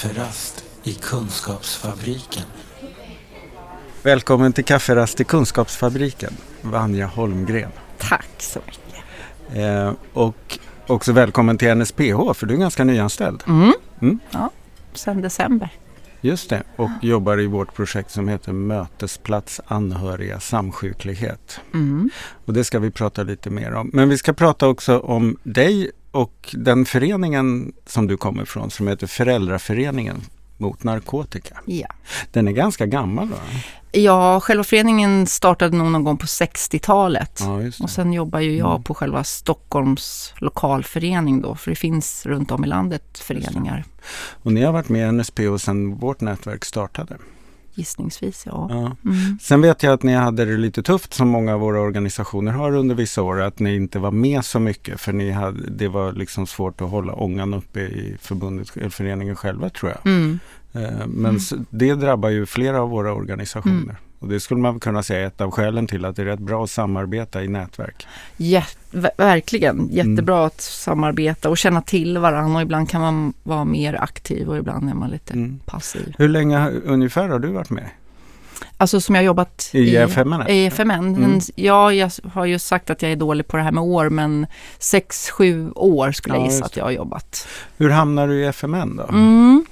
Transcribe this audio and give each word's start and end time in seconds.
Kafferast 0.00 0.64
i 0.84 0.92
Kunskapsfabriken. 0.92 2.42
Välkommen 4.02 4.52
till 4.52 4.64
Kafferast 4.64 5.20
i 5.20 5.24
Kunskapsfabriken, 5.24 6.32
Vanja 6.62 7.06
Holmgren. 7.06 7.70
Tack 7.98 8.28
så 8.38 8.60
mycket. 8.66 9.04
Eh, 9.56 9.92
och 10.12 10.58
också 10.86 11.12
välkommen 11.12 11.58
till 11.58 11.74
NSPH, 11.74 12.34
för 12.34 12.46
du 12.46 12.54
är 12.54 12.58
ganska 12.58 12.84
nyanställd. 12.84 13.42
Mm. 13.46 13.72
Mm. 14.00 14.18
Ja, 14.30 14.50
sen 14.92 15.22
december. 15.22 15.70
Just 16.20 16.50
det, 16.50 16.62
och 16.76 16.90
jobbar 17.02 17.40
i 17.40 17.46
vårt 17.46 17.74
projekt 17.74 18.10
som 18.10 18.28
heter 18.28 18.52
Mötesplats 18.52 19.60
anhöriga 19.66 20.40
samsjuklighet. 20.40 21.60
Mm. 21.74 22.10
Och 22.44 22.52
det 22.52 22.64
ska 22.64 22.78
vi 22.78 22.90
prata 22.90 23.22
lite 23.22 23.50
mer 23.50 23.74
om. 23.74 23.90
Men 23.92 24.08
vi 24.08 24.18
ska 24.18 24.32
prata 24.32 24.68
också 24.68 24.98
om 24.98 25.36
dig 25.42 25.90
och 26.10 26.54
den 26.58 26.84
föreningen 26.84 27.72
som 27.86 28.06
du 28.06 28.16
kommer 28.16 28.42
ifrån 28.42 28.70
som 28.70 28.88
heter 28.88 29.06
Föräldraföreningen 29.06 30.22
mot 30.56 30.84
narkotika. 30.84 31.56
Ja. 31.64 31.86
Den 32.32 32.48
är 32.48 32.52
ganska 32.52 32.86
gammal 32.86 33.28
va? 33.28 33.36
ja, 33.92 34.40
själva 34.40 34.64
föreningen 34.64 35.26
startade 35.26 35.76
nog 35.76 35.90
någon 35.92 36.04
gång 36.04 36.16
på 36.18 36.26
60-talet. 36.26 37.40
Ja. 37.40 37.60
Och 37.82 37.90
sen 37.90 38.12
jobbar 38.12 38.40
ju 38.40 38.56
jag 38.56 38.70
Mm. 38.70 38.82
på 38.82 38.94
själva 38.94 39.24
Stockholms 39.24 40.34
lokalförening 40.36 41.40
då, 41.42 41.54
för 41.54 41.70
det 41.70 41.76
finns 41.76 42.26
runt 42.26 42.50
om 42.50 42.64
i 42.64 42.68
landet 42.68 43.18
föreningar. 43.18 43.84
Och 44.42 44.52
ni 44.52 44.62
har 44.62 44.72
varit 44.72 44.88
med 44.88 45.08
i 45.08 45.12
NSPO 45.12 45.58
sedan 45.58 45.94
vårt 45.96 46.20
nätverk 46.20 46.64
startade. 46.64 47.16
Gissningsvis, 47.80 48.42
ja. 48.46 48.66
Ja. 48.70 49.10
Mm. 49.10 49.38
Sen 49.40 49.60
vet 49.60 49.82
jag 49.82 49.92
att 49.92 50.02
ni 50.02 50.14
hade 50.14 50.44
det 50.44 50.56
lite 50.56 50.82
tufft 50.82 51.14
som 51.14 51.28
många 51.28 51.54
av 51.54 51.60
våra 51.60 51.80
organisationer 51.80 52.52
har 52.52 52.72
under 52.72 52.94
vissa 52.94 53.22
år. 53.22 53.40
Att 53.40 53.58
ni 53.58 53.76
inte 53.76 53.98
var 53.98 54.10
med 54.10 54.44
så 54.44 54.60
mycket 54.60 55.00
för 55.00 55.12
ni 55.12 55.30
hade, 55.30 55.70
det 55.70 55.88
var 55.88 56.12
liksom 56.12 56.46
svårt 56.46 56.80
att 56.80 56.90
hålla 56.90 57.12
ångan 57.12 57.54
uppe 57.54 57.80
i 57.80 58.16
förbundet, 58.20 58.76
eller 58.76 58.88
föreningen 58.88 59.36
själva 59.36 59.68
tror 59.70 59.92
jag. 59.92 60.12
Mm. 60.12 60.38
Eh, 60.72 61.06
Men 61.06 61.36
s- 61.36 61.52
det 61.70 61.94
drabbar 61.94 62.28
ju 62.28 62.46
flera 62.46 62.82
av 62.82 62.90
våra 62.90 63.12
organisationer. 63.12 63.96
Mm. 64.20 64.28
Och 64.28 64.28
det 64.34 64.40
skulle 64.40 64.60
man 64.60 64.80
kunna 64.80 65.02
säga 65.02 65.20
är 65.20 65.26
ett 65.26 65.40
av 65.40 65.50
skälen 65.50 65.86
till 65.86 66.04
att 66.04 66.16
det 66.16 66.22
är 66.22 66.26
rätt 66.26 66.40
bra 66.40 66.64
att 66.64 66.70
samarbeta 66.70 67.42
i 67.44 67.48
nätverk. 67.48 68.06
Ver- 68.92 69.10
verkligen, 69.16 69.78
Mm. 69.78 69.90
jättebra 69.90 70.46
att 70.46 70.60
samarbeta 70.60 71.48
och 71.50 71.58
känna 71.58 71.82
till 71.82 72.18
varandra 72.18 72.56
och 72.56 72.62
ibland 72.62 72.90
kan 72.90 73.00
man 73.00 73.32
vara 73.42 73.64
mer 73.64 73.94
aktiv 74.02 74.48
och 74.48 74.56
ibland 74.56 74.90
är 74.90 74.94
man 74.94 75.10
lite 75.10 75.32
Mm. 75.32 75.58
passiv. 75.66 76.14
Hur 76.18 76.28
länge 76.28 76.68
ungefär 76.84 77.28
har 77.28 77.38
du 77.38 77.48
varit 77.48 77.70
med? 77.70 77.88
Alltså 78.76 79.00
som 79.00 79.14
jag 79.14 79.24
jobbat 79.24 79.70
I 79.72 79.96
FMN? 79.96 80.48
I 80.48 80.66
FMN. 80.66 81.14
Mm. 81.16 81.40
Ja, 81.54 81.92
jag 81.92 82.10
har 82.32 82.44
ju 82.44 82.58
sagt 82.58 82.90
att 82.90 83.02
jag 83.02 83.12
är 83.12 83.16
dålig 83.16 83.46
på 83.48 83.56
det 83.56 83.62
här 83.62 83.72
med 83.72 83.82
år, 83.82 84.08
men 84.10 84.46
sex, 84.78 85.30
sju 85.30 85.70
år 85.70 86.12
skulle 86.12 86.34
jag 86.34 86.40
Ja, 86.42 86.44
gissa 86.44 86.54
just 86.56 86.64
att 86.64 86.76
jag 86.76 86.84
har 86.84 86.90
jobbat. 86.90 87.48
Hur 87.76 87.90
hamnar 87.90 88.28
du 88.28 88.34
i 88.44 88.46
FMN 88.46 88.96
då? 88.96 89.02
Mm. 89.08 89.64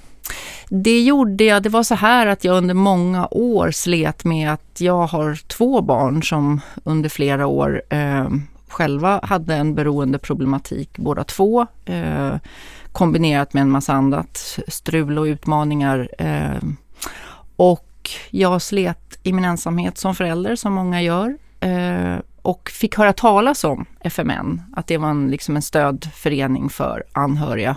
Det 0.70 1.00
gjorde 1.00 1.44
jag, 1.44 1.62
det 1.62 1.68
var 1.68 1.82
så 1.82 1.94
här 1.94 2.26
att 2.26 2.44
jag 2.44 2.56
under 2.56 2.74
många 2.74 3.28
år 3.30 3.70
slet 3.70 4.24
med 4.24 4.52
att 4.52 4.80
jag 4.80 5.06
har 5.06 5.34
två 5.48 5.82
barn 5.82 6.22
som 6.22 6.60
under 6.84 7.08
flera 7.08 7.46
år 7.46 7.82
eh, 7.90 8.28
själva 8.68 9.20
hade 9.22 9.54
en 9.54 9.74
beroendeproblematik 9.74 10.98
båda 10.98 11.24
två. 11.24 11.66
Eh, 11.84 12.34
kombinerat 12.92 13.52
med 13.52 13.60
en 13.60 13.70
massa 13.70 13.92
annat 13.92 14.58
strul 14.68 15.18
och 15.18 15.24
utmaningar. 15.24 16.08
Eh, 16.18 16.68
och 17.56 18.10
jag 18.30 18.62
slet 18.62 19.18
i 19.22 19.32
min 19.32 19.44
ensamhet 19.44 19.98
som 19.98 20.14
förälder, 20.14 20.56
som 20.56 20.72
många 20.72 21.02
gör. 21.02 21.38
Eh, 21.60 22.16
och 22.42 22.70
fick 22.70 22.96
höra 22.96 23.12
talas 23.12 23.64
om 23.64 23.86
FMN, 24.00 24.62
att 24.76 24.86
det 24.86 24.96
var 24.96 25.10
en, 25.10 25.30
liksom 25.30 25.56
en 25.56 25.62
stödförening 25.62 26.68
för 26.68 27.04
anhöriga. 27.12 27.76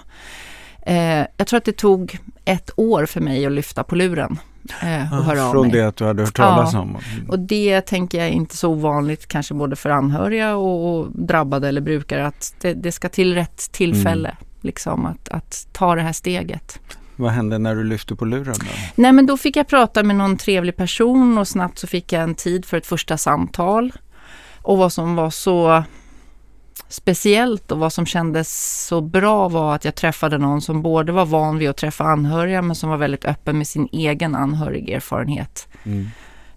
Eh, 0.85 1.25
jag 1.37 1.47
tror 1.47 1.57
att 1.57 1.65
det 1.65 1.77
tog 1.77 2.17
ett 2.45 2.71
år 2.75 3.05
för 3.05 3.21
mig 3.21 3.45
att 3.45 3.51
lyfta 3.51 3.83
på 3.83 3.95
luren 3.95 4.39
eh, 4.81 5.13
och 5.13 5.23
höra 5.23 5.45
av 5.45 5.51
Från 5.51 5.67
mig. 5.67 5.71
det 5.71 5.87
att 5.87 5.95
du 5.95 6.05
hade 6.05 6.21
hört 6.23 6.35
talas 6.35 6.73
Ja. 6.73 6.79
om? 6.79 6.97
Och 7.29 7.39
det 7.39 7.81
tänker 7.81 8.17
jag 8.17 8.27
är 8.27 8.31
inte 8.31 8.57
så 8.57 8.69
ovanligt 8.69 9.27
kanske 9.27 9.53
både 9.53 9.75
för 9.75 9.89
anhöriga 9.89 10.55
och, 10.55 10.99
och 10.99 11.07
drabbade 11.11 11.67
eller 11.67 11.81
brukare 11.81 12.27
att 12.27 12.53
det, 12.61 12.73
det 12.73 12.91
ska 12.91 13.09
till 13.09 13.33
rätt 13.33 13.71
tillfälle. 13.71 14.29
Mm. 14.29 14.43
Liksom 14.63 15.05
att, 15.05 15.29
att 15.29 15.67
ta 15.71 15.95
det 15.95 16.01
här 16.01 16.13
steget. 16.13 16.79
Vad 17.15 17.31
hände 17.31 17.57
när 17.57 17.75
du 17.75 17.83
lyfte 17.83 18.15
på 18.15 18.25
luren 18.25 18.55
då? 18.59 18.65
Nej 18.95 19.11
men 19.11 19.25
då 19.25 19.37
fick 19.37 19.55
jag 19.55 19.67
prata 19.67 20.03
med 20.03 20.15
någon 20.15 20.37
trevlig 20.37 20.75
person 20.75 21.37
och 21.37 21.47
snabbt 21.47 21.79
så 21.79 21.87
fick 21.87 22.11
jag 22.13 22.23
en 22.23 22.35
tid 22.35 22.65
för 22.65 22.77
ett 22.77 22.85
första 22.85 23.17
samtal. 23.17 23.91
Och 24.61 24.77
vad 24.77 24.93
som 24.93 25.15
var 25.15 25.29
så 25.29 25.83
speciellt 26.87 27.71
och 27.71 27.79
vad 27.79 27.93
som 27.93 28.05
kändes 28.05 28.77
så 28.87 29.01
bra 29.01 29.49
var 29.49 29.75
att 29.75 29.85
jag 29.85 29.95
träffade 29.95 30.37
någon 30.37 30.61
som 30.61 30.81
både 30.81 31.11
var 31.11 31.25
van 31.25 31.57
vid 31.57 31.69
att 31.69 31.77
träffa 31.77 32.03
anhöriga 32.03 32.61
men 32.61 32.75
som 32.75 32.89
var 32.89 32.97
väldigt 32.97 33.25
öppen 33.25 33.57
med 33.57 33.67
sin 33.67 33.89
egen 33.91 34.35
anhörigerfarenhet. 34.35 35.67
Mm. 35.83 36.07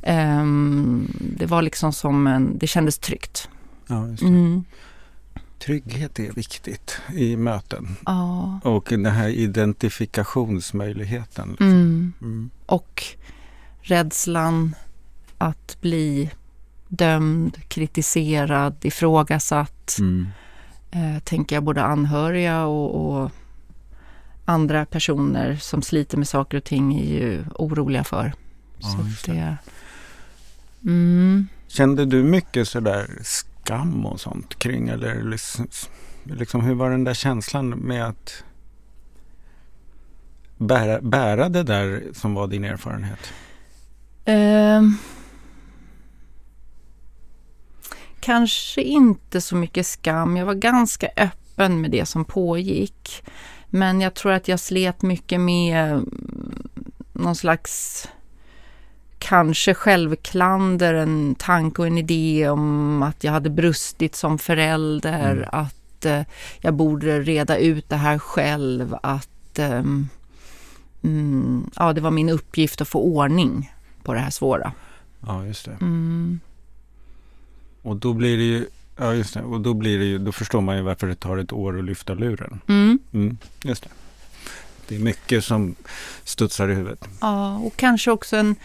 Ehm, 0.03 1.09
det 1.37 1.47
var 1.47 1.63
liksom 1.63 1.93
som 1.93 2.27
en, 2.27 2.59
det 2.59 2.67
kändes 2.67 2.99
tryggt. 2.99 3.49
Ja, 3.87 3.95
det. 3.95 4.27
Mm. 4.27 4.65
Trygghet 5.59 6.19
är 6.19 6.33
viktigt 6.33 6.99
i 7.13 7.37
möten. 7.37 7.97
Ja. 8.07 8.61
Och 8.65 8.87
den 8.89 9.07
här 9.07 9.29
identifikationsmöjligheten. 9.29 11.49
liksom. 11.49 11.69
Mm. 11.69 12.13
Mm. 12.21 12.51
Och 12.67 13.05
rädslan 13.81 14.75
att 15.39 15.77
bli 15.81 16.31
dömd, 16.97 17.69
kritiserad, 17.69 18.75
ifrågasatt. 18.83 19.97
Mm. 19.99 20.29
Eh, 20.91 21.23
tänker 21.23 21.57
jag 21.57 21.63
både 21.63 21.83
anhöriga 21.83 22.65
och, 22.65 23.23
och 23.23 23.31
andra 24.45 24.87
personer 24.87 25.57
som 25.57 25.83
sliter 25.83 26.19
med 26.19 26.29
saker 26.29 26.59
och 26.59 26.65
ting 26.65 27.01
är 27.01 27.05
ju 27.05 27.45
oroliga 27.55 28.05
för. 28.05 28.33
Ja, 28.79 28.89
Så 28.89 29.31
det. 29.31 29.57
Mm. 30.85 31.49
Kände 31.69 32.05
du 32.05 32.23
mycket 32.23 32.69
sådär 32.69 33.11
skam 33.23 34.07
och 34.07 34.21
sånt 34.21 34.59
kring 34.59 34.89
eller 34.89 35.23
liksom, 35.23 35.69
liksom 36.23 36.61
hur 36.61 36.75
var 36.75 36.91
den 36.91 37.05
där 37.05 37.15
känslan 37.15 37.69
med 37.69 38.07
att 38.07 38.45
bära, 40.59 41.01
bära 41.01 41.49
det 41.49 41.63
där 41.63 42.03
som 42.13 42.35
var 42.35 42.47
din 42.47 42.65
erfarenhet? 42.65 43.33
Ehm. 44.25 44.99
Kanske 48.25 48.83
inte 48.83 49.41
så 49.41 49.57
mycket 49.57 49.87
skam. 49.87 50.37
Jag 50.37 50.47
var 50.47 50.55
ganska 50.55 51.09
öppen 51.17 51.81
med 51.81 51.91
det 51.91 52.07
som 52.07 52.25
pågick. 52.25 53.25
Men 53.67 54.01
jag 54.01 54.15
tror 54.15 54.33
att 54.33 54.49
jag 54.49 54.61
slet 54.61 55.03
mycket 55.03 55.41
med 55.41 55.91
mm, 55.93 56.69
någon 57.13 57.37
slags 57.37 58.09
kanske 59.19 59.75
självklander, 59.75 60.95
en 60.95 61.35
tanke 61.35 61.83
och 61.83 61.87
en 61.87 61.99
idé 61.99 62.49
om 62.49 63.03
att 63.03 63.25
jag 63.25 63.33
hade 63.33 63.51
brustit 63.51 64.17
som 64.17 64.39
förälder, 64.39 65.33
Mm. 65.33 65.49
att 65.53 66.05
eh, 66.05 66.23
jag 66.61 66.75
borde 66.75 67.21
reda 67.21 67.57
ut 67.57 67.89
det 67.89 67.97
här 67.97 68.19
själv, 68.19 68.97
att 69.03 69.59
ehm, 69.59 70.09
mm, 71.03 71.71
ja, 71.77 71.93
det 71.93 72.01
var 72.01 72.11
min 72.11 72.29
uppgift 72.29 72.81
att 72.81 72.89
få 72.89 73.01
ordning 73.01 73.73
på 74.03 74.13
det 74.15 74.21
här 74.21 74.31
svåra. 74.31 74.73
Ja, 75.27 75.47
just 75.47 75.65
det. 75.65 75.77
Mm. 75.81 76.41
Och 77.85 77.97
då 77.97 78.13
blir 78.13 78.37
det 78.37 78.43
ju, 78.43 78.67
ja 78.97 79.15
just 79.15 79.35
det, 79.35 79.43
och 79.43 79.61
då 79.61 79.75
blir 79.75 79.99
det 79.99 80.05
ju, 80.05 80.19
då 80.19 80.33
förstår 80.33 80.61
man 80.61 80.77
ju 80.77 80.83
varför 80.83 81.07
det 81.07 81.15
tar 81.15 81.37
ett 81.37 81.53
år 81.53 81.79
att 81.79 81.85
lyfta 81.85 82.15
luren. 82.15 82.61
Mm. 82.69 82.99
Mm, 83.13 83.39
just 83.65 83.83
det. 83.83 83.91
Det 84.89 84.95
är 84.95 84.99
mycket 84.99 85.45
som 85.45 85.75
studsar 86.25 86.69
i 86.69 86.75
huvudet. 86.75 87.09
Ja, 87.21 87.57
och 87.57 87.77
kanske 87.77 88.11
också 88.11 88.37
en, 88.37 88.57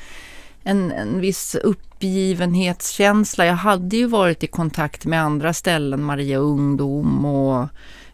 en, 0.64 0.92
en 0.92 1.20
viss 1.20 1.56
uppgivenhetskänsla. 1.56 3.46
Jag 3.46 3.56
hade 3.56 3.98
ju 3.98 4.08
varit 4.08 4.44
i 4.44 4.48
kontakt 4.48 5.06
med 5.06 5.22
andra 5.22 5.54
ställen, 5.54 6.04
Maria 6.04 6.38
Ungdom 6.38 7.26
och 7.26 7.68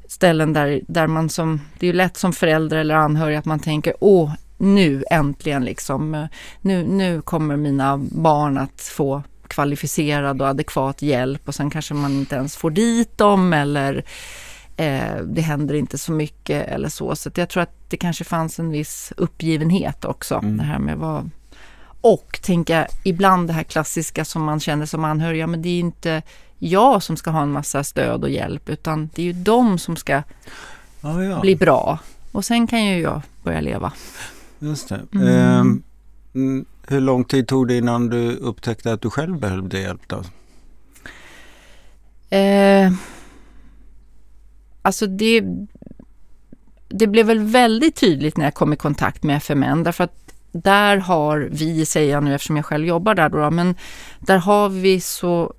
ställen 0.07 0.53
där, 0.53 0.81
där 0.87 1.07
man 1.07 1.29
som, 1.29 1.61
det 1.79 1.85
är 1.85 1.87
ju 1.87 1.97
lätt 1.97 2.17
som 2.17 2.33
förälder 2.33 2.77
eller 2.77 2.95
anhörig 2.95 3.35
att 3.35 3.45
man 3.45 3.59
tänker 3.59 3.93
åh, 3.99 4.33
nu 4.57 5.03
äntligen 5.11 5.65
liksom, 5.65 6.27
nu, 6.61 6.83
nu 6.83 7.21
kommer 7.21 7.57
mina 7.57 7.97
barn 7.97 8.57
att 8.57 8.81
få 8.81 9.23
kvalificerad 9.47 10.41
och 10.41 10.47
adekvat 10.47 11.01
hjälp 11.01 11.47
och 11.47 11.55
sen 11.55 11.69
kanske 11.69 11.93
man 11.93 12.11
inte 12.11 12.35
ens 12.35 12.55
får 12.55 12.71
dit 12.71 13.17
dem 13.17 13.53
eller 13.53 14.05
eh, 14.77 15.17
det 15.23 15.41
händer 15.41 15.75
inte 15.75 15.97
så 15.97 16.11
mycket 16.11 16.67
eller 16.67 16.89
så. 16.89 17.15
Så 17.15 17.29
jag 17.35 17.49
tror 17.49 17.63
att 17.63 17.89
det 17.89 17.97
kanske 17.97 18.23
fanns 18.23 18.59
en 18.59 18.69
viss 18.69 19.13
uppgivenhet 19.17 20.05
också. 20.05 20.35
Mm. 20.35 20.57
Det 20.57 20.63
här 20.63 20.79
med 20.79 20.97
vad... 20.97 21.29
Och 22.01 22.39
tänka 22.41 22.87
ibland 23.03 23.47
det 23.47 23.53
här 23.53 23.63
klassiska 23.63 24.25
som 24.25 24.43
man 24.43 24.59
känner 24.59 24.85
som 24.85 25.05
anhörig, 25.05 25.41
ja 25.41 25.47
men 25.47 25.61
det 25.61 25.69
är 25.69 25.79
inte 25.79 26.21
jag 26.59 27.03
som 27.03 27.17
ska 27.17 27.29
ha 27.29 27.41
en 27.41 27.51
massa 27.51 27.83
stöd 27.83 28.23
och 28.23 28.29
hjälp 28.29 28.69
utan 28.69 29.09
det 29.15 29.21
är 29.21 29.25
ju 29.25 29.33
de 29.33 29.79
som 29.79 29.95
ska 29.95 30.23
Ja, 31.01 31.23
ja. 31.23 31.39
bli 31.39 31.55
bra. 31.55 31.99
Och 32.31 32.45
sen 32.45 32.67
kan 32.67 32.85
ju 32.85 32.99
jag 32.99 33.21
börja 33.43 33.61
leva. 33.61 33.93
Just 34.59 34.89
det. 34.89 35.01
Mm. 35.13 35.83
Mm, 36.35 36.65
hur 36.87 37.01
lång 37.01 37.23
tid 37.23 37.47
tog 37.47 37.67
det 37.67 37.77
innan 37.77 38.09
du 38.09 38.35
upptäckte 38.35 38.93
att 38.93 39.01
du 39.01 39.09
själv 39.09 39.39
behövde 39.39 39.79
hjälp 39.79 40.01
då? 40.07 40.23
Eh, 42.37 42.91
alltså 44.81 45.07
det, 45.07 45.43
det 46.87 47.07
blev 47.07 47.25
väl 47.25 47.39
väldigt 47.39 47.95
tydligt 47.95 48.37
när 48.37 48.45
jag 48.45 48.53
kom 48.53 48.73
i 48.73 48.75
kontakt 48.75 49.23
med 49.23 49.37
FMN 49.37 49.83
därför 49.83 50.03
att 50.03 50.25
där 50.51 50.97
har 50.97 51.49
vi, 51.51 51.85
säger 51.85 52.11
jag 52.11 52.23
nu 52.23 52.35
eftersom 52.35 52.55
jag 52.55 52.65
själv 52.65 52.85
jobbar 52.85 53.15
där 53.15 53.29
då, 53.29 53.51
men 53.51 53.75
där 54.19 54.37
har 54.37 54.69
vi 54.69 55.01
så 55.01 55.53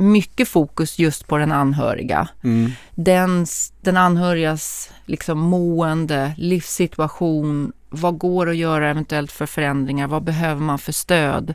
mycket 0.00 0.48
fokus 0.48 0.98
just 0.98 1.26
på 1.26 1.38
den 1.38 1.52
anhöriga. 1.52 2.28
Mm. 2.42 2.72
Den, 2.94 3.46
den 3.80 3.96
anhörigas 3.96 4.90
liksom 5.06 5.38
mående, 5.38 6.32
livssituation, 6.36 7.72
vad 7.88 8.18
går 8.18 8.48
att 8.48 8.56
göra 8.56 8.90
eventuellt 8.90 9.32
för 9.32 9.46
förändringar, 9.46 10.08
vad 10.08 10.22
behöver 10.22 10.60
man 10.60 10.78
för 10.78 10.92
stöd? 10.92 11.54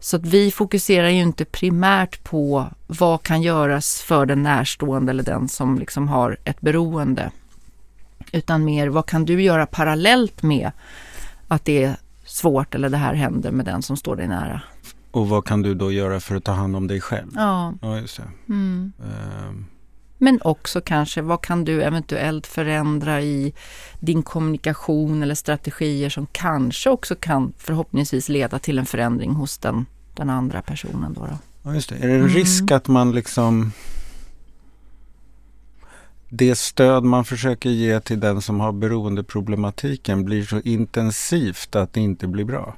Så 0.00 0.16
att 0.16 0.26
vi 0.26 0.50
fokuserar 0.50 1.08
ju 1.08 1.20
inte 1.20 1.44
primärt 1.44 2.24
på 2.24 2.66
vad 2.86 3.22
kan 3.22 3.42
göras 3.42 4.00
för 4.00 4.26
den 4.26 4.42
närstående 4.42 5.10
eller 5.12 5.22
den 5.22 5.48
som 5.48 5.78
liksom 5.78 6.08
har 6.08 6.36
ett 6.44 6.60
beroende. 6.60 7.30
Utan 8.32 8.64
mer 8.64 8.88
vad 8.88 9.06
kan 9.06 9.24
du 9.24 9.42
göra 9.42 9.66
parallellt 9.66 10.42
med 10.42 10.70
att 11.48 11.64
det 11.64 11.84
är 11.84 11.96
svårt 12.24 12.74
eller 12.74 12.88
det 12.88 12.96
här 12.96 13.14
händer 13.14 13.50
med 13.50 13.64
den 13.64 13.82
som 13.82 13.96
står 13.96 14.16
dig 14.16 14.28
nära. 14.28 14.62
Och 15.10 15.28
vad 15.28 15.44
kan 15.44 15.62
du 15.62 15.74
då 15.74 15.92
göra 15.92 16.20
för 16.20 16.36
att 16.36 16.44
ta 16.44 16.52
hand 16.52 16.76
om 16.76 16.86
dig 16.86 17.00
själv? 17.00 17.30
Ja. 17.34 17.74
Ja, 17.82 17.98
just 17.98 18.16
det. 18.16 18.28
Mm. 18.48 18.92
Ehm, 19.02 19.66
Men 20.18 20.40
också 20.42 20.80
kanske, 20.80 21.22
vad 21.22 21.42
kan 21.42 21.64
du 21.64 21.82
eventuellt 21.82 22.46
förändra 22.46 23.22
i 23.22 23.52
din 24.00 24.22
kommunikation 24.22 25.22
eller 25.22 25.34
strategier 25.34 26.08
som 26.10 26.26
kanske 26.32 26.90
också 26.90 27.14
kan 27.14 27.52
förhoppningsvis 27.58 28.28
leda 28.28 28.58
till 28.58 28.78
en 28.78 28.86
förändring 28.86 29.30
hos 29.32 29.58
den, 29.58 29.86
den 30.14 30.30
andra 30.30 30.62
personen. 30.62 31.12
Då, 31.14 31.20
då. 31.20 31.38
Ja, 31.62 31.74
just 31.74 31.88
det. 31.88 31.94
Är 31.96 32.08
det 32.08 32.14
en 32.14 32.20
Mm. 32.20 32.28
risk 32.34 32.70
att 32.70 32.88
man 32.88 33.12
liksom 33.12 33.72
det 36.28 36.54
stöd 36.58 37.04
man 37.04 37.24
försöker 37.24 37.70
ge 37.70 38.00
till 38.00 38.20
den 38.20 38.42
som 38.42 38.60
har 38.60 38.72
beroendeproblematiken 38.72 40.24
blir 40.24 40.44
så 40.44 40.60
intensivt 40.60 41.76
att 41.76 41.92
det 41.92 42.00
inte 42.00 42.26
blir 42.26 42.44
bra? 42.44 42.76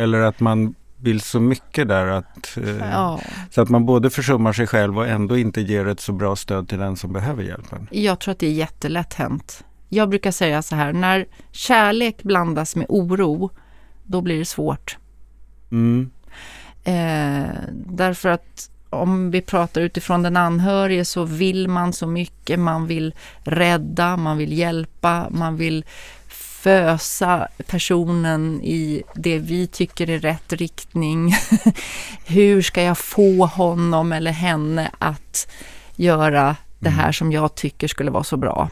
Eller 0.00 0.20
att 0.20 0.40
man 0.40 0.74
vill 1.00 1.20
så 1.20 1.40
mycket 1.40 1.88
där 1.88 2.06
att, 2.06 2.56
eh, 2.56 2.76
Ja, 2.78 3.20
så 3.50 3.62
att 3.62 3.68
man 3.68 3.86
både 3.86 4.10
försummar 4.10 4.52
sig 4.52 4.66
själv 4.66 4.98
och 4.98 5.08
ändå 5.08 5.38
inte 5.38 5.60
ger 5.60 5.86
ett 5.88 6.00
så 6.00 6.12
bra 6.12 6.36
stöd 6.36 6.68
till 6.68 6.78
den 6.78 6.96
som 6.96 7.12
behöver 7.12 7.42
hjälpen? 7.42 7.88
jag 7.90 8.20
tror 8.20 8.32
att 8.32 8.38
det 8.38 8.46
är 8.46 8.52
jättelätt 8.52 9.14
hänt. 9.14 9.64
Jag 9.88 10.08
brukar 10.08 10.30
säga 10.30 10.62
så 10.62 10.76
här, 10.76 10.92
när 10.92 11.26
kärlek 11.50 12.22
blandas 12.22 12.76
med 12.76 12.86
oro, 12.88 13.50
då 14.04 14.20
blir 14.20 14.38
det 14.38 14.44
svårt. 14.44 14.96
Mm. 15.70 16.10
Eh, 16.84 17.50
därför 17.86 18.28
att 18.28 18.70
om 18.90 19.30
vi 19.30 19.40
pratar 19.40 19.80
utifrån 19.80 20.22
den 20.22 20.36
anhörige 20.36 21.04
så 21.04 21.24
vill 21.24 21.68
man 21.68 21.92
så 21.92 22.06
mycket. 22.06 22.58
Man 22.58 22.86
vill 22.86 23.14
rädda, 23.38 24.16
man 24.16 24.38
vill 24.38 24.52
hjälpa, 24.52 25.26
man 25.30 25.56
vill 25.56 25.84
fösa 26.62 27.48
personen 27.66 28.60
i 28.62 29.02
det 29.14 29.38
vi 29.38 29.66
tycker 29.66 30.10
är 30.10 30.18
rätt 30.18 30.52
riktning. 30.52 31.34
Hur 32.26 32.62
ska 32.62 32.82
jag 32.82 32.98
få 32.98 33.46
honom 33.46 34.12
eller 34.12 34.30
henne 34.30 34.90
att 34.98 35.48
göra 35.96 36.56
det 36.78 36.90
här 36.90 37.12
som 37.12 37.32
jag 37.32 37.54
tycker 37.54 37.88
skulle 37.88 38.10
vara 38.10 38.24
så 38.24 38.36
bra? 38.36 38.70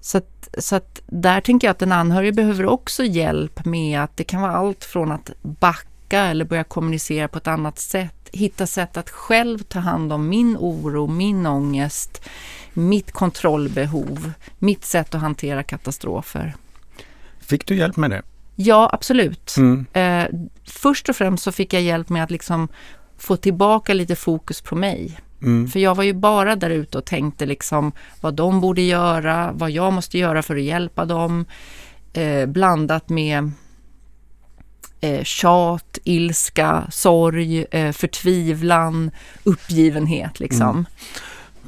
Så 0.00 0.18
att, 0.18 0.48
så 0.58 0.76
att 0.76 1.00
där 1.06 1.40
tänker 1.40 1.66
jag 1.66 1.72
att 1.72 1.78
den 1.78 1.92
anhörige 1.92 2.32
behöver 2.32 2.66
också 2.66 3.04
hjälp 3.04 3.64
med 3.64 4.00
att 4.00 4.16
det 4.16 4.24
kan 4.24 4.42
vara 4.42 4.52
allt 4.52 4.84
från 4.84 5.12
att 5.12 5.30
backa 5.42 6.20
eller 6.20 6.44
börja 6.44 6.64
kommunicera 6.64 7.28
på 7.28 7.38
ett 7.38 7.48
annat 7.48 7.78
sätt. 7.78 8.28
Hitta 8.32 8.66
sätt 8.66 8.96
att 8.96 9.10
själv 9.10 9.58
ta 9.58 9.78
hand 9.78 10.12
om 10.12 10.28
min 10.28 10.56
oro, 10.56 11.06
min 11.06 11.46
ångest, 11.46 12.22
mitt 12.72 13.12
kontrollbehov, 13.12 14.32
mitt 14.58 14.84
sätt 14.84 15.14
att 15.14 15.20
hantera 15.20 15.62
katastrofer. 15.62 16.54
Fick 17.50 17.66
du 17.66 17.74
hjälp 17.76 17.96
med 17.96 18.10
det? 18.10 18.22
Ja, 18.56 18.90
absolut. 18.92 19.54
Mm. 19.56 19.86
Eh, 19.92 20.28
först 20.64 21.08
och 21.08 21.16
främst 21.16 21.44
så 21.44 21.52
fick 21.52 21.72
jag 21.74 21.82
hjälp 21.82 22.08
med 22.08 22.24
att 22.24 22.30
liksom 22.30 22.68
få 23.18 23.36
tillbaka 23.36 23.94
lite 23.94 24.16
fokus 24.16 24.60
på 24.60 24.76
mig. 24.76 25.20
Mm. 25.42 25.68
För 25.68 25.80
jag 25.80 25.94
var 25.94 26.04
ju 26.04 26.12
bara 26.14 26.56
där 26.56 26.70
ute 26.70 26.98
och 26.98 27.04
tänkte 27.04 27.46
liksom 27.46 27.92
vad 28.20 28.34
de 28.34 28.60
borde 28.60 28.82
göra, 28.82 29.50
vad 29.54 29.70
jag 29.70 29.92
måste 29.92 30.18
göra 30.18 30.42
för 30.42 30.56
att 30.56 30.62
hjälpa 30.62 31.04
dem. 31.04 31.44
Eh, 32.12 32.46
blandat 32.46 33.08
med 33.08 33.50
eh, 35.00 35.22
tjat, 35.24 35.98
ilska, 36.04 36.82
sorg, 36.90 37.64
eh, 37.70 37.92
förtvivlan, 37.92 39.10
uppgivenhet 39.44 40.40
liksom. 40.40 40.86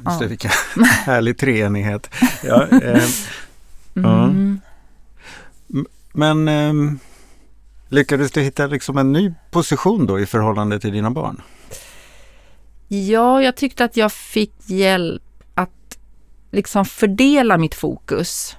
Just 0.05 0.19
det, 0.19 0.25
Ja. 0.25 0.29
vilken 0.29 0.51
härlig 1.05 1.37
treenighet. 1.37 2.09
Ja, 2.43 2.67
eh. 2.67 3.03
Mm. 3.95 4.61
Men 6.13 6.47
ehm, 6.47 6.99
lyckades 7.89 8.31
du 8.31 8.41
hitta 8.41 8.67
liksom 8.67 8.97
en 8.97 9.11
ny 9.11 9.33
position 9.51 10.05
då 10.05 10.19
i 10.19 10.25
förhållande 10.25 10.79
till 10.79 10.91
dina 10.91 11.11
barn? 11.11 11.41
Ja, 12.87 13.41
jag 13.41 13.55
tyckte 13.55 13.85
att 13.85 13.97
jag 13.97 14.11
fick 14.11 14.53
hjälp 14.65 15.23
att 15.55 15.97
liksom 16.51 16.85
fördela 16.85 17.57
mitt 17.57 17.75
fokus. 17.75 18.57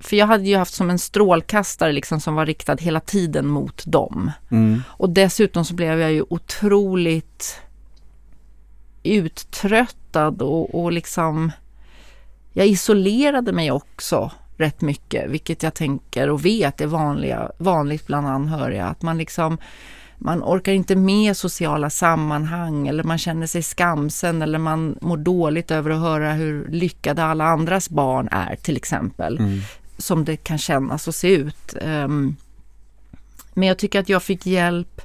För 0.00 0.16
jag 0.16 0.26
hade 0.26 0.44
ju 0.44 0.56
haft 0.56 0.74
som 0.74 0.90
en 0.90 0.98
strålkastare 0.98 1.92
liksom 1.92 2.20
som 2.20 2.34
var 2.34 2.46
riktad 2.46 2.76
hela 2.80 3.00
tiden 3.00 3.46
mot 3.46 3.82
dem. 3.86 4.30
Mm. 4.50 4.82
Och 4.88 5.10
dessutom 5.10 5.64
så 5.64 5.74
blev 5.74 6.00
jag 6.00 6.12
ju 6.12 6.24
otroligt 6.28 7.60
uttröttad 9.02 10.42
och, 10.42 10.82
och 10.82 10.92
liksom 10.92 11.52
jag 12.52 12.66
isolerade 12.66 13.52
mig 13.52 13.70
också 13.70 14.30
rätt 14.62 14.80
mycket, 14.80 15.30
vilket 15.30 15.62
jag 15.62 15.74
tänker 15.74 16.30
och 16.30 16.44
vet 16.44 16.80
är 16.80 16.86
vanliga, 16.86 17.50
vanligt 17.58 18.06
bland 18.06 18.26
anhöriga. 18.26 18.86
Att 18.86 19.02
man 19.02 19.18
liksom 19.18 19.58
man 20.24 20.42
orkar 20.42 20.72
inte 20.72 20.96
med 20.96 21.36
sociala 21.36 21.90
sammanhang 21.90 22.88
eller 22.88 23.02
man 23.04 23.18
känner 23.18 23.46
sig 23.46 23.62
skamsen 23.62 24.42
eller 24.42 24.58
man 24.58 24.98
mår 25.00 25.16
dåligt 25.16 25.70
över 25.70 25.90
att 25.90 26.00
höra 26.00 26.32
hur 26.32 26.68
lyckade 26.68 27.24
alla 27.24 27.44
andras 27.44 27.90
barn 27.90 28.28
är 28.32 28.56
till 28.56 28.76
exempel. 28.76 29.38
Mm. 29.38 29.60
Som 29.98 30.24
det 30.24 30.36
kan 30.36 30.58
kännas 30.58 31.08
och 31.08 31.14
se 31.14 31.34
ut. 31.34 31.76
Ehm, 31.80 32.36
Men 33.54 33.68
jag 33.68 33.78
tycker 33.78 34.00
att 34.00 34.08
jag 34.08 34.22
fick 34.22 34.46
hjälp 34.46 35.00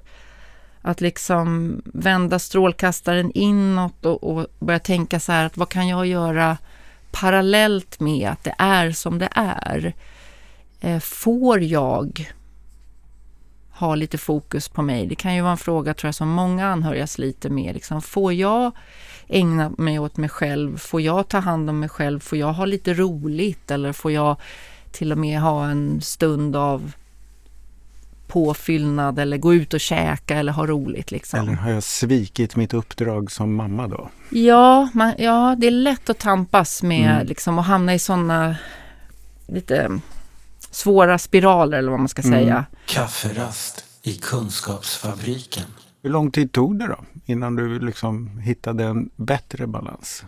att 0.82 1.02
liksom 1.02 1.82
vända 1.86 2.40
strålkastaren 2.40 3.32
inåt 3.32 4.06
och, 4.06 4.24
och 4.24 4.48
börja 4.60 4.80
tänka 4.80 5.20
så 5.20 5.32
här 5.32 5.46
att 5.46 5.58
vad 5.58 5.70
kan 5.70 5.88
jag 5.88 6.08
göra 6.08 6.58
parallellt 7.12 8.00
med 8.00 8.30
att 8.30 8.44
det 8.44 8.56
är 8.58 8.92
som 8.92 9.20
det 9.20 9.30
är? 9.36 9.94
Eh, 10.80 11.00
får 11.00 11.62
jag 11.62 12.34
ha 13.72 13.96
lite 13.96 14.18
fokus 14.18 14.70
på 14.70 14.82
mig? 14.82 15.08
Det 15.08 15.16
kan 15.16 15.36
ju 15.36 15.42
vara 15.42 15.52
en 15.52 15.58
fråga 15.58 15.94
tror 15.94 16.08
jag 16.08 16.16
som 16.16 16.30
många 16.30 16.68
anhöriga 16.68 17.08
sliter 17.08 17.50
med. 17.50 17.74
Liksom, 17.74 18.02
får 18.02 18.34
jag 18.34 18.72
ägna 19.28 19.72
mig 19.78 20.00
åt 20.00 20.18
mig 20.18 20.30
själv? 20.30 20.78
Får 20.78 21.02
jag 21.02 21.28
ta 21.28 21.40
hand 21.40 21.70
om 21.70 21.80
mig 21.80 21.90
själv? 21.90 22.20
Får 22.20 22.38
jag 22.38 22.54
ha 22.54 22.66
lite 22.66 22.94
roligt? 22.94 23.72
Eller 23.72 23.94
får 23.94 24.12
jag 24.12 24.36
till 24.92 25.12
och 25.12 25.18
med 25.18 25.42
ha 25.42 25.68
en 25.68 26.02
stund 26.02 26.56
av 26.56 26.92
påfyllnad 28.28 29.20
eller 29.20 29.38
gå 29.38 29.54
ut 29.54 29.74
och 29.74 29.80
käka 29.80 30.38
eller 30.38 30.52
ha 30.52 30.66
roligt 30.68 31.12
liksom. 31.12 31.40
Eller 31.40 31.54
har 31.54 31.72
jag 31.72 31.84
svikit 31.84 32.56
mitt 32.56 32.74
uppdrag 32.74 33.32
som 33.32 33.56
mamma 33.56 33.88
då? 33.88 34.10
Ja, 34.30 34.90
man, 34.94 35.14
ja, 35.18 35.56
det 35.58 35.68
är 35.68 35.72
lätt 35.72 36.10
att 36.10 36.20
tampas 36.20 36.84
med 36.84 37.12
Mm. 37.16 37.28
liksom, 37.28 37.58
och 37.58 37.64
hamna 37.64 37.94
i 37.94 38.00
sådana 38.00 38.56
lite 39.48 40.00
svåra 40.72 41.18
spiraler 41.18 41.78
eller 41.78 41.90
vad 41.92 42.00
man 42.00 42.10
ska 42.10 42.22
Mm. 42.22 42.40
säga. 42.40 42.66
Kafferast 42.86 43.86
i 44.04 44.14
Kunskapsfabriken. 44.14 45.64
Hur 46.04 46.10
lång 46.10 46.32
tid 46.32 46.52
tog 46.52 46.80
det 46.80 46.88
då 46.88 46.98
innan 47.26 47.56
du 47.56 47.80
liksom 47.80 48.38
hittade 48.40 48.84
en 48.84 49.10
bättre 49.16 49.68
balans? 49.68 50.24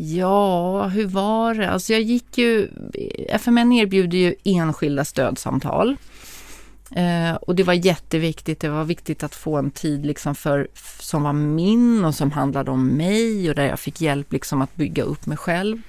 Ja, 0.00 0.86
hur 0.86 1.06
var 1.06 1.54
det? 1.54 1.70
Alltså 1.70 1.92
jag 1.92 2.02
gick 2.02 2.38
ju, 2.38 2.68
FMN 3.28 3.72
erbjuder 3.72 4.18
ju 4.18 4.34
enskilda 4.44 5.04
stödsamtal. 5.04 5.96
Eh, 6.90 7.34
och 7.34 7.54
det 7.54 7.62
var 7.62 7.72
jätteviktigt, 7.72 8.60
det 8.60 8.68
var 8.68 8.84
viktigt 8.84 9.22
att 9.22 9.34
få 9.34 9.56
en 9.56 9.70
tid 9.70 10.06
liksom 10.06 10.34
för, 10.34 10.68
som 11.00 11.22
var 11.22 11.32
min 11.32 12.04
och 12.04 12.14
som 12.14 12.30
handlade 12.30 12.70
om 12.70 12.86
mig 12.86 13.48
och 13.48 13.54
där 13.54 13.64
jag 13.64 13.80
fick 13.80 14.00
hjälp 14.00 14.32
liksom 14.32 14.62
att 14.62 14.76
bygga 14.76 15.02
upp 15.02 15.26
mig 15.26 15.36
själv. 15.36 15.82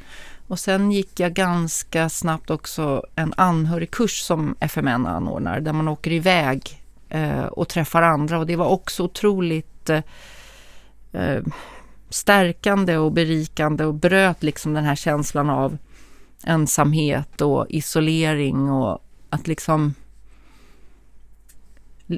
Och 0.47 0.59
sen 0.59 0.91
gick 0.91 1.19
jag 1.19 1.33
ganska 1.33 2.09
snabbt 2.09 2.49
också 2.49 3.03
en 3.15 3.33
anhörigkurs 3.37 4.21
som 4.21 4.55
FMN 4.59 5.05
anordnar 5.05 5.59
där 5.59 5.73
man 5.73 5.87
åker 5.87 6.11
iväg 6.11 6.83
eh, 7.09 7.45
och 7.45 7.67
träffar 7.67 8.01
andra 8.01 8.39
och 8.39 8.45
det 8.45 8.55
var 8.55 8.67
också 8.67 9.03
otroligt 9.03 9.89
eh, 9.89 10.01
eh 11.11 11.41
stärkande 12.09 12.97
och 12.97 13.11
berikande 13.11 13.85
och 13.85 13.93
bröt 13.93 14.43
liksom 14.43 14.73
den 14.73 14.83
här 14.83 14.95
känslan 14.95 15.49
av 15.49 15.77
ensamhet 16.43 17.41
och 17.41 17.65
isolering 17.69 18.71
och 18.71 19.03
att 19.29 19.47
liksom 19.47 19.93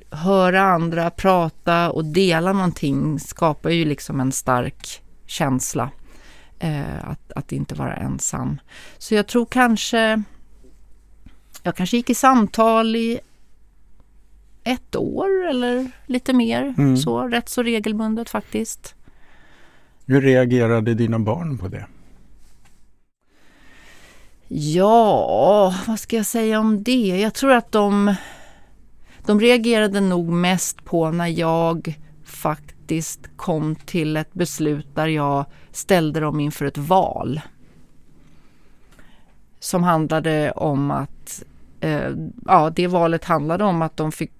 höra 0.09 0.61
andra 0.61 1.09
prata 1.09 1.91
och 1.91 2.05
dela 2.05 2.53
någonting 2.53 3.19
skapar 3.19 3.69
ju 3.69 3.85
liksom 3.85 4.19
en 4.19 4.31
stark 4.31 5.01
känsla. 5.25 5.91
Eh, 6.59 7.09
att, 7.09 7.31
att 7.31 7.51
inte 7.51 7.75
vara 7.75 7.95
ensam. 7.95 8.61
Så 8.97 9.15
jag 9.15 9.27
tror 9.27 9.45
kanske, 9.45 10.23
jag 11.63 11.75
kanske 11.75 11.97
gick 11.97 12.09
i 12.09 12.15
samtal 12.15 12.95
i 12.95 13.19
ett 14.63 14.95
år 14.95 15.47
eller 15.49 15.91
lite 16.05 16.33
mer. 16.33 16.75
Mm. 16.77 16.97
Så, 16.97 17.27
rätt 17.27 17.49
så 17.49 17.63
regelbundet 17.63 18.29
faktiskt. 18.29 18.95
Hur 20.11 20.21
reagerade 20.21 20.93
dina 20.93 21.19
barn 21.19 21.57
på 21.57 21.67
det? 21.67 21.85
Ja, 24.47 25.75
vad 25.87 25.99
ska 25.99 26.15
jag 26.15 26.25
säga 26.25 26.59
om 26.59 26.83
det? 26.83 27.19
Jag 27.21 27.33
tror 27.33 27.51
att 27.51 27.71
de, 27.71 28.15
de 29.25 29.39
reagerade 29.39 30.01
nog 30.01 30.29
mest 30.29 30.85
på 30.85 31.11
när 31.11 31.27
jag 31.27 31.99
faktiskt 32.23 33.19
kom 33.35 33.75
till 33.75 34.17
ett 34.17 34.33
beslut 34.33 34.87
där 34.95 35.07
jag 35.07 35.45
ställde 35.71 36.19
dem 36.19 36.39
inför 36.39 36.65
ett 36.65 36.77
val. 36.77 37.41
Som 39.59 39.83
handlade 39.83 40.51
om 40.51 40.91
att, 40.91 41.43
eh, 41.79 42.11
ja 42.45 42.69
det 42.69 42.87
valet 42.87 43.25
handlade 43.25 43.63
om 43.63 43.81
att 43.81 43.97
de 43.97 44.11
fick, 44.11 44.31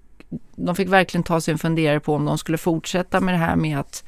de 0.56 0.76
fick 0.76 0.88
verkligen 0.88 1.24
ta 1.24 1.40
sig 1.40 1.52
en 1.52 1.58
funderare 1.58 2.00
på 2.00 2.14
om 2.14 2.24
de 2.24 2.38
skulle 2.38 2.58
fortsätta 2.58 3.20
med 3.20 3.34
det 3.34 3.38
här 3.38 3.56
med 3.56 3.78
att 3.78 4.04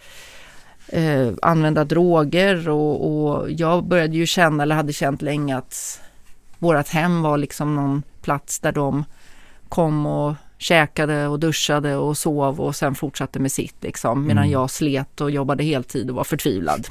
eh, 0.88 1.32
använda 1.42 1.84
droger 1.84 2.68
och, 2.68 3.26
och, 3.26 3.50
jag 3.50 3.84
började 3.84 4.16
ju 4.16 4.26
känna, 4.26 4.62
eller 4.62 4.74
hade 4.74 4.92
känt 4.92 5.22
länge 5.22 5.56
att 5.56 6.00
vårat 6.58 6.88
hem 6.88 7.22
var 7.22 7.38
liksom 7.38 7.76
någon 7.76 8.02
plats 8.22 8.58
där 8.58 8.72
de 8.72 9.04
kom 9.68 10.06
och 10.06 10.34
käkade 10.58 11.26
och 11.26 11.40
duschade 11.40 11.96
och 11.96 12.18
sov 12.18 12.60
och 12.60 12.76
sen 12.76 12.94
fortsatte 12.94 13.38
med 13.38 13.52
sitt 13.52 13.76
liksom. 13.80 14.26
Medan 14.26 14.44
mm. 14.44 14.52
jag 14.52 14.70
slet 14.70 15.20
och 15.20 15.30
jobbade 15.30 15.64
heltid 15.64 16.10
och 16.10 16.16
var 16.16 16.24
förtvivlad. 16.24 16.86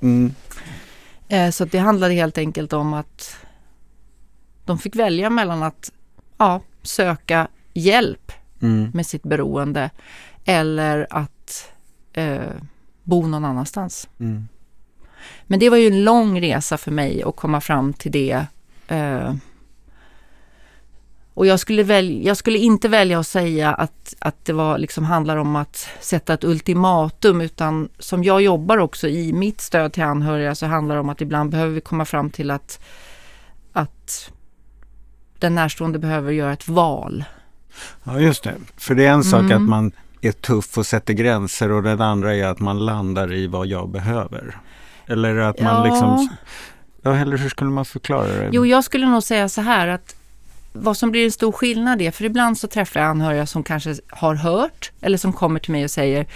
Mm. 0.00 0.34
Eh, 1.28 1.50
så 1.50 1.64
det 1.64 1.78
handlade 1.78 2.14
helt 2.14 2.38
enkelt 2.38 2.72
om 2.72 2.94
att 2.94 3.36
de 4.64 4.78
fick 4.78 4.96
välja 4.96 5.30
mellan 5.30 5.62
att 5.62 5.92
ja, 6.38 6.60
söka 6.82 7.48
hjälp 7.74 8.32
mm. 8.62 8.90
med 8.94 9.06
sitt 9.06 9.22
beroende 9.22 9.90
eller 10.44 11.06
att 11.10 11.72
eh, 12.12 12.40
bo 13.08 13.26
någon 13.26 13.44
annanstans. 13.44 14.08
Mm. 14.20 14.48
Men 15.42 15.60
det 15.60 15.70
var 15.70 15.76
ju 15.76 15.86
en 15.86 16.04
lång 16.04 16.40
resa 16.40 16.76
för 16.76 16.90
mig 16.90 17.22
att 17.22 17.36
komma 17.36 17.60
fram 17.60 17.92
till 17.92 18.12
det. 18.12 18.46
Eh, 18.88 19.34
och 21.34 21.46
jag 21.46 21.60
skulle, 21.60 21.82
välja, 21.82 22.28
jag 22.28 22.36
skulle 22.36 22.58
inte 22.58 22.88
välja 22.88 23.18
att 23.18 23.26
säga 23.26 23.74
att, 23.74 24.14
att 24.18 24.44
det 24.44 24.52
var, 24.52 24.78
liksom 24.78 25.04
handlar 25.04 25.36
om 25.36 25.56
att 25.56 25.88
sätta 26.00 26.34
ett 26.34 26.44
ultimatum 26.44 27.40
utan 27.40 27.88
som 27.98 28.24
jag 28.24 28.42
jobbar 28.42 28.78
också 28.78 29.08
i 29.08 29.32
mitt 29.32 29.60
stöd 29.60 29.92
till 29.92 30.02
anhöriga 30.02 30.54
så 30.54 30.66
handlar 30.66 30.94
det 30.94 31.00
om 31.00 31.08
att 31.08 31.20
ibland 31.20 31.50
behöver 31.50 31.74
vi 31.74 31.80
komma 31.80 32.04
fram 32.04 32.30
till 32.30 32.50
att, 32.50 32.80
att 33.72 34.30
den 35.38 35.54
närstående 35.54 35.98
behöver 35.98 36.32
göra 36.32 36.52
ett 36.52 36.68
val. 36.68 37.24
Ja 38.04 38.20
just 38.20 38.44
det, 38.44 38.54
för 38.76 38.94
det 38.94 39.06
är 39.06 39.12
en 39.12 39.24
sak 39.24 39.40
mm. 39.40 39.62
att 39.62 39.68
man 39.68 39.92
är 40.20 40.32
tuff 40.32 40.78
och 40.78 40.86
sätter 40.86 41.14
gränser 41.14 41.72
och 41.72 41.82
den 41.82 42.00
andra 42.00 42.34
är 42.34 42.44
att 42.44 42.60
man 42.60 42.78
landar 42.78 43.32
i 43.32 43.46
vad 43.46 43.66
jag 43.66 43.88
behöver. 43.90 44.56
Eller 45.06 45.36
att 45.36 45.60
man 45.60 45.74
ja. 45.74 45.84
liksom... 45.84 46.28
Ja, 47.02 47.16
eller 47.16 47.36
hur 47.36 47.48
skulle 47.48 47.70
man 47.70 47.84
förklara 47.84 48.26
det? 48.26 48.50
Jo, 48.52 48.66
jag 48.66 48.84
skulle 48.84 49.06
nog 49.06 49.22
säga 49.22 49.48
så 49.48 49.60
här 49.60 49.88
att 49.88 50.14
vad 50.72 50.96
som 50.96 51.10
blir 51.10 51.24
en 51.24 51.32
stor 51.32 51.52
skillnad 51.52 52.02
är, 52.02 52.10
för 52.10 52.24
ibland 52.24 52.58
så 52.58 52.68
träffar 52.68 53.00
jag 53.00 53.08
anhöriga 53.08 53.46
som 53.46 53.62
kanske 53.62 53.94
har 54.08 54.34
hört 54.34 54.92
eller 55.00 55.18
som 55.18 55.32
kommer 55.32 55.60
till 55.60 55.72
mig 55.72 55.84
och 55.84 55.90
säger 55.90 56.26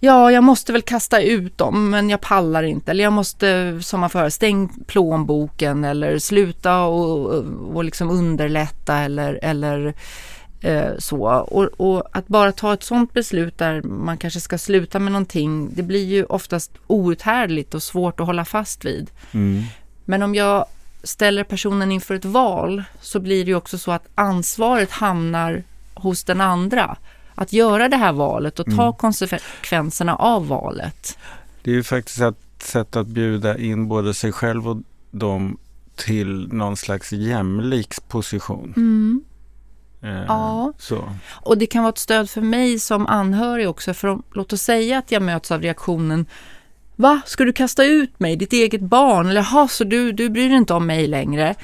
Ja, 0.00 0.32
jag 0.32 0.44
måste 0.44 0.72
väl 0.72 0.82
kasta 0.82 1.20
ut 1.22 1.58
dem, 1.58 1.90
men 1.90 2.10
jag 2.10 2.20
pallar 2.20 2.62
inte. 2.62 2.90
Eller 2.90 3.04
jag 3.04 3.12
måste, 3.12 3.78
som 3.82 4.00
man 4.00 4.10
får 4.10 4.28
stäng 4.28 4.68
plånboken 4.86 5.84
eller 5.84 6.18
sluta 6.18 6.82
och, 6.82 7.44
och 7.74 7.84
liksom 7.84 8.10
underlätta 8.10 8.98
eller, 8.98 9.38
eller 9.42 9.94
så. 10.98 11.24
Och, 11.26 11.64
och, 11.64 12.08
att 12.12 12.28
bara 12.28 12.52
ta 12.52 12.74
ett 12.74 12.82
sånt 12.82 13.12
beslut 13.12 13.58
där 13.58 13.82
man 13.82 14.18
kanske 14.18 14.40
ska 14.40 14.58
sluta 14.58 14.98
med 14.98 15.12
någonting, 15.12 15.74
det 15.74 15.82
blir 15.82 16.04
ju 16.04 16.24
oftast 16.24 16.72
outhärdligt 16.86 17.74
och 17.74 17.82
svårt 17.82 18.20
att 18.20 18.26
hålla 18.26 18.44
fast 18.44 18.84
vid. 18.84 19.10
Mm. 19.32 19.62
Men 20.04 20.22
om 20.22 20.34
jag 20.34 20.66
ställer 21.02 21.44
personen 21.44 21.92
inför 21.92 22.14
ett 22.14 22.24
val 22.24 22.84
så 23.00 23.20
blir 23.20 23.44
det 23.44 23.50
ju 23.50 23.56
också 23.56 23.78
så 23.78 23.92
att 23.92 24.06
ansvaret 24.14 24.90
hamnar 24.90 25.62
hos 25.94 26.24
den 26.24 26.40
andra. 26.40 26.96
Att 27.34 27.52
göra 27.52 27.88
det 27.88 27.96
här 27.96 28.12
valet 28.12 28.60
och 28.60 28.66
ta 28.66 28.82
mm. 28.82 28.92
konsekvenserna 28.92 30.16
av 30.16 30.48
valet. 30.48 31.18
Det 31.62 31.70
är 31.70 31.74
ju 31.74 31.82
faktiskt 31.82 32.20
ett 32.20 32.36
sätt 32.58 32.96
att 32.96 33.06
bjuda 33.06 33.58
in 33.58 33.88
både 33.88 34.14
sig 34.14 34.32
själv 34.32 34.68
och 34.68 34.76
dem 35.10 35.58
till 35.96 36.48
någon 36.52 36.76
slags 36.76 37.12
jämlik 37.12 38.08
position. 38.08 38.74
Mm. 38.76 39.24
Eh, 40.04 40.24
ja, 40.28 40.72
så. 40.78 41.12
och 41.30 41.58
det 41.58 41.66
kan 41.66 41.82
vara 41.82 41.92
ett 41.92 41.98
stöd 41.98 42.30
för 42.30 42.40
mig 42.40 42.78
som 42.78 43.06
anhörig 43.06 43.68
också. 43.68 43.94
För 43.94 44.08
om, 44.08 44.22
låt 44.32 44.52
oss 44.52 44.62
säga 44.62 44.98
att 44.98 45.12
jag 45.12 45.22
möts 45.22 45.50
av 45.50 45.62
reaktionen 45.62 46.26
Va, 46.96 47.20
ska 47.26 47.44
du 47.44 47.52
kasta 47.52 47.84
ut 47.84 48.20
mig, 48.20 48.36
ditt 48.36 48.52
eget 48.52 48.80
barn? 48.80 49.28
Eller 49.28 49.42
ha, 49.42 49.68
så 49.68 49.84
du, 49.84 50.12
du 50.12 50.28
bryr 50.28 50.48
dig 50.48 50.58
inte 50.58 50.74
om 50.74 50.86
mig 50.86 51.06
längre? 51.06 51.54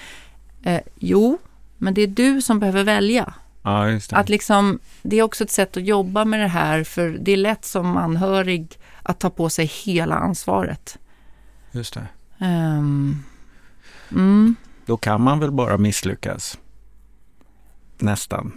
Eh, 0.63 0.81
jo, 0.99 1.39
men 1.79 1.95
det 1.95 2.03
är 2.03 2.07
du 2.07 2.43
som 2.43 2.59
behöver 2.59 2.85
välja. 2.85 3.35
Ja, 3.63 3.85
det. 3.85 4.13
Att 4.13 4.29
liksom, 4.29 4.79
det 5.03 5.19
är 5.19 5.23
också 5.23 5.45
ett 5.45 5.51
sätt 5.51 5.77
att 5.77 5.85
jobba 5.85 6.25
med 6.25 6.41
det 6.41 6.47
här, 6.47 6.85
för 6.85 7.09
det 7.09 7.33
är 7.33 7.37
lätt 7.37 7.65
som 7.65 7.97
anhörig 7.97 8.79
att 9.03 9.19
ta 9.19 9.31
på 9.31 9.51
sig 9.51 9.67
hela 9.67 10.15
ansvaret. 10.15 10.99
Just 11.73 11.95
det. 11.95 12.07
Um, 12.39 13.25
mm. 14.11 14.57
Då 14.87 14.97
kan 14.97 15.21
man 15.21 15.41
väl 15.41 15.51
bara 15.51 15.79
misslyckas? 15.79 16.59
Nästan. 18.01 18.53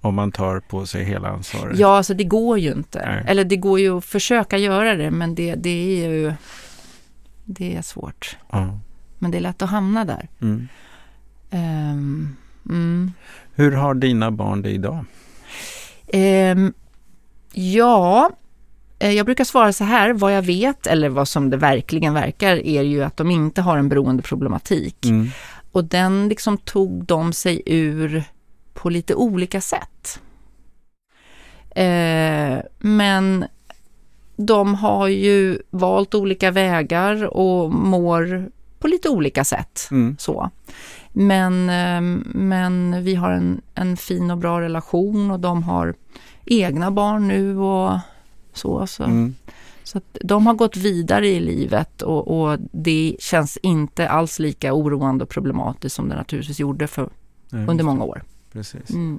Om 0.00 0.14
man 0.14 0.32
tar 0.32 0.60
på 0.60 0.86
sig 0.86 1.04
hela 1.04 1.28
ansvaret. 1.28 1.78
Ja, 1.78 1.96
alltså 1.96 2.14
det 2.14 2.24
går 2.24 2.58
ju 2.58 2.72
inte. 2.72 3.06
Nej. 3.06 3.24
Eller 3.26 3.44
det 3.44 3.56
går 3.56 3.80
ju 3.80 3.98
att 3.98 4.04
försöka 4.04 4.58
göra 4.58 4.94
det, 4.94 5.10
men 5.10 5.34
det, 5.34 5.54
det 5.54 6.04
är 6.04 6.08
ju 6.08 6.32
det 7.44 7.76
är 7.76 7.82
svårt. 7.82 8.36
Ja. 8.50 8.78
Men 9.18 9.30
det 9.30 9.38
är 9.38 9.40
lätt 9.40 9.62
att 9.62 9.70
hamna 9.70 10.04
där. 10.04 10.28
Mm. 10.40 10.68
Um, 11.50 12.36
mm. 12.68 13.12
Hur 13.54 13.72
har 13.72 13.94
dina 13.94 14.30
barn 14.30 14.62
det 14.62 14.70
idag? 14.70 15.04
Um, 16.12 16.72
ja, 17.52 18.30
eh, 18.98 19.10
jag 19.10 19.26
brukar 19.26 19.44
svara 19.44 19.72
så 19.72 19.84
här, 19.84 20.12
vad 20.12 20.36
jag 20.36 20.42
vet 20.42 20.86
eller 20.86 21.08
vad 21.08 21.28
som 21.28 21.50
det 21.50 21.56
verkligen 21.56 22.14
verkar 22.14 22.56
är 22.56 22.82
ju 22.82 23.02
att 23.02 23.16
de 23.16 23.30
inte 23.30 23.62
har 23.62 23.78
en 23.78 23.88
beroendeproblematik. 23.88 25.06
Mm. 25.06 25.30
Och 25.72 25.84
den 25.84 26.28
liksom 26.28 26.58
tog 26.58 27.04
de 27.04 27.32
sig 27.32 27.62
ur 27.66 28.24
på 28.80 28.90
lite 28.90 29.14
olika 29.14 29.60
sätt. 29.60 30.20
Eh, 31.70 32.58
men 32.78 33.44
de 34.36 34.74
har 34.74 35.08
ju 35.08 35.58
valt 35.70 36.14
olika 36.14 36.50
vägar 36.50 37.36
och 37.36 37.72
mår 37.72 38.50
på 38.78 38.88
lite 38.88 39.08
olika 39.08 39.44
sätt. 39.44 39.88
Mm. 39.90 40.16
Så. 40.18 40.50
Men, 41.12 41.70
eh, 41.70 42.20
men 42.34 43.04
vi 43.04 43.14
har 43.14 43.30
en, 43.30 43.60
en 43.74 43.96
fin 43.96 44.30
och 44.30 44.38
bra 44.38 44.60
relation 44.60 45.30
och 45.30 45.40
de 45.40 45.62
har 45.62 45.94
egna 46.44 46.90
barn 46.90 47.28
nu 47.28 47.58
och 47.58 47.98
så. 48.52 48.86
Så, 48.86 49.04
mm. 49.04 49.34
så 49.82 50.00
de 50.20 50.46
har 50.46 50.54
gått 50.54 50.76
vidare 50.76 51.28
i 51.28 51.40
livet 51.40 52.02
och, 52.02 52.40
och, 52.40 52.58
det 52.72 53.16
känns 53.18 53.56
inte 53.56 54.08
alls 54.08 54.38
lika 54.38 54.74
oroande 54.74 55.24
och 55.24 55.30
problematiskt 55.30 55.96
som 55.96 56.08
det 56.08 56.16
naturligtvis 56.16 56.60
gjorde 56.60 56.86
för, 56.86 57.08
under 57.50 57.84
många 57.84 58.04
år 58.04 58.22
precis. 58.52 58.90
Mm. 58.90 59.18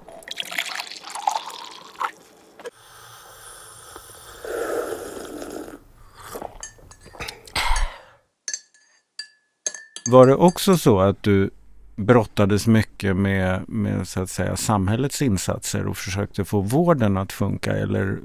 Var 10.12 10.28
det 10.28 10.36
också 10.36 10.78
så 10.78 11.00
att 11.00 11.24
du 11.24 11.50
brottades 11.96 12.68
mycket 12.68 13.16
med, 13.16 13.70
med 13.70 14.08
så 14.08 14.22
att 14.22 14.30
säga, 14.30 14.56
samhällets 14.56 15.22
insatser 15.22 15.88
och 15.88 15.98
försökte 15.98 16.46
få 16.46 16.62
vården 16.62 17.18
att 17.18 17.32
funka 17.32 17.72
eller 17.72 18.20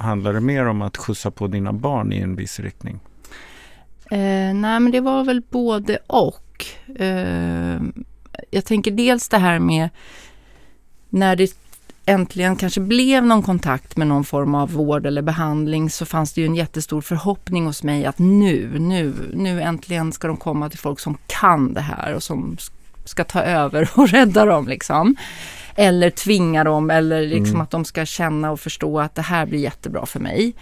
handlar 0.00 0.32
det 0.32 0.40
mer 0.40 0.66
om 0.66 0.82
att 0.82 0.96
skjutsa 0.96 1.30
på 1.30 1.46
dina 1.46 1.72
barn 1.72 2.12
i 2.12 2.18
en 2.18 2.36
viss 2.36 2.60
riktning? 2.60 3.00
Eh, 4.10 4.54
nej, 4.54 4.80
men 4.80 4.90
det 4.90 5.00
var 5.00 5.24
väl 5.24 5.42
både 5.50 5.98
och. 6.06 6.64
Eh, 6.98 7.80
jag 8.50 8.64
tänker 8.64 8.90
dels 8.90 9.28
det 9.28 9.38
här 9.38 9.58
med 9.58 9.88
när 11.10 11.36
det 11.36 11.56
äntligen 12.08 12.56
kanske 12.56 12.80
blev 12.80 13.24
någon 13.24 13.42
kontakt 13.42 13.96
med 13.96 14.06
någon 14.06 14.24
form 14.24 14.54
av 14.54 14.72
vård 14.72 15.06
eller 15.06 15.22
behandling 15.22 15.90
så 15.90 16.06
fanns 16.06 16.32
det 16.32 16.40
ju 16.40 16.46
en 16.46 16.54
jättestor 16.54 17.00
förhoppning 17.00 17.66
hos 17.66 17.82
mig 17.82 18.06
att 18.06 18.18
nu, 18.18 18.78
nu, 18.78 19.14
nu 19.34 19.62
äntligen 19.62 20.12
ska 20.12 20.28
de 20.28 20.36
komma 20.36 20.70
till 20.70 20.78
folk 20.78 21.00
som 21.00 21.18
kan 21.26 21.74
det 21.74 21.80
här 21.80 22.14
och 22.14 22.22
som 22.22 22.56
ska 23.04 23.24
ta 23.24 23.42
över 23.42 23.90
och 23.94 24.08
rädda 24.08 24.44
dem 24.44 24.68
liksom. 24.68 25.16
Eller 25.74 26.10
tvinga 26.10 26.64
dem 26.64 26.90
eller 26.90 27.26
liksom 27.26 27.54
mm. 27.54 27.60
att 27.60 27.70
de 27.70 27.84
ska 27.84 28.04
känna 28.04 28.50
och 28.50 28.60
förstå 28.60 29.00
att 29.00 29.14
det 29.14 29.22
här 29.22 29.46
blir 29.46 29.58
jättebra 29.58 30.06
för 30.06 30.20
mig. 30.20 30.54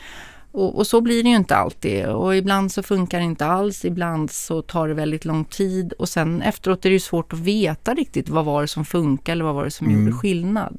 Och, 0.56 0.76
och, 0.76 0.86
så 0.86 1.00
blir 1.00 1.22
det 1.22 1.28
ju 1.28 1.36
inte 1.36 1.56
alltid. 1.56 2.06
Och 2.06 2.36
ibland 2.36 2.72
så 2.72 2.82
funkar 2.82 3.18
det 3.18 3.25
inte 3.25 3.46
alls, 3.46 3.84
ibland 3.84 4.30
så 4.30 4.62
tar 4.62 4.88
det 4.88 4.94
väldigt 4.94 5.25
lång 5.25 5.44
tid 5.44 5.92
och 5.92 6.08
sen 6.08 6.42
efteråt 6.42 6.84
är 6.84 6.90
det 6.90 6.92
ju 6.92 7.00
svårt 7.00 7.32
att 7.32 7.38
veta 7.38 7.94
riktigt 7.94 8.28
vad 8.28 8.44
var 8.44 8.62
det 8.62 8.68
som 8.68 8.84
funkar 8.84 9.32
eller 9.32 9.44
vad 9.44 9.54
var 9.54 9.64
det 9.64 9.70
som 9.70 9.86
mm. 9.86 10.00
gjorde 10.00 10.12
skillnad. 10.12 10.78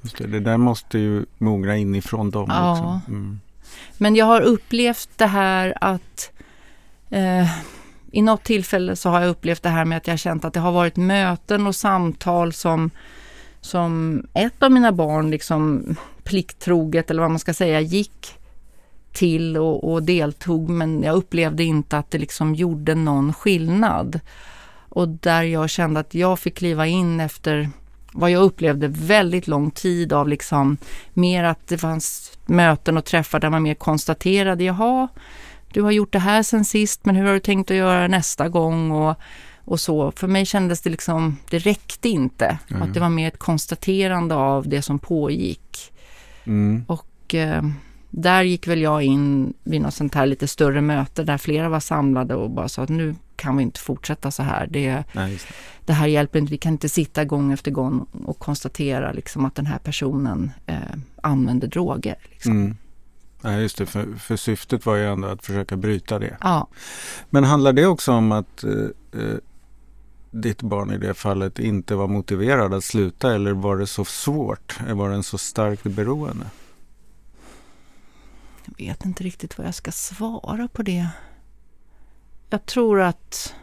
Just 0.00 0.18
det, 0.18 0.26
det 0.26 0.40
där 0.40 0.56
måste 0.56 0.98
ju 0.98 1.26
mogna 1.38 1.76
inifrån 1.76 2.30
dem 2.30 2.46
ja. 2.48 2.72
också. 2.72 3.10
Mm. 3.10 3.40
Men 3.98 4.16
jag 4.16 4.26
har 4.26 4.40
upplevt 4.40 5.08
det 5.16 5.26
här 5.26 5.74
att 5.80 6.32
eh, 7.10 7.50
i 8.10 8.22
något 8.22 8.44
tillfälle 8.44 8.96
så 8.96 9.10
har 9.10 9.20
jag 9.20 9.30
upplevt 9.30 9.62
det 9.62 9.68
här 9.68 9.84
med 9.84 9.98
att 9.98 10.06
jag 10.06 10.18
känt 10.18 10.44
att 10.44 10.54
det 10.54 10.60
har 10.60 10.72
varit 10.72 10.96
möten 10.96 11.66
och 11.66 11.76
samtal 11.76 12.52
som, 12.52 12.90
som 13.60 14.22
ett 14.34 14.62
av 14.62 14.72
mina 14.72 14.92
barn 14.92 15.30
liksom 15.30 15.96
plikttroget 16.24 17.10
eller 17.10 17.22
vad 17.22 17.30
man 17.30 17.38
ska 17.38 17.54
säga 17.54 17.80
gick 17.80 18.38
till 19.14 19.56
och, 19.56 19.92
och, 19.92 20.02
deltog 20.02 20.68
men 20.68 21.02
jag 21.02 21.16
upplevde 21.16 21.64
inte 21.64 21.98
att 21.98 22.10
det 22.10 22.18
liksom 22.18 22.54
gjorde 22.54 22.94
någon 22.94 23.32
skillnad. 23.32 24.20
Och 24.88 25.08
där 25.08 25.42
jag 25.42 25.70
kände 25.70 26.00
att 26.00 26.14
jag 26.14 26.38
fick 26.38 26.54
kliva 26.54 26.86
in 26.86 27.20
efter 27.20 27.70
vad 28.12 28.30
jag 28.30 28.42
upplevde 28.42 28.88
väldigt 28.88 29.46
lång 29.46 29.70
tid 29.70 30.12
av 30.12 30.28
liksom 30.28 30.76
mer 31.12 31.44
att 31.44 31.68
det 31.68 31.78
fanns 31.78 32.38
möten 32.46 32.96
och 32.96 33.04
träffar 33.04 33.40
där 33.40 33.50
man 33.50 33.62
mer 33.62 33.74
konstaterade, 33.74 34.64
jaha, 34.64 35.08
du 35.72 35.82
har 35.82 35.90
gjort 35.90 36.12
det 36.12 36.18
här 36.18 36.42
sen 36.42 36.64
sist, 36.64 37.04
men 37.04 37.16
hur 37.16 37.26
har 37.26 37.34
du 37.34 37.40
tänkt 37.40 37.70
att 37.70 37.76
göra 37.76 38.08
nästa 38.08 38.48
gång? 38.48 38.90
Och, 38.90 39.16
och 39.64 39.80
så. 39.80 40.12
För 40.12 40.26
mig 40.26 40.46
kändes 40.46 40.80
det 40.80 40.90
liksom, 40.90 41.36
det 41.50 41.58
räckte 41.58 42.08
inte. 42.08 42.58
Mm. 42.70 42.82
Att 42.82 42.94
det 42.94 43.00
var 43.00 43.08
mer 43.08 43.28
ett 43.28 43.38
konstaterande 43.38 44.34
av 44.34 44.68
det 44.68 44.82
som 44.82 44.98
pågick. 44.98 45.92
Mm. 46.44 46.84
Och 46.88 47.34
eh, 47.34 47.62
där 48.16 48.42
gick 48.42 48.66
väl 48.66 48.80
jag 48.80 49.02
in 49.02 49.54
vid 49.62 49.80
något 49.80 49.94
sånt 49.94 50.14
här 50.14 50.26
lite 50.26 50.48
större 50.48 50.80
möte 50.80 51.24
där 51.24 51.38
flera 51.38 51.68
var 51.68 51.80
samlade 51.80 52.34
och 52.34 52.50
bara 52.50 52.68
sa 52.68 52.82
att 52.82 52.88
nu 52.88 53.14
kan 53.36 53.56
vi 53.56 53.62
inte 53.62 53.80
fortsätta 53.80 54.30
så 54.30 54.42
här. 54.42 54.66
Det, 54.66 55.04
Nej, 55.12 55.32
det. 55.32 55.54
det. 55.84 55.92
här 55.92 56.06
hjälper 56.06 56.38
inte, 56.38 56.50
vi 56.50 56.58
kan 56.58 56.72
inte 56.72 56.88
sitta 56.88 57.24
gång 57.24 57.52
efter 57.52 57.70
gång 57.70 58.06
och 58.24 58.38
konstatera 58.38 59.12
liksom 59.12 59.44
att 59.44 59.54
den 59.54 59.66
här 59.66 59.78
personen 59.78 60.52
eh, 60.66 60.76
använder 61.22 61.68
droger. 61.68 62.16
Liksom. 62.30 62.52
Mm. 62.52 62.76
Nej, 63.40 63.62
just 63.62 63.78
det. 63.78 63.86
För, 63.86 64.06
för, 64.18 64.36
syftet 64.36 64.86
var 64.86 64.96
ju 64.96 65.06
ändå 65.06 65.28
att 65.28 65.44
försöka 65.44 65.76
bryta 65.76 66.18
det. 66.18 66.36
Ja. 66.40 66.68
Men 67.30 67.44
handlar 67.44 67.72
det 67.72 67.86
också 67.86 68.12
om 68.12 68.32
att 68.32 68.64
eh, 68.64 68.70
eh, 69.20 69.36
ditt 70.30 70.62
barn 70.62 70.92
i 70.92 70.98
det 70.98 71.14
fallet 71.14 71.58
inte 71.58 71.94
var 71.94 72.06
motiverad 72.06 72.74
att 72.74 72.84
sluta 72.84 73.34
eller 73.34 73.52
var 73.52 73.76
det 73.76 73.86
så 73.86 74.04
svårt? 74.04 74.78
Var 74.90 75.08
det 75.08 75.14
en 75.14 75.22
så 75.22 75.38
starkt 75.38 75.84
beroende? 75.84 76.46
Jag 78.64 78.86
vet 78.86 79.04
inte 79.04 79.24
riktigt 79.24 79.58
vad 79.58 79.66
jag 79.66 79.74
ska 79.74 79.92
svara 79.92 80.68
på 80.68 80.82
det. 80.82 81.08
Jag 82.50 82.66
tror 82.66 83.00
att 83.00 83.54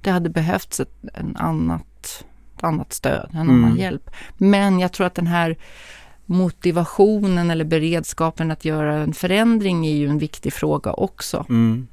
det 0.00 0.10
hade 0.10 0.28
behövts 0.28 0.80
ett 0.80 0.90
en 1.14 1.36
annat, 1.36 2.24
ett 2.56 2.64
annat 2.64 2.92
stöd, 2.92 3.30
en 3.32 3.40
mm. 3.40 3.64
annan 3.64 3.76
hjälp. 3.76 4.10
Men 4.36 4.78
jag 4.78 4.92
tror 4.92 5.06
att 5.06 5.14
den 5.14 5.26
här 5.26 5.56
motivationen 6.26 7.50
eller 7.50 7.64
beredskapen 7.64 8.50
att 8.50 8.64
göra 8.64 8.96
en 8.96 9.14
förändring 9.14 9.86
är 9.86 9.96
ju 9.96 10.08
en 10.08 10.18
viktig 10.18 10.52
fråga 10.52 10.92
också. 10.92 11.46
Mm. 11.48 11.86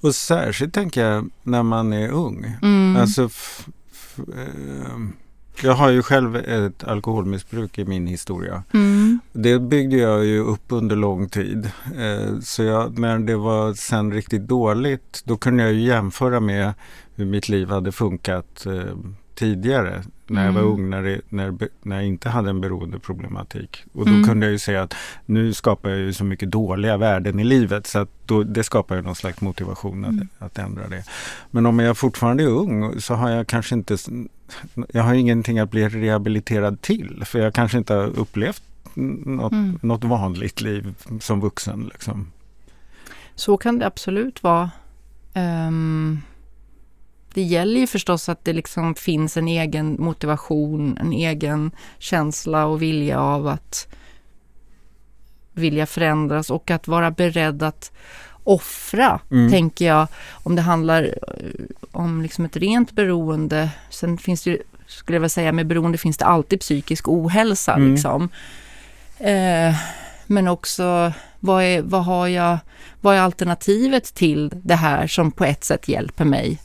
Och 0.00 0.14
särskilt 0.14 0.74
tänker 0.74 1.04
jag 1.04 1.30
när 1.42 1.62
man 1.62 1.92
är 1.92 2.08
ung. 2.08 2.56
Mm. 2.62 2.96
Alltså, 2.96 3.30
eh, 4.16 4.98
jag 5.62 5.74
har 5.74 5.90
ju 5.90 6.02
själv 6.02 6.36
ett 6.36 6.84
alkoholmissbruk 6.84 7.78
i 7.78 7.84
min 7.84 8.06
historia. 8.06 8.62
Mm. 8.74 9.09
Det 9.32 9.58
byggde 9.58 9.96
jag 9.96 10.24
ju 10.24 10.38
upp 10.38 10.64
under 10.68 10.96
lång 10.96 11.28
tid. 11.28 11.70
Eh, 11.98 12.40
så 12.40 12.62
jag, 12.62 12.98
när 12.98 13.18
det 13.18 13.36
var 13.36 13.74
sen 13.74 14.12
riktigt 14.12 14.42
dåligt, 14.42 15.22
då 15.24 15.36
kunde 15.36 15.62
jag 15.62 15.72
ju 15.72 15.80
jämföra 15.80 16.40
med 16.40 16.72
hur 17.14 17.24
mitt 17.24 17.48
liv 17.48 17.68
hade 17.68 17.92
funkat 17.92 18.66
eh, 18.66 18.96
tidigare 19.34 20.02
när 20.26 20.46
jag 20.46 20.52
var 20.52 20.60
mm. 20.60 20.72
ung, 20.72 20.90
när, 20.90 21.02
det, 21.02 21.20
när, 21.28 21.54
när 21.82 21.96
jag 21.96 22.06
inte 22.06 22.28
hade 22.28 22.50
en 22.50 22.60
beroendeproblematik. 22.60 23.84
Och 23.92 24.06
då 24.06 24.12
mm. 24.12 24.24
kunde 24.24 24.46
jag 24.46 24.52
ju 24.52 24.58
säga 24.58 24.82
att 24.82 24.94
nu 25.26 25.52
skapar 25.52 25.90
jag 25.90 25.98
ju 25.98 26.12
så 26.12 26.24
mycket 26.24 26.50
dåliga 26.50 26.96
värden 26.96 27.40
i 27.40 27.44
livet 27.44 27.86
så 27.86 27.98
att 27.98 28.08
då, 28.26 28.42
det 28.42 28.64
skapar 28.64 28.96
ju 28.96 29.02
någon 29.02 29.14
slags 29.14 29.40
motivation 29.40 30.04
att, 30.04 30.10
mm. 30.10 30.28
att 30.38 30.58
ändra 30.58 30.88
det. 30.88 31.04
Men 31.50 31.66
om 31.66 31.78
jag 31.78 31.96
fortfarande 31.96 32.42
är 32.42 32.48
ung 32.48 33.00
så 33.00 33.14
har 33.14 33.30
jag 33.30 33.46
kanske 33.46 33.74
inte, 33.74 33.96
jag 34.92 35.02
har 35.02 35.14
ingenting 35.14 35.58
att 35.58 35.70
bli 35.70 35.88
rehabiliterad 35.88 36.80
till 36.80 37.22
för 37.26 37.38
jag 37.38 37.54
kanske 37.54 37.78
inte 37.78 37.94
har 37.94 38.06
upplevt 38.18 38.62
något, 38.96 39.52
mm. 39.52 39.78
något 39.82 40.04
vanligt 40.04 40.60
liv 40.60 40.94
som 41.20 41.40
vuxen. 41.40 41.90
Liksom. 41.92 42.32
Så 43.34 43.56
kan 43.56 43.78
det 43.78 43.86
absolut 43.86 44.42
vara. 44.42 44.70
Um 45.34 46.22
det 47.34 47.42
gäller 47.42 47.80
ju 47.80 47.86
förstås 47.86 48.28
att 48.28 48.44
det 48.44 48.52
liksom 48.52 48.94
finns 48.94 49.36
en 49.36 49.48
egen 49.48 49.96
motivation, 49.98 50.98
en 51.00 51.12
egen 51.12 51.70
känsla 51.98 52.66
och 52.66 52.82
vilja 52.82 53.20
av 53.20 53.46
att 53.46 53.88
vilja 55.52 55.86
förändras 55.86 56.50
och 56.50 56.70
att 56.70 56.88
vara 56.88 57.10
beredd 57.10 57.62
att 57.62 57.92
offra, 58.44 59.20
mm. 59.30 59.50
tänker 59.50 59.86
jag, 59.86 60.06
om 60.32 60.56
det 60.56 60.62
handlar 60.62 61.02
eh, 61.04 61.64
om 61.92 62.22
liksom 62.22 62.44
ett 62.44 62.56
rent 62.56 62.92
beroende. 62.92 63.70
Sen 63.90 64.18
finns 64.18 64.42
det, 64.42 64.58
skulle 64.86 65.16
jag 65.16 65.20
vilja 65.20 65.28
säga, 65.28 65.52
med 65.52 65.66
beroende 65.66 65.98
finns 65.98 66.16
det 66.16 66.24
alltid 66.24 66.60
psykisk 66.60 67.08
ohälsa. 67.08 67.74
Mm. 67.74 67.92
Liksom. 67.92 68.28
Eh, 69.20 69.74
men 70.26 70.48
också, 70.48 71.12
vad 71.40 71.62
är, 71.62 71.82
vad, 71.82 72.04
har 72.04 72.28
jag, 72.28 72.58
vad 73.00 73.16
är 73.16 73.20
alternativet 73.20 74.14
till 74.14 74.52
det 74.62 74.74
här 74.74 75.06
som 75.06 75.32
på 75.32 75.44
ett 75.44 75.64
sätt 75.64 75.88
hjälper 75.88 76.24
mig? 76.24 76.58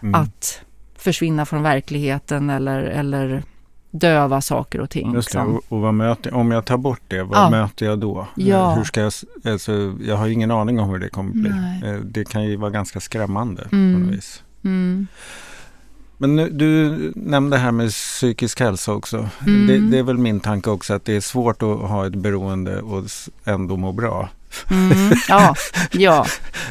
mm. 0.00 0.14
att 0.14 0.60
försvinna 0.96 1.46
från 1.46 1.62
verkligheten 1.62 2.50
eller, 2.50 2.82
eller 2.82 3.42
döva 3.90 4.40
saker 4.40 4.80
och 4.80 4.90
ting. 4.90 5.14
Just 5.14 5.32
det, 5.32 5.38
liksom. 5.38 5.60
och, 5.68 5.84
och 5.86 5.94
möter, 5.94 6.34
om 6.34 6.50
jag 6.50 6.64
tar 6.64 6.76
bort 6.76 7.00
det, 7.08 7.22
vad 7.22 7.38
ja. 7.38 7.50
möter 7.50 7.86
jag 7.86 7.98
då? 7.98 8.26
Ja. 8.34 8.74
Hur 8.74 8.84
ska 8.84 9.00
jag, 9.00 9.12
alltså, 9.44 9.94
jag 10.00 10.16
har 10.16 10.28
ingen 10.28 10.50
aning 10.50 10.80
om 10.80 10.88
hur 10.88 10.98
det 10.98 11.08
kommer 11.08 11.32
bli. 11.32 11.50
Nej. 11.50 11.82
Eh, 11.84 12.00
det 12.00 12.24
kan 12.24 12.44
ju 12.44 12.56
vara 12.56 12.70
ganska 12.70 13.00
skrämmande 13.00 13.68
mm. 13.72 13.94
på 13.94 14.00
något 14.00 14.16
vis. 14.16 14.42
Mm. 14.64 15.06
Men 16.18 16.36
nu, 16.36 16.50
du 16.50 17.12
nämnde 17.14 17.56
här 17.56 17.72
med 17.72 17.90
psykisk 17.90 18.60
hälsa 18.60 18.92
också. 18.92 19.28
Mm. 19.46 19.66
Det, 19.66 19.78
det, 19.78 19.98
är 19.98 20.02
väl 20.02 20.18
min 20.18 20.40
tanke 20.40 20.70
också 20.70 20.94
att 20.94 21.04
det 21.04 21.16
är 21.16 21.20
svårt 21.20 21.62
att 21.62 21.78
ha 21.78 22.06
ett 22.06 22.14
beroende 22.14 22.80
och 22.80 23.04
ändå 23.44 23.76
må 23.76 23.92
bra. 23.92 24.28
Mm, 24.70 25.16
ja, 25.28 25.54
ja. 25.92 26.26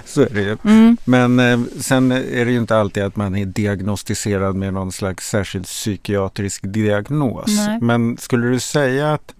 Så 0.05 0.21
är 0.21 0.29
det 0.29 0.41
ju. 0.41 0.57
Mm. 0.63 0.97
Men 1.05 1.39
eh, 1.39 1.59
sen 1.79 2.11
är 2.11 2.45
det 2.45 2.51
ju 2.51 2.57
inte 2.57 2.77
alltid 2.77 3.03
att 3.03 3.15
man 3.15 3.35
är 3.35 3.45
diagnostiserad 3.45 4.55
med 4.55 4.73
någon 4.73 4.91
slags 4.91 5.29
särskild 5.29 5.65
psykiatrisk 5.65 6.61
diagnos. 6.63 7.45
Nej. 7.47 7.79
Men 7.81 8.17
skulle 8.17 8.47
du 8.47 8.59
säga 8.59 9.13
att 9.13 9.33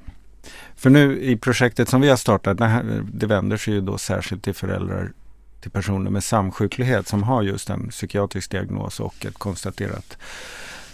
för 0.75 0.89
nu 0.89 1.21
i 1.21 1.37
projektet 1.37 1.89
som 1.89 2.01
vi 2.01 2.09
har 2.09 2.17
startat, 2.17 2.57
det, 2.57 2.65
här, 2.65 3.03
det 3.13 3.25
vänder 3.25 3.57
sig 3.57 3.73
ju 3.73 3.81
då 3.81 3.97
särskilt 3.97 4.43
till 4.43 4.53
föräldrar 4.53 5.11
till 5.65 5.71
personer 5.71 6.12
med 6.12 6.23
samsjuklighet 6.23 7.08
som 7.08 7.23
har 7.23 7.43
just 7.43 7.69
en 7.69 7.89
psykiatrisk 7.89 8.51
diagnos 8.51 8.99
och 8.99 9.25
ett 9.25 9.34
konstaterat 9.34 10.17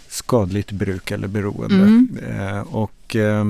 skadligt 0.07 0.71
bruk 0.71 1.11
eller 1.11 1.27
beroende. 1.27 1.75
Mm. 1.75 2.17
Eh, 2.27 2.59
och 2.59 3.15
eh, 3.15 3.45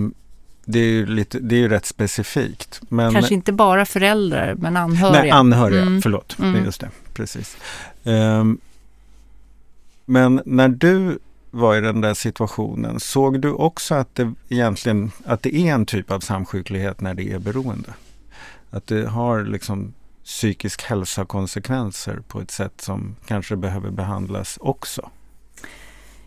det 0.65 0.79
är 0.79 0.83
ju 0.83 1.05
lite, 1.05 1.39
det 1.39 1.55
är 1.55 1.59
ju 1.59 1.69
rätt 1.69 1.85
specifikt. 1.85 2.81
Men, 2.89 3.13
Kanske 3.13 3.33
inte 3.33 3.51
bara 3.51 3.85
föräldrar, 3.85 4.55
men 4.55 4.77
anhöriga. 4.77 5.21
Nej, 5.21 5.31
anhöriga, 5.31 5.81
mm. 5.81 6.01
förlåt. 6.01 6.39
Mm. 6.39 6.65
Just 6.65 6.81
det, 6.81 6.89
precis. 7.13 7.57
Um, 8.03 8.57
men 10.05 10.41
när 10.45 10.69
du 10.69 11.19
var 11.51 11.75
i 11.75 11.81
den 11.81 12.01
där 12.01 12.13
situationen, 12.13 12.99
såg 12.99 13.41
du 13.41 13.51
också 13.51 13.95
att 13.95 14.15
det 14.15 14.33
egentligen 14.49 15.11
att 15.25 15.43
det 15.43 15.55
är 15.55 15.73
en 15.73 15.85
typ 15.85 16.11
av 16.11 16.19
samsjuklighet 16.19 17.01
när 17.01 17.13
det 17.13 17.31
är 17.31 17.39
beroende? 17.39 17.93
Att 18.71 18.87
det 18.87 19.07
har 19.07 19.43
liksom 19.43 19.93
psykisk 20.31 20.83
hälsa-konsekvenser 20.83 22.21
på 22.27 22.41
ett 22.41 22.51
sätt 22.51 22.81
som 22.81 23.15
kanske 23.25 23.55
behöver 23.55 23.91
behandlas 23.91 24.57
också? 24.61 25.09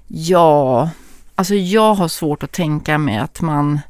Ja, 0.07 0.91
alltså 1.35 1.55
jag 1.55 1.95
har 1.95 2.09
svårt 2.09 2.43
att 2.43 2.53
tänka 2.53 2.99
mig 2.99 3.19
att 3.19 3.41
man 3.41 3.81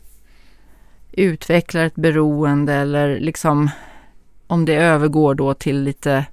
utvecklar 1.12 1.84
ett 1.84 1.94
beroende 1.94 2.74
eller 2.74 3.20
liksom 3.20 3.70
om 4.46 4.64
det 4.64 4.74
övergår 4.74 5.34
då 5.34 5.54
till 5.54 5.82
lite 5.82 6.26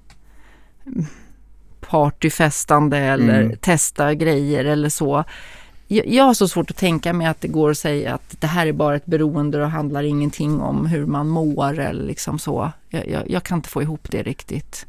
partyfestande 1.80 2.98
eller 2.98 3.42
mm. 3.42 3.58
testa 3.58 4.14
grejer 4.14 4.66
eller 4.66 4.90
så. 4.90 5.24
Jag, 6.06 6.24
har 6.24 6.34
så 6.34 6.48
svårt 6.48 6.72
att 6.72 6.78
tänka 6.78 7.14
mig 7.14 7.28
att 7.28 7.42
det 7.42 7.48
går 7.48 7.72
att 7.72 7.78
säga 7.78 8.14
att 8.14 8.42
det 8.42 8.48
här 8.48 8.68
är 8.68 8.72
bara 8.72 8.96
ett 8.96 9.06
beroende 9.06 9.64
och 9.64 9.70
handlar 9.70 10.04
ingenting 10.04 10.62
om 10.62 10.86
hur 10.86 11.06
man 11.06 11.28
mår 11.28 11.80
eller 11.80 12.04
liksom 12.04 12.40
så. 12.40 12.72
Jag, 12.90 13.08
jag, 13.10 13.30
jag 13.30 13.44
kan 13.44 13.58
inte 13.58 13.70
få 13.70 13.82
ihop 13.82 14.08
det 14.12 14.24
riktigt. 14.24 14.86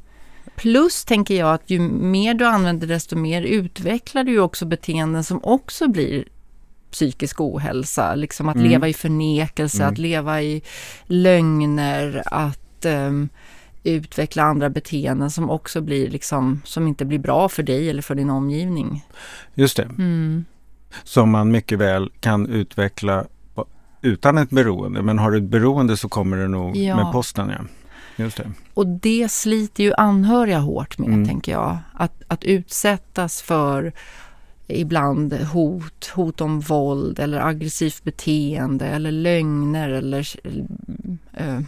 Plus 0.57 1.05
tänker 1.05 1.35
jag 1.35 1.55
att 1.55 1.71
ju 1.71 1.79
mer 1.81 2.35
du 2.35 2.47
använder 2.47 2.87
desto 2.87 3.17
mer 3.17 3.43
utvecklar 3.43 4.25
du 4.25 4.39
också 4.39 4.67
beteenden 4.67 5.25
som 5.25 5.41
också 5.45 5.89
blir 5.89 6.25
psykisk 6.91 7.41
ohälsa. 7.41 8.15
Liksom 8.15 8.49
att 8.49 8.57
Mm. 8.57 8.69
leva 8.71 8.89
i 8.89 8.95
förnekelse, 8.95 9.83
Mm. 9.83 9.93
att 9.93 9.99
leva 9.99 10.43
i 10.43 10.63
lögner, 11.07 12.23
att 12.27 12.85
ehm, 12.85 13.29
utveckla 13.85 14.43
andra 14.43 14.71
beteenden 14.71 15.31
som 15.31 15.51
också 15.51 15.81
blir 15.81 16.11
liksom, 16.11 16.63
som 16.65 16.89
inte 16.89 17.05
blir 17.05 17.19
bra 17.19 17.49
för 17.49 17.63
dig 17.63 17.91
eller 17.91 18.03
för 18.03 18.15
din 18.15 18.31
omgivning. 18.31 19.05
Just 19.55 19.77
det. 19.77 19.83
Mm. 19.83 20.45
Som 21.05 21.31
man 21.31 21.51
mycket 21.51 21.79
väl 21.79 22.11
kan 22.21 22.47
utveckla 22.47 23.25
utan 24.03 24.39
ett 24.39 24.51
beroende. 24.51 25.03
Men 25.03 25.19
har 25.19 25.31
du 25.31 25.39
ett 25.39 25.45
beroende 25.45 25.97
så 25.97 26.09
kommer 26.09 26.37
det 26.37 26.49
nog 26.49 26.77
Ja. 26.77 26.97
med 26.97 27.13
posten. 27.13 27.49
Ja. 27.59 27.65
Just 28.25 28.37
det. 28.37 28.51
Och 28.75 28.87
det 28.87 29.31
sliter 29.31 29.85
ju 29.85 29.93
anhöriga 29.95 30.59
hårt 30.59 30.99
med, 30.99 31.09
Mm. 31.09 31.29
tänker 31.29 31.53
jag. 31.53 31.79
Att, 31.93 32.23
att 32.29 32.45
utsättas 32.45 33.43
för 33.43 33.93
ibland 34.67 35.33
hot, 35.35 36.07
hot 36.15 36.41
om 36.41 36.61
våld 36.61 37.19
eller 37.19 37.41
aggressivt 37.47 38.05
beteende 38.05 38.87
eller 38.87 39.11
lögner 39.13 39.89
eller 39.89 40.29
eh, 41.33 41.61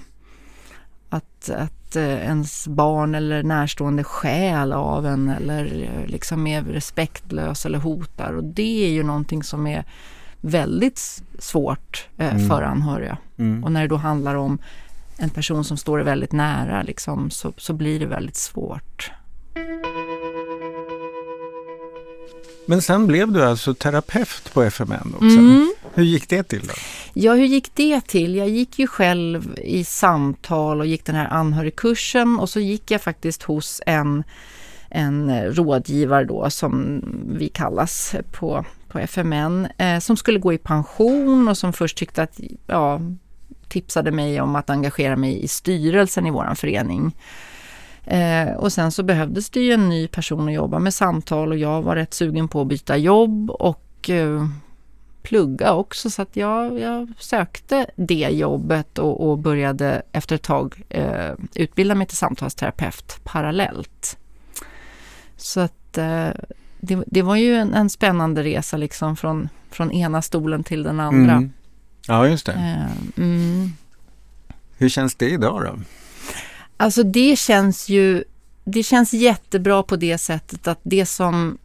att, 1.08 1.50
att 1.50 1.96
eh, 1.96 2.02
ens 2.24 2.68
barn 2.68 3.14
eller 3.14 3.42
närstående 3.42 4.04
stjäl 4.04 4.72
av 4.72 5.06
en 5.06 5.28
eller 5.28 5.64
eh, 5.82 6.06
liksom 6.06 6.46
är 6.46 6.62
respektlös 6.62 7.66
eller 7.66 7.78
hotar. 7.78 8.32
Och 8.32 8.44
det 8.44 8.84
är 8.86 8.90
ju 8.90 9.02
någonting 9.02 9.42
som 9.42 9.66
är 9.66 9.84
väldigt 10.40 11.22
svårt 11.38 12.08
eh, 12.18 12.34
Mm. 12.34 12.48
för 12.48 12.62
anhöriga. 12.62 13.16
Mm. 13.38 13.64
Och 13.64 13.72
när 13.72 13.82
det 13.82 13.88
då 13.88 13.96
handlar 13.96 14.34
om 14.34 14.58
en 15.16 15.30
person 15.30 15.64
som 15.64 15.76
står 15.76 15.98
dig 15.98 16.04
väldigt 16.04 16.32
nära 16.32 16.82
liksom, 16.82 17.30
så, 17.30 17.52
så 17.56 17.72
blir 17.72 18.00
det 18.00 18.06
väldigt 18.06 18.36
svårt. 18.36 19.10
Men 22.66 22.82
sen 22.82 23.06
blev 23.06 23.32
du 23.32 23.44
alltså 23.44 23.74
terapeut 23.74 24.50
på 24.54 24.62
FMN 24.62 25.12
också. 25.14 25.38
Mm. 25.38 25.74
Hur 25.94 26.04
gick 26.04 26.28
det 26.28 26.42
till 26.42 26.66
då? 26.66 26.74
Ja, 27.16 27.35
hur 27.35 27.44
gick 27.44 27.74
det 27.74 28.00
till? 28.00 28.37
Jag 28.37 28.48
gick 28.48 28.79
ju 28.79 28.87
själv 28.87 29.59
i 29.59 29.85
samtal 29.85 30.81
och 30.81 30.87
gick 30.87 31.05
den 31.05 31.14
här 31.14 31.29
anhörigkursen 31.29 32.38
och 32.38 32.48
så 32.48 32.61
gick 32.61 32.90
jag 32.90 33.03
faktiskt 33.03 33.42
hos 33.42 33.81
en, 33.87 34.24
en 34.90 35.44
rådgivare 35.55 36.24
då 36.24 36.50
som 36.50 37.03
vi 37.38 37.48
kallas 37.48 38.14
på, 38.33 38.64
på 38.88 38.98
FMN 38.98 39.68
eh, 39.79 39.98
som 39.98 40.16
skulle 40.16 40.38
gå 40.38 40.53
i 40.53 40.59
pension 40.59 41.48
och 41.48 41.59
som 41.59 41.72
först 41.72 41.98
tyckte 41.98 42.22
att, 42.22 42.40
ja, 42.66 43.00
tipsade 43.68 44.11
mig 44.11 44.40
om 44.40 44.57
att 44.57 44.70
engagera 44.70 45.16
mig 45.16 45.44
i 45.44 45.48
styrelsen 45.48 46.27
i 46.27 46.31
våran 46.31 46.57
förening. 46.57 47.16
Eh, 48.05 48.53
och 48.57 48.72
sen 48.72 48.92
så 48.92 49.03
behövdes 49.03 49.50
det 49.50 49.61
ju 49.61 49.72
en 49.72 49.88
ny 49.88 50.09
person 50.09 50.48
att 50.48 50.55
jobba 50.55 50.79
med 50.79 50.94
samtal 50.94 51.48
och 51.48 51.59
jag 51.59 51.83
var 51.83 51.96
rätt 51.96 52.14
sugen 52.14 52.48
på 52.48 52.61
att 52.61 52.66
byta 52.66 52.96
jobb 52.96 53.50
och 53.50 54.11
eh, 54.11 54.46
plugga 55.24 55.72
också 55.72 56.10
så 56.10 56.22
att 56.22 56.37
jag, 56.37 56.80
jag 56.80 57.12
sökte 57.18 57.87
det 57.96 58.28
jobbet 58.32 58.98
och, 58.98 59.30
och 59.30 59.38
började 59.38 60.02
efter 60.12 60.34
ett 60.34 60.42
tag 60.42 60.82
eh, 60.88 61.32
utbilda 61.54 61.94
mig 61.94 62.06
till 62.06 62.16
samtalsterapeut 62.16 63.20
parallellt. 63.24 64.18
Så 65.37 65.60
att 65.60 65.98
eh, 65.98 66.28
det, 66.80 67.04
det 67.06 67.22
var 67.22 67.37
ju 67.37 67.54
en, 67.54 67.74
en 67.74 67.90
spännande 67.90 68.42
resa 68.42 68.76
liksom 68.76 69.16
från, 69.16 69.48
från 69.70 69.92
ena 69.92 70.22
stolen 70.22 70.64
till 70.64 70.82
den 70.82 71.00
andra. 71.00 71.32
Mm. 71.32 71.52
Ja, 72.06 72.28
just 72.28 72.46
det. 72.46 72.52
Eh, 72.52 73.24
mm. 73.24 73.72
Hur 74.76 74.88
känns 74.88 75.14
det 75.14 75.30
idag 75.30 75.62
då? 75.62 75.78
Alltså 76.76 77.02
det 77.02 77.38
känns 77.38 77.88
ju, 77.88 78.24
det 78.64 78.82
känns 78.82 79.12
jättebra 79.12 79.82
på 79.82 79.96
det 79.96 80.18
sättet 80.18 80.68
att 80.68 80.80
det 80.82 81.06
som 81.06 81.58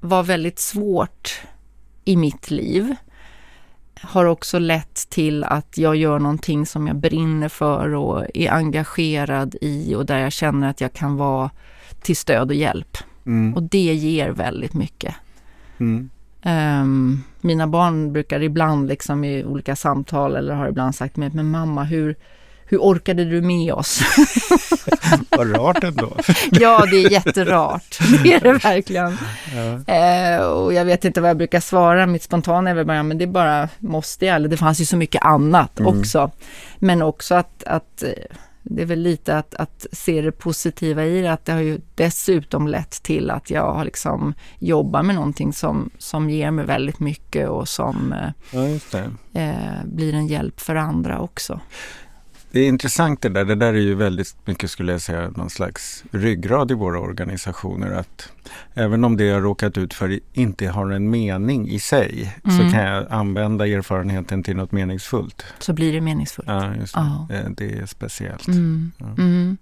var 0.00 0.22
väldigt 0.22 0.58
svårt 0.58 1.40
i 2.08 2.16
mitt 2.16 2.50
liv 2.50 2.94
har 4.00 4.24
också 4.24 4.58
lett 4.58 5.10
till 5.10 5.44
att 5.44 5.78
jag 5.78 5.96
gör 5.96 6.18
någonting 6.18 6.66
som 6.66 6.86
jag 6.86 6.96
brinner 6.96 7.48
för 7.48 7.94
och 7.94 8.26
är 8.34 8.50
engagerad 8.52 9.56
i 9.60 9.94
och 9.94 10.06
där 10.06 10.18
jag 10.18 10.32
känner 10.32 10.70
att 10.70 10.80
jag 10.80 10.92
kan 10.92 11.16
vara 11.16 11.50
till 12.02 12.16
stöd 12.16 12.48
och 12.48 12.54
hjälp. 12.54 12.98
Mm. 13.26 13.54
Och 13.54 13.62
det 13.62 13.94
ger 13.94 14.30
väldigt 14.30 14.74
mycket. 14.74 15.14
Mm. 15.78 16.10
Ehm, 16.42 17.22
mina 17.40 17.66
barn 17.66 18.12
brukar 18.12 18.42
ibland 18.42 18.88
liksom 18.88 19.24
i 19.24 19.44
olika 19.44 19.76
samtal 19.76 20.36
eller 20.36 20.54
har 20.54 20.68
ibland 20.68 20.94
sagt 20.94 21.16
med 21.16 21.34
men 21.34 21.50
mamma 21.50 21.84
hur, 21.84 22.16
hur 22.68 22.78
orkade 22.78 23.24
du 23.24 23.42
med 23.42 23.72
oss? 23.72 24.00
Vad 25.30 25.56
rart 25.56 25.84
ändå. 25.84 26.16
ja, 26.50 26.86
det 26.90 26.96
är 27.04 27.10
jätterart. 27.10 27.98
Det 28.22 28.34
är 28.34 28.40
det 28.40 28.52
verkligen. 28.52 29.16
Ja. 29.86 29.94
Eh, 29.94 30.40
och 30.42 30.74
jag 30.74 30.84
vet 30.84 31.04
inte 31.04 31.20
vad 31.20 31.30
jag 31.30 31.36
brukar 31.36 31.60
svara. 31.60 32.06
Mitt 32.06 32.22
spontana 32.22 32.70
är 32.70 32.74
väl 32.74 32.86
bara, 32.86 33.02
men 33.02 33.18
det 33.18 33.26
bara 33.26 33.68
måste 33.78 34.26
jag. 34.26 34.36
Eller 34.36 34.48
det 34.48 34.56
fanns 34.56 34.80
ju 34.80 34.84
så 34.84 34.96
mycket 34.96 35.22
annat 35.22 35.80
Mm. 35.80 35.98
också. 35.98 36.30
Men 36.78 37.02
också 37.02 37.34
att, 37.34 37.64
att 37.64 38.02
eh, 38.02 38.08
det 38.62 38.82
är 38.82 38.86
väl 38.86 38.98
lite 39.00 39.36
att, 39.38 39.54
att 39.54 39.86
se 39.92 40.20
det 40.20 40.32
positiva 40.32 41.04
i 41.04 41.20
det, 41.22 41.32
att 41.32 41.44
det 41.44 41.52
har 41.52 41.60
ju 41.60 41.80
dessutom 41.94 42.68
lett 42.68 43.02
till 43.02 43.30
att 43.30 43.50
jag 43.50 43.72
har 43.74 43.84
liksom 43.84 44.34
jobbar 44.58 45.02
med 45.02 45.14
någonting 45.14 45.52
som, 45.52 45.90
som 45.98 46.30
ger 46.30 46.50
mig 46.50 46.64
väldigt 46.64 47.00
mycket 47.00 47.48
och 47.48 47.68
som 47.68 48.12
eh, 48.12 48.28
ja, 48.50 48.78
det. 48.92 49.40
eh, 49.40 49.84
blir 49.84 50.14
en 50.14 50.26
hjälp 50.26 50.60
för 50.60 50.74
andra 50.74 51.20
också. 51.20 51.60
Det 52.50 52.60
är 52.60 52.68
intressant 52.68 53.22
det 53.22 53.28
där. 53.28 53.44
Det 53.44 53.54
där 53.54 53.74
är 53.74 53.78
ju 53.80 53.94
väldigt 53.94 54.36
mycket 54.44 54.70
skulle 54.70 54.92
jag 54.92 55.00
säga 55.00 55.30
någon 55.36 55.50
slags 55.50 56.04
ryggrad 56.10 56.70
i 56.70 56.74
våra 56.74 57.00
organisationer. 57.00 57.90
Att 57.92 58.32
även 58.74 59.04
om 59.04 59.16
det 59.16 59.24
jag 59.24 59.44
råkat 59.44 59.78
ut 59.78 59.94
för 59.94 60.20
inte 60.32 60.68
har 60.68 60.90
en 60.90 61.10
mening 61.10 61.68
i 61.68 61.78
sig 61.78 62.34
Mm. 62.44 62.56
så 62.58 62.74
kan 62.74 62.82
jag 62.84 63.06
använda 63.10 63.66
erfarenheten 63.66 64.42
till 64.42 64.56
något 64.56 64.72
meningsfullt. 64.72 65.44
Så 65.58 65.72
blir 65.72 65.92
det 65.92 66.00
meningsfullt. 66.00 66.48
Ja, 66.48 66.74
just 66.74 66.94
det. 66.94 67.36
Eh, 67.36 67.50
det 67.56 67.78
är 67.78 67.86
speciellt. 67.86 68.46
Mm. 68.48 68.92
Ja. 68.98 69.06
Mm. 69.06 69.56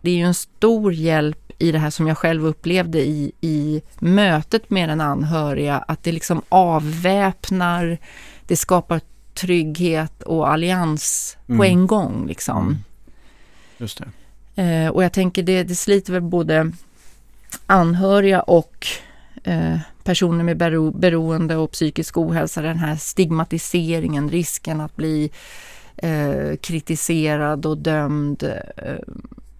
Det 0.00 0.10
är 0.10 0.14
ju 0.16 0.22
en 0.24 0.34
stor 0.34 0.92
hjälp 0.92 1.52
i 1.58 1.72
det 1.72 1.78
här 1.78 1.90
som 1.90 2.06
jag 2.08 2.18
själv 2.18 2.46
upplevde 2.46 2.98
i, 3.00 3.32
i 3.40 3.82
mötet 3.98 4.70
med 4.70 4.88
den 4.88 5.00
anhöriga, 5.00 5.78
att 5.78 6.02
det 6.02 6.12
liksom 6.12 6.42
avväpnar, 6.48 7.98
det 8.46 8.56
skapar 8.56 9.00
trygghet 9.34 10.22
och 10.22 10.50
allians 10.52 11.36
på 11.46 11.52
Mm. 11.52 11.78
en 11.78 11.86
gång. 11.86 12.26
Liksom. 12.26 12.66
Mm. 12.66 12.76
Just 13.78 14.02
det. 14.54 14.62
Eh, 14.62 14.88
och 14.88 15.04
jag 15.04 15.12
tänker 15.12 15.42
det, 15.42 15.62
det 15.62 15.74
sliter 15.74 16.12
väl 16.12 16.22
både 16.22 16.72
anhöriga 17.66 18.40
och 18.42 18.86
eh, 19.44 19.78
personer 20.04 20.44
med 20.44 20.56
bero, 20.56 20.90
beroende 20.90 21.56
och 21.56 21.70
psykisk 21.72 22.18
ohälsa, 22.18 22.62
den 22.62 22.78
här 22.78 22.96
stigmatiseringen, 22.96 24.30
risken 24.30 24.80
att 24.80 24.96
bli 24.96 25.30
eh, 25.96 26.56
kritiserad 26.62 27.66
och 27.66 27.78
dömd. 27.78 28.42
Eh, 28.76 28.94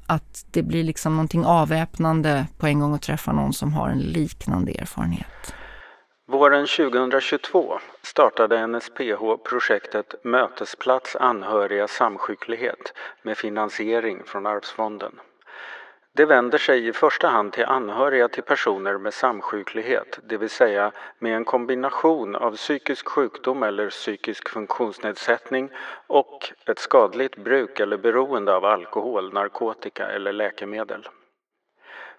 att 0.06 0.44
det 0.50 0.62
blir 0.62 0.84
liksom 0.84 1.12
någonting 1.16 1.44
avväpnande 1.44 2.46
på 2.58 2.66
en 2.66 2.80
gång 2.80 2.94
att 2.94 3.02
träffa 3.02 3.32
någon 3.32 3.52
som 3.52 3.72
har 3.72 3.88
en 3.88 3.98
liknande 3.98 4.72
erfarenhet. 4.72 5.26
Våren 6.26 6.66
2022 6.66 7.78
startade 8.02 8.66
NSPH 8.66 9.36
projektet 9.44 10.14
Mötesplats 10.24 11.16
anhöriga 11.16 11.88
samsjuklighet 11.88 12.92
med 13.22 13.38
finansiering 13.38 14.22
från 14.24 14.46
Arvsfonden. 14.46 15.20
Det 16.12 16.24
vänder 16.24 16.58
sig 16.58 16.88
i 16.88 16.92
första 16.92 17.28
hand 17.28 17.52
till 17.52 17.64
anhöriga 17.64 18.28
till 18.28 18.42
personer 18.42 18.98
med 18.98 19.14
samsjuklighet, 19.14 20.18
det 20.28 20.36
vill 20.36 20.50
säga 20.50 20.92
med 21.18 21.36
en 21.36 21.44
kombination 21.44 22.36
av 22.36 22.56
psykisk 22.56 23.08
sjukdom 23.08 23.62
eller 23.62 23.90
psykisk 23.90 24.48
funktionsnedsättning 24.48 25.70
och 26.06 26.52
ett 26.66 26.78
skadligt 26.78 27.36
bruk 27.36 27.80
eller 27.80 27.96
beroende 27.96 28.54
av 28.54 28.64
alkohol, 28.64 29.32
narkotika 29.32 30.06
eller 30.06 30.32
läkemedel. 30.32 31.08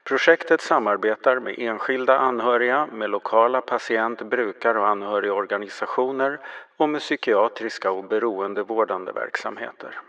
Projektet 0.08 0.62
samarbetar 0.62 1.40
med 1.40 1.56
enskilda 1.58 2.18
anhöriga, 2.18 2.86
med 2.86 3.10
lokala 3.10 3.62
patient-, 3.62 4.30
brukar 4.30 4.76
och 4.76 4.88
anhörigorganisationer 4.88 6.40
och 6.78 6.90
med 6.90 7.02
psykiatriska 7.02 7.92
och 7.92 8.04
beroendevårdande 8.04 9.12
verksamheter. 9.12 10.00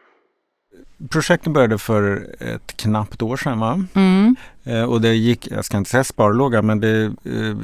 Projektet 1.12 1.52
började 1.52 1.78
för 1.78 2.26
ett 2.40 2.76
knappt 2.76 3.22
år 3.22 3.36
sedan 3.36 3.60
va? 3.60 3.80
Mm. 3.94 4.36
Eh, 4.66 4.82
och 4.82 5.00
det 5.00 5.14
gick, 5.14 5.48
jag 5.50 5.64
ska 5.64 5.76
inte 5.78 5.90
säga 5.90 6.04
sparlåga, 6.04 6.62
men 6.62 6.80
det, 6.80 7.04
eh, 7.04 7.12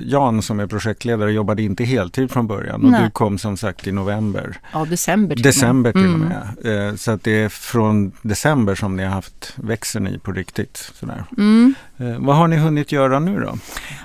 Jan 0.06 0.42
som 0.42 0.60
är 0.60 0.66
projektledare 0.66 1.32
jobbade 1.32 1.62
inte 1.62 1.84
heltid 1.84 2.30
från 2.30 2.46
början 2.46 2.84
och 2.84 2.90
Nej. 2.90 3.04
du 3.04 3.10
kom 3.10 3.38
som 3.38 3.56
sagt 3.56 3.86
i 3.86 3.92
november. 3.92 4.56
Ja, 4.72 4.84
december 4.84 5.34
till. 5.36 5.42
December 5.44 5.92
till 5.92 6.00
och 6.00 6.06
Mm. 6.14 6.28
med. 6.62 6.88
Eh, 6.88 6.94
så 6.94 7.10
att 7.10 7.22
det 7.24 7.42
är 7.42 7.48
från 7.48 8.12
december 8.22 8.74
som 8.74 8.96
ni 8.96 9.04
har 9.04 9.10
haft 9.10 9.52
växeln 9.56 10.06
i 10.08 10.18
på 10.18 10.32
riktigt. 10.32 10.90
Sådär. 10.94 11.24
Mm. 11.38 11.74
Vad 12.18 12.36
har 12.36 12.48
ni 12.48 12.56
hunnit 12.56 12.92
göra 12.92 13.18
nu 13.18 13.40
då? 13.40 13.58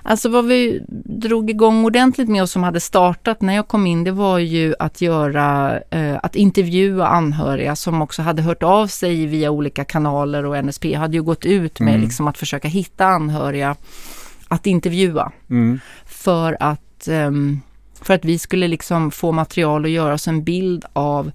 Alltså 0.03 0.29
vad 0.29 0.45
vi 0.45 0.81
drog 1.05 1.49
igång 1.49 1.85
ordentligt 1.85 2.29
med 2.29 2.41
och 2.41 2.49
som 2.49 2.63
hade 2.63 2.79
startat 2.79 3.41
när 3.41 3.55
jag 3.55 3.67
kom 3.67 3.87
in, 3.87 4.03
det 4.03 4.11
var 4.11 4.39
ju 4.39 4.75
att 4.79 5.01
göra, 5.01 5.79
att 6.21 6.35
intervjua 6.35 7.07
anhöriga 7.07 7.75
som 7.75 8.01
också 8.01 8.21
hade 8.21 8.41
hört 8.41 8.63
av 8.63 8.87
sig 8.87 9.25
via 9.25 9.51
olika 9.51 9.85
kanaler 9.85 10.45
och 10.45 10.57
NSP 10.65 10.93
hade 10.95 11.13
ju 11.17 11.23
gått 11.23 11.45
ut 11.45 11.79
med 11.79 11.93
Mm. 11.93 12.05
liksom 12.05 12.27
att 12.27 12.37
försöka 12.37 12.67
hitta 12.67 12.84
anhöriga 13.01 13.75
att 14.47 14.65
intervjua 14.67 15.31
Mm. 15.49 15.79
för 16.05 16.57
att 16.59 17.07
ehm, 17.07 17.61
För 18.01 18.13
att 18.13 18.25
vi 18.25 18.39
skulle 18.39 18.67
liksom 18.67 19.11
få 19.11 19.31
material 19.31 19.83
och 19.83 19.89
göra 19.89 20.13
oss 20.13 20.27
en 20.27 20.43
bild 20.43 20.85
av 20.93 21.31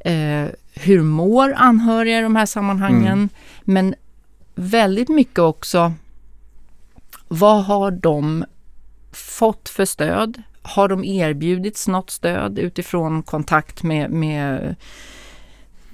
eh, 0.00 0.46
hur 0.74 1.02
mår 1.02 1.54
anhöriga 1.56 2.18
i 2.18 2.22
de 2.22 2.36
här 2.36 2.46
sammanhangen. 2.46 3.12
Mm. 3.12 3.28
Men 3.62 3.94
väldigt 4.54 5.08
mycket 5.08 5.38
också, 5.38 5.92
vad 7.28 7.64
har 7.64 7.90
de 7.90 8.44
fått 9.12 9.68
för 9.68 9.84
stöd? 9.84 10.42
Har 10.62 10.88
de 10.88 11.04
erbjudits 11.04 11.88
något 11.88 12.10
stöd 12.10 12.58
utifrån 12.58 13.22
kontakt 13.22 13.82
med, 13.82 14.10
med, 14.10 14.76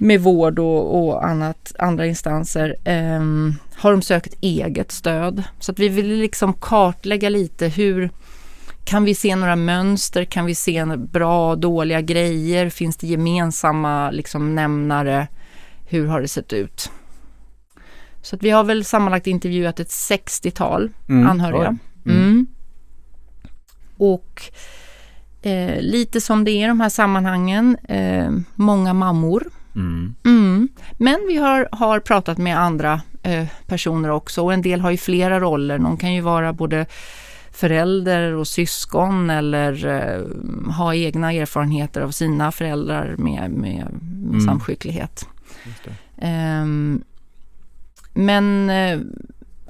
med 0.01 0.21
vård 0.21 0.59
och, 0.59 1.03
och 1.03 1.25
annat, 1.25 1.75
andra 1.79 2.05
instanser? 2.05 2.75
Um, 2.85 3.55
har 3.75 3.91
de 3.91 4.01
sökt 4.01 4.33
eget 4.41 4.91
stöd? 4.91 5.43
Så 5.59 5.71
att 5.71 5.79
vi 5.79 5.89
vill 5.89 6.07
liksom 6.07 6.53
kartlägga 6.53 7.29
lite 7.29 7.67
hur 7.67 8.09
kan 8.83 9.03
vi 9.03 9.15
se 9.15 9.35
några 9.35 9.55
mönster? 9.55 10.25
Kan 10.25 10.45
vi 10.45 10.55
se 10.55 10.85
bra 10.97 11.51
och 11.51 11.59
dåliga 11.59 12.01
grejer? 12.01 12.69
Finns 12.69 12.97
det 12.97 13.07
gemensamma 13.07 14.11
liksom, 14.11 14.55
nämnare? 14.55 15.27
Hur 15.85 16.07
har 16.07 16.21
det 16.21 16.27
sett 16.27 16.53
ut? 16.53 16.91
Så 18.21 18.35
att 18.35 18.43
vi 18.43 18.49
har 18.49 18.63
väl 18.63 18.85
sammanlagt 18.85 19.27
intervjuat 19.27 19.79
ett 19.79 19.89
60-tal 19.89 20.89
mm. 21.09 21.27
anhöriga. 21.27 21.77
Mm. 22.05 22.17
Mm. 22.21 22.47
Och 23.97 24.41
eh, 25.41 25.81
lite 25.81 26.21
som 26.21 26.43
det 26.43 26.51
är 26.51 26.65
i 26.65 26.67
de 26.67 26.79
här 26.79 26.89
sammanhangen, 26.89 27.77
eh, 27.89 28.31
många 28.55 28.93
mammor. 28.93 29.49
Mm. 29.75 30.15
Mm. 30.25 30.69
Men 30.97 31.25
vi 31.27 31.37
har, 31.37 31.69
har 31.71 31.99
pratat 31.99 32.37
med 32.37 32.59
andra 32.59 33.01
eh, 33.23 33.47
personer 33.67 34.09
också 34.09 34.43
och 34.43 34.53
en 34.53 34.61
del 34.61 34.81
har 34.81 34.91
ju 34.91 34.97
flera 34.97 35.39
roller. 35.39 35.77
Någon 35.77 35.97
kan 35.97 36.13
ju 36.13 36.21
vara 36.21 36.53
både 36.53 36.85
förälder 37.51 38.33
och 38.33 38.47
syskon 38.47 39.29
eller 39.29 39.85
eh, 39.85 40.21
ha 40.71 40.95
egna 40.95 41.33
erfarenheter 41.33 42.01
av 42.01 42.11
sina 42.11 42.51
föräldrar 42.51 43.15
med, 43.17 43.51
med, 43.51 43.87
med 43.91 44.29
mm. 44.29 44.41
samsjuklighet. 44.41 45.27
Men 48.13 48.69
eh, 48.69 48.99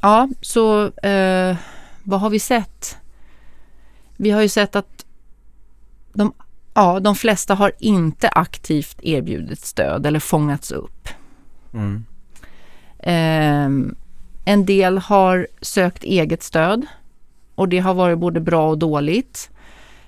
ja, 0.01 0.29
så 0.41 0.85
eh, 0.87 1.57
vad 2.03 2.19
har 2.19 2.29
vi 2.29 2.39
sett? 2.39 2.97
Vi 4.17 4.31
har 4.31 4.41
ju 4.41 4.49
sett 4.49 4.75
att 4.75 5.05
de, 6.13 6.33
ja, 6.79 6.99
de 6.99 7.15
flesta 7.15 7.55
har 7.55 7.71
inte 7.79 8.29
aktivt 8.29 8.99
erbjudit 9.03 9.59
stöd 9.59 10.05
eller 10.05 10.19
fångats 10.19 10.71
upp. 10.71 11.09
Mm. 11.73 12.05
Eh, 12.99 13.95
en 14.45 14.65
del 14.65 14.97
har 14.97 15.47
sökt 15.61 16.03
eget 16.03 16.43
stöd 16.43 16.85
och 17.55 17.69
det 17.69 17.79
har 17.79 17.93
varit 17.93 18.19
både 18.19 18.39
bra 18.39 18.69
och 18.69 18.77
dåligt. 18.77 19.49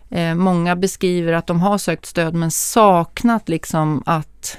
Eh, 0.09 0.35
många 0.35 0.75
beskriver 0.75 1.33
att 1.33 1.47
de 1.47 1.61
har 1.61 1.77
sökt 1.77 2.05
stöd 2.05 2.33
men 2.33 2.51
saknat 2.51 3.49
liksom 3.49 4.03
att 4.05 4.57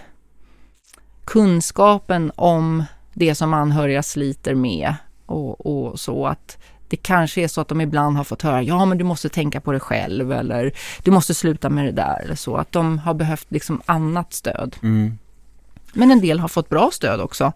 kunskapen 1.24 2.32
om 2.36 2.84
det 3.14 3.34
som 3.34 3.54
anhöriga 3.54 4.02
sliter 4.02 4.54
med 4.54 4.94
och, 5.26 5.66
och, 5.66 6.00
så 6.00 6.26
att 6.26 6.58
det 6.92 6.96
kanske 6.96 7.40
är 7.40 7.48
så 7.48 7.60
att 7.60 7.68
de 7.68 7.80
ibland 7.80 8.16
har 8.16 8.24
fått 8.24 8.42
höra 8.42 8.62
ja 8.62 8.84
men 8.84 8.98
du 8.98 9.04
måste 9.04 9.28
tänka 9.28 9.60
på 9.60 9.72
det 9.72 9.80
själv 9.80 10.32
eller 10.32 10.72
du 11.02 11.10
måste 11.10 11.34
sluta 11.34 11.70
med 11.70 11.84
det 11.84 11.92
där 11.92 12.22
eller 12.24 12.34
så 12.34 12.56
att 12.56 12.72
de 12.72 12.98
har 12.98 13.14
behövt 13.14 13.46
liksom 13.48 13.82
annat 13.86 14.32
stöd. 14.32 14.76
Mm. 14.82 15.18
Men 15.92 16.10
en 16.10 16.20
del 16.20 16.40
har 16.40 16.48
fått 16.48 16.68
bra 16.68 16.90
stöd 16.92 17.20
också 17.20 17.52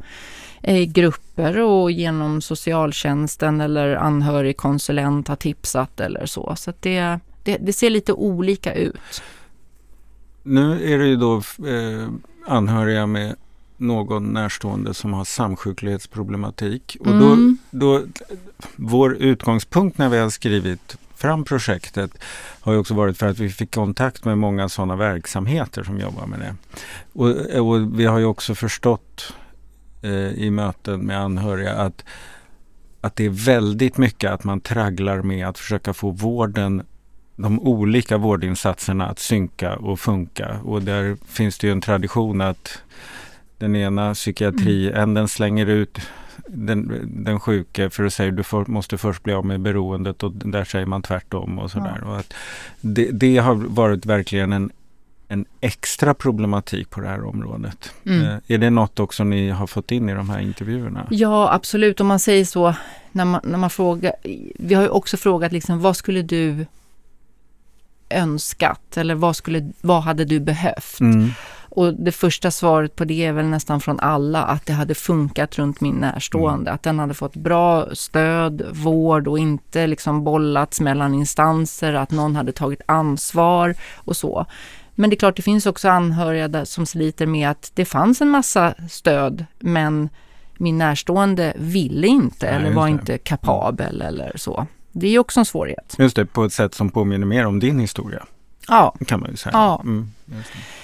i 0.62 0.87
grupper 0.87 1.61
och 1.61 1.90
genom 1.90 2.40
socialtjänsten 2.40 3.61
eller 3.61 3.96
anhörigkonsulent 3.96 5.29
har 5.29 5.37
tipsat 5.37 6.01
eller 6.01 6.27
så. 6.27 6.55
Så 6.57 6.72
det, 6.81 7.18
det, 7.44 7.57
det, 7.57 7.72
ser 7.72 7.90
lite 7.90 8.12
olika 8.12 8.75
ut. 8.75 9.22
Nu 10.42 10.92
är 10.92 10.99
det 10.99 11.07
ju 11.07 11.16
då 11.16 11.37
eh, 11.37 12.09
anhöriga 12.46 13.07
med 13.07 13.37
någon 13.77 14.33
närstående 14.33 14.95
som 14.95 15.12
har 15.12 15.25
samsjuklighetsproblematik. 15.25 16.97
Och 17.01 17.07
då, 17.07 17.33
mm. 17.33 17.59
då, 17.71 18.03
vår 18.77 19.15
utgångspunkt 19.15 19.99
när 19.99 20.09
vi 20.09 20.19
har 20.19 20.31
skrivit 20.31 20.97
fram 21.15 21.45
projektet 21.45 22.11
har 22.61 22.73
ju 22.73 22.79
också 22.79 22.95
varit 22.95 23.19
för 23.19 23.27
att 23.27 23.39
vi 23.39 23.49
fick 23.49 23.75
kontakt 23.75 24.25
med 24.25 24.39
många 24.39 24.69
sådana 24.69 24.97
verksamheter 24.97 25.83
som 25.83 26.01
jobbar 26.01 26.27
med 26.27 26.41
det. 26.41 26.55
Och, 27.12 27.69
och 27.69 28.01
vi 28.01 28.05
har 28.05 28.19
ju 28.19 28.25
också 28.25 28.55
förstått 28.55 29.33
eh, 30.03 30.33
i 30.33 30.51
möten 30.51 31.01
med 31.01 31.21
anhöriga 31.21 31.75
att, 31.75 32.05
att 33.01 33.17
det 33.17 33.25
är 33.25 33.31
väldigt 33.31 33.99
mycket 33.99 34.31
att 34.31 34.45
man 34.45 34.61
tragglar 34.61 35.23
med 35.23 35.49
att 35.49 35.59
försöka 35.59 35.95
få 35.95 36.11
vården 36.11 36.83
de 37.37 37.61
olika 37.61 38.19
vårdinsatserna 38.19 39.07
att 39.07 39.19
synka 39.19 39.77
och 39.77 40.01
funka. 40.01 40.61
Och 40.65 40.83
där 40.83 41.17
finns 41.27 41.59
det 41.59 41.67
ju 41.67 41.73
en 41.73 41.81
tradition 41.81 42.41
att 42.41 42.83
den 43.59 43.77
ena 43.77 44.14
psykiatriänden 44.14 45.16
mm. 45.16 45.29
slänger 45.29 45.66
ut 45.66 45.99
den, 46.49 47.09
den 47.25 47.40
sjuke 47.40 47.90
för 47.90 48.05
att 48.05 48.12
säga 48.12 48.31
du 48.31 48.42
för, 48.42 48.64
måste 48.66 48.99
först 48.99 49.23
bli 49.23 49.33
av 49.33 49.47
med 49.47 49.61
beroendet 49.61 50.23
och 50.23 50.33
där 50.33 50.64
säger 50.64 50.87
man 50.87 51.03
tvärtom 51.03 51.59
och 51.59 51.71
sådär. 51.71 51.99
Ja. 52.03 52.09
Och 52.09 52.19
att 52.19 52.35
det, 52.81 53.11
det, 53.11 53.37
har 53.37 53.55
varit 53.55 54.07
verkligen 54.07 54.53
en, 54.53 54.71
en 55.29 55.45
extra 55.61 56.14
problematik 56.14 56.90
på 56.90 57.01
det 57.01 57.09
här 57.09 57.25
området. 57.25 57.92
Mm. 58.07 58.23
Eh, 58.23 58.37
är 58.47 58.59
det 58.59 58.71
något 58.71 59.01
också 59.01 59.25
ni 59.25 59.51
har 59.51 59.66
fått 59.66 59.90
in 59.90 60.09
i 60.09 60.14
de 60.14 60.31
här 60.31 60.40
intervjuerna? 60.40 61.07
Ja 61.11 61.53
absolut, 61.53 62.01
om 62.01 62.07
man 62.07 62.19
säger 62.19 62.45
så 62.45 62.75
när 63.12 63.25
man, 63.25 63.40
när 63.45 63.59
man 63.59 63.71
frågar. 63.71 64.12
Vi 64.59 64.75
har 64.75 64.83
ju 64.83 64.88
också 64.88 65.16
frågat 65.16 65.53
liksom 65.53 65.81
vad 65.81 65.97
skulle 65.97 66.23
du 66.23 66.66
önskat 68.09 68.97
eller 68.97 69.14
vad, 69.14 69.37
skulle, 69.37 69.71
vad 69.81 70.03
hade 70.03 70.25
du 70.25 70.40
behövt? 70.40 71.01
Mm. 71.01 71.31
Och 71.77 71.95
det 71.95 72.12
första 72.12 72.51
svaret 72.51 72.97
på 72.97 73.05
det 73.05 73.25
är 73.25 73.33
väl 73.33 73.47
nästan 73.47 73.81
från 73.81 74.01
alla 74.01 74.45
att 74.45 74.67
det 74.67 74.73
hade 74.73 74.95
funkat 74.95 75.59
runt 75.59 75.81
min 75.81 75.95
närstående. 75.95 76.71
Mm. 76.71 76.75
Att 76.75 76.83
den 76.83 76.99
hade 76.99 77.15
fått 77.15 77.37
bra 77.37 77.95
stöd, 77.95 78.67
vård 78.73 79.29
och 79.29 79.39
inte 79.39 79.87
liksom 79.87 80.25
bollats 80.25 80.81
mellan 80.81 81.15
instanser. 81.15 81.93
Att 81.95 82.11
någon 82.11 82.37
hade 82.37 82.53
tagit 82.53 82.81
ansvar 82.87 83.75
och 83.95 84.17
så. 84.17 84.47
Men 84.95 85.11
det 85.11 85.15
är 85.15 85.19
klart, 85.19 85.37
det 85.37 85.43
finns 85.43 85.67
också 85.67 85.89
anhöriga 85.89 86.67
som 86.67 86.87
sliter 86.87 87.27
med 87.27 87.51
att 87.51 87.71
det 87.75 87.85
fanns 87.85 88.21
en 88.21 88.29
massa 88.29 88.75
stöd 88.91 89.45
men 89.59 90.09
min 90.57 90.79
närstående 90.79 91.53
ville 91.57 92.07
inte 92.07 92.47
Nej, 92.47 92.55
eller 92.55 92.75
var 92.75 92.89
inte 92.89 93.19
kapabel 93.19 94.03
eller 94.03 94.33
så. 94.37 94.67
Det 94.93 95.15
är 95.15 95.19
också 95.19 95.41
en 95.41 95.47
svårighet. 95.47 95.97
Just 95.99 96.17
det, 96.17 96.27
på 96.27 96.45
ett 96.45 96.53
sätt 96.53 96.75
som 96.75 96.91
påminner 96.91 97.27
mer 97.27 97.47
om 97.47 97.61
din 97.61 97.79
historia. 97.79 98.27
Ja. 98.68 98.94
Kan 99.07 99.20
man 99.20 99.31
ju 99.31 99.37
säga. 99.37 99.52
Ja. 99.52 99.81
Mm, 99.85 100.12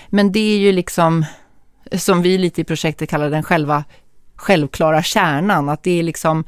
Men 0.08 0.32
det 0.32 0.54
är 0.54 0.58
ju 0.58 0.72
liksom, 0.72 1.24
som 1.92 2.22
vi 2.22 2.38
lite 2.38 2.60
i 2.60 2.64
projektet 2.64 3.10
kallar 3.10 3.30
den 3.30 3.42
själva 3.42 3.84
självklara 4.36 5.02
kärnan, 5.02 5.68
att 5.68 5.82
det 5.82 5.98
är 5.98 6.02
liksom 6.02 6.44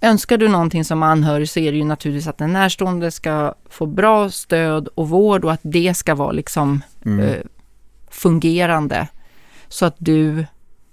Önskar 0.00 0.38
du 0.38 0.48
någonting 0.48 0.84
som 0.84 1.02
anhörig 1.02 1.48
så 1.48 1.60
är 1.60 1.72
det 1.72 1.78
ju 1.78 1.84
naturligtvis 1.84 2.26
att 2.26 2.38
den 2.38 2.52
närstående 2.52 3.10
ska 3.10 3.54
få 3.70 3.86
bra 3.86 4.30
stöd 4.30 4.88
och 4.88 5.08
vård 5.08 5.44
och 5.44 5.52
att 5.52 5.60
det 5.62 5.94
ska 5.96 6.14
vara 6.14 6.32
liksom 6.32 6.82
mm. 7.04 7.20
eh, 7.20 7.40
fungerande 8.10 9.08
så 9.68 9.86
att 9.86 9.94
du 9.98 10.46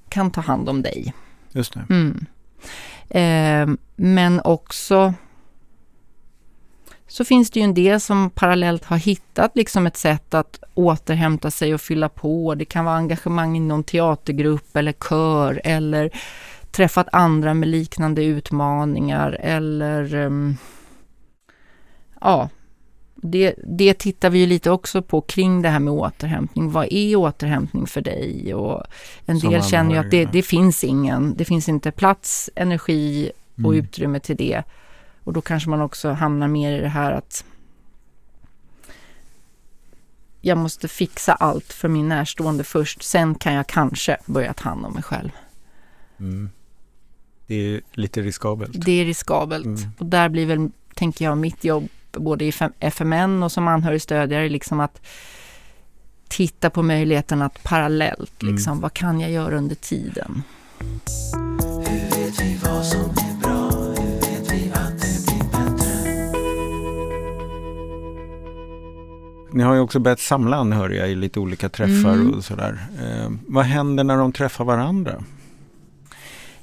kan 0.10 0.32
ta 0.32 0.42
hand 0.42 0.70
om 0.70 0.82
dig. 0.82 1.14
Just 1.52 1.74
det. 1.74 1.86
Mm. 1.90 2.26
Eh, 3.10 3.76
men 3.96 4.42
också 4.44 5.14
så 7.14 7.24
finns 7.24 7.50
det 7.50 7.60
ju 7.60 7.64
en 7.64 7.74
del 7.74 8.00
som 8.00 8.30
parallellt 8.30 8.86
har 8.86 8.98
hittat 8.98 9.52
liksom 9.56 9.88
ett 9.88 9.98
sätt 9.98 10.34
att 10.34 10.64
återhämta 10.74 11.52
sig 11.52 11.74
och 11.74 11.82
fylla 11.82 12.10
på. 12.10 12.56
Det 12.56 12.66
kan 12.66 12.86
vara 12.86 12.96
engagemang 12.96 13.58
i 13.58 13.60
någon 13.60 13.84
teatergrupp 13.84 14.76
eller 14.76 14.92
kör 14.92 15.62
eller 15.64 16.10
träffat 16.72 17.08
andra 17.12 17.54
med 17.54 17.70
liknande 17.70 18.24
utmaningar 18.24 19.38
eller 19.42 20.16
um, 20.16 20.58
ja, 22.22 22.50
det, 23.16 23.56
det 23.68 23.94
tittar 23.94 24.30
vi 24.30 24.40
ju 24.40 24.46
lite 24.46 24.72
också 24.72 25.02
på 25.02 25.22
kring 25.22 25.62
det 25.62 25.70
här 25.70 25.80
med 25.80 25.94
återhämtning. 25.94 26.72
Vad 26.72 26.88
är 26.92 27.16
återhämtning 27.16 27.88
för 27.88 28.02
dig? 28.02 28.54
Och 28.54 28.84
en 29.26 29.40
Som 29.40 29.52
del 29.52 29.64
känner 29.64 29.92
ju 29.92 29.98
att 29.98 30.12
det, 30.12 30.26
det, 30.26 30.42
finns 30.42 30.84
ingen, 30.84 31.36
det 31.38 31.46
finns 31.46 31.70
inte 31.70 31.92
plats, 31.92 32.50
energi 32.56 33.32
och 33.56 33.74
mm. 33.74 33.86
utrymme 33.86 34.20
till 34.20 34.36
det. 34.36 34.64
Och 35.24 35.34
då 35.34 35.42
kanske 35.42 35.70
man 35.70 35.82
också 35.82 36.12
hamnar 36.12 36.48
mer 36.48 36.78
i 36.78 36.82
det 36.82 36.88
här 36.88 37.12
att 37.12 37.46
jag 40.42 40.58
måste 40.58 40.88
fixa 40.88 41.34
allt 41.34 41.74
för 41.74 41.88
min 41.88 42.10
närstående 42.10 42.64
först. 42.64 43.04
Sen 43.04 43.36
kan 43.36 43.54
jag 43.54 43.68
kanske 43.68 44.18
börja 44.26 44.54
ta 44.54 44.70
hand 44.70 44.86
om 44.86 44.94
mig 44.94 45.04
själv. 45.04 45.30
Mm. 46.20 46.50
Det 47.48 47.56
är 47.56 47.82
lite 47.92 48.22
riskabelt. 48.22 48.86
Det 48.86 49.02
är 49.02 49.06
riskabelt. 49.06 49.66
Mm. 49.66 49.92
Och 49.98 50.06
där 50.06 50.30
blir 50.30 50.46
väl, 50.46 50.70
tänker 50.96 51.26
jag, 51.26 51.38
mitt 51.38 51.64
jobb 51.64 51.90
både 52.12 52.46
i 52.46 52.54
FMN 52.80 53.44
och 53.44 53.52
som 53.52 53.68
anhörigstödjare 53.68 54.50
liksom 54.50 54.80
att 54.80 55.02
titta 56.28 56.70
på 56.70 56.84
möjligheten 56.84 57.42
att 57.42 57.64
parallellt, 57.64 58.42
mm. 58.42 58.56
liksom, 58.56 58.80
vad 58.80 58.94
kan 58.94 59.20
jag 59.20 59.32
göra 59.32 59.58
under 59.58 59.76
tiden? 59.76 60.44
Hur 61.60 62.18
vet 62.18 62.42
vi 62.42 62.60
vad 62.64 62.86
som 62.86 63.23
ni 69.54 69.64
har 69.64 69.74
ju 69.74 69.80
också 69.80 70.00
börjat 70.00 70.20
samla 70.20 70.58
anhöriga 70.58 71.08
i 71.08 71.16
lite 71.16 71.40
olika 71.40 71.70
träffar 71.70 72.14
Mm. 72.14 72.34
och 72.34 72.44
sådär. 72.44 72.78
Eh, 73.02 73.30
vad 73.48 73.66
händer 73.66 74.04
när 74.04 74.18
de 74.18 74.32
träffar 74.32 74.66
varandra? 74.66 75.24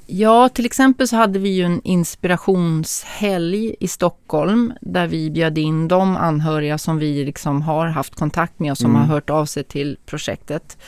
Ja, 0.07 0.49
till 0.49 0.67
exempel 0.67 1.09
så 1.09 1.17
hade 1.17 1.39
vi 1.39 1.49
ju 1.49 1.63
en 1.65 1.81
inspirationshelg 1.85 3.75
i 3.81 3.89
Stockholm 3.89 4.73
där 4.81 5.07
vi 5.07 5.31
bjöd 5.31 5.59
in 5.59 5.89
de 5.89 6.17
anhöriga 6.17 6.79
som 6.79 6.99
vi 6.99 7.25
liksom 7.25 7.63
har 7.63 7.87
haft 7.87 8.15
kontakt 8.15 8.59
med 8.59 8.71
och 8.71 8.79
som 8.79 8.91
Mm. 8.91 9.03
har 9.03 9.09
hört 9.15 9.31
av 9.31 9.47
sig 9.47 9.65
till 9.65 9.99
projektet. 10.07 10.79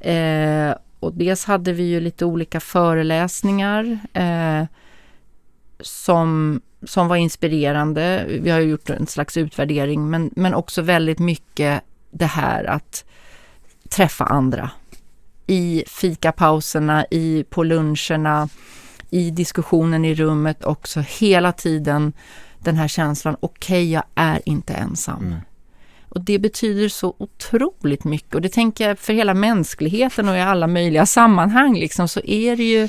Eh, 0.00 0.74
och 1.00 1.12
dels 1.14 1.44
hade 1.44 1.72
vi 1.72 1.82
ju 1.82 2.00
lite 2.00 2.24
olika 2.24 2.60
föreläsningar 2.60 3.98
eh, 4.12 4.64
som, 5.80 6.60
som 6.82 7.08
var 7.08 7.16
inspirerande. 7.16 8.24
Vi 8.28 8.50
har 8.50 8.60
gjort 8.60 8.90
en 8.90 9.06
slags 9.06 9.36
utvärdering 9.36 10.10
men, 10.10 10.30
men 10.36 10.54
också 10.54 10.82
väldigt 10.82 11.18
mycket 11.18 11.82
det 12.10 12.26
här 12.26 12.64
att 12.64 13.04
träffa 13.88 14.24
andra 14.24 14.70
i 15.46 15.84
fikapauserna, 15.86 17.06
i, 17.10 17.44
på 17.50 17.62
luncherna, 17.62 18.48
i 19.10 19.30
diskussionen 19.30 20.04
i 20.04 20.14
rummet 20.14 20.64
också 20.64 21.00
hela 21.00 21.52
tiden 21.52 22.12
den 22.58 22.76
här 22.76 22.88
känslan, 22.88 23.36
okej 23.40 23.92
jag 23.92 24.02
är 24.14 24.40
inte 24.44 24.74
ensam. 24.74 25.26
Mm. 25.26 25.38
Och 26.08 26.20
det 26.20 26.38
betyder 26.38 26.88
så 26.88 27.14
otroligt 27.18 28.04
mycket 28.04 28.34
och 28.34 28.40
det 28.40 28.48
tänker 28.48 28.88
jag 28.88 28.98
för 28.98 29.12
hela 29.12 29.34
mänskligheten 29.34 30.28
och 30.28 30.36
i 30.36 30.40
alla 30.40 30.66
möjliga 30.66 31.06
sammanhang 31.06 31.78
liksom 31.78 32.08
så 32.08 32.20
är 32.20 32.56
det 32.56 32.64
ju 32.64 32.88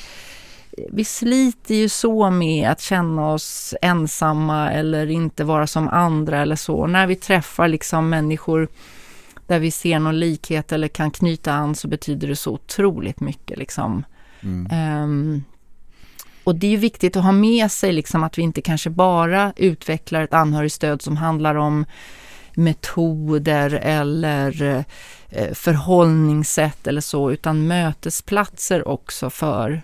vi 0.92 1.04
sliter 1.06 1.76
ju 1.76 1.90
så 1.90 2.30
med 2.30 2.70
att 2.70 2.82
känna 2.82 3.32
oss 3.32 3.76
ensamma 3.82 4.72
eller 4.72 5.08
inte 5.12 5.44
vara 5.44 5.68
som 5.68 5.88
andra 5.88 6.42
eller 6.42 6.56
så. 6.56 6.88
När 6.88 7.08
vi 7.08 7.16
träffar 7.16 7.68
liksom 7.68 8.10
människor 8.10 8.68
där 9.48 9.60
vi 9.60 9.72
ser 9.72 10.00
någon 10.00 10.20
likhet 10.20 10.72
eller 10.72 10.88
kan 10.88 11.12
knyta 11.12 11.54
an 11.54 11.76
så 11.76 11.88
betyder 11.88 12.28
det 12.28 12.36
så 12.36 12.52
otroligt 12.52 13.20
mycket. 13.20 13.58
Liksom. 13.58 14.04
Mm. 14.42 14.68
Ehm, 14.72 15.44
och 16.44 16.56
det 16.56 16.74
är 16.74 16.78
viktigt 16.78 17.18
att 17.18 17.24
ha 17.24 17.32
med 17.32 17.72
sig 17.72 17.94
liksom 17.94 18.24
att 18.24 18.38
vi 18.38 18.42
inte 18.42 18.62
kanske 18.62 18.90
bara 18.90 19.54
utvecklar 19.56 20.22
ett 20.22 20.34
anhörigstöd 20.34 21.02
som 21.02 21.18
handlar 21.18 21.56
om 21.56 21.86
metoder 22.54 23.80
eller 23.84 24.84
eh, 25.30 25.54
förhållningssätt 25.54 26.88
eller 26.88 27.02
så, 27.02 27.32
utan 27.32 27.68
mötesplatser 27.68 28.88
också 28.88 29.30
för 29.30 29.82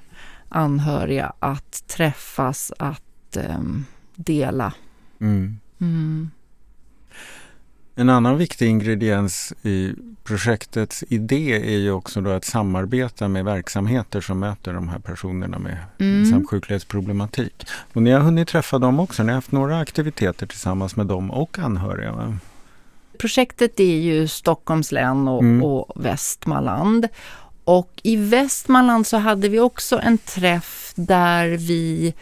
anhöriga 0.55 1.33
att 1.39 1.83
träffas, 1.87 2.71
att 2.79 3.37
ehm, 3.37 3.85
dela. 4.15 4.73
Mm. 5.21 5.59
Mm. 5.81 6.29
En 7.95 8.09
annan 8.09 8.37
viktig 8.37 8.67
ingrediens 8.67 9.53
i 9.63 9.93
projektets 10.23 11.03
idé 11.09 11.73
är 11.75 11.77
ju 11.77 11.91
också 11.91 12.21
då 12.21 12.29
att 12.29 12.45
samarbeta 12.45 13.27
med 13.27 13.45
verksamheter 13.45 14.21
som 14.21 14.39
möter 14.39 14.73
de 14.73 14.89
här 14.89 14.99
personerna 14.99 15.59
med 15.59 15.77
Mm. 15.99 16.25
samsjuklighetsproblematik. 16.25 17.65
Och 17.93 18.01
ni 18.01 18.11
har 18.11 18.19
hunnit 18.19 18.47
träffa 18.47 18.79
dem 18.79 18.99
också, 18.99 19.23
ni 19.23 19.29
har 19.29 19.35
haft 19.35 19.51
några 19.51 19.79
aktiviteter 19.79 20.47
tillsammans 20.47 20.95
med 20.95 21.05
dem 21.07 21.31
och 21.31 21.59
anhöriga. 21.59 22.11
Va? 22.11 22.37
Projektet 23.19 23.79
är 23.79 23.97
ju 23.97 24.27
Stockholms 24.27 24.91
län 24.91 25.27
och, 25.27 25.43
Mm. 25.43 25.63
och 25.63 25.91
Västmanland. 26.05 27.07
Och 27.65 27.91
i 28.03 28.15
Västmanland 28.15 29.07
så 29.07 29.17
hade 29.17 29.49
vi 29.49 29.59
också 29.59 29.99
en 29.99 30.17
träff 30.17 30.93
där 30.95 31.47
vi 31.47 32.13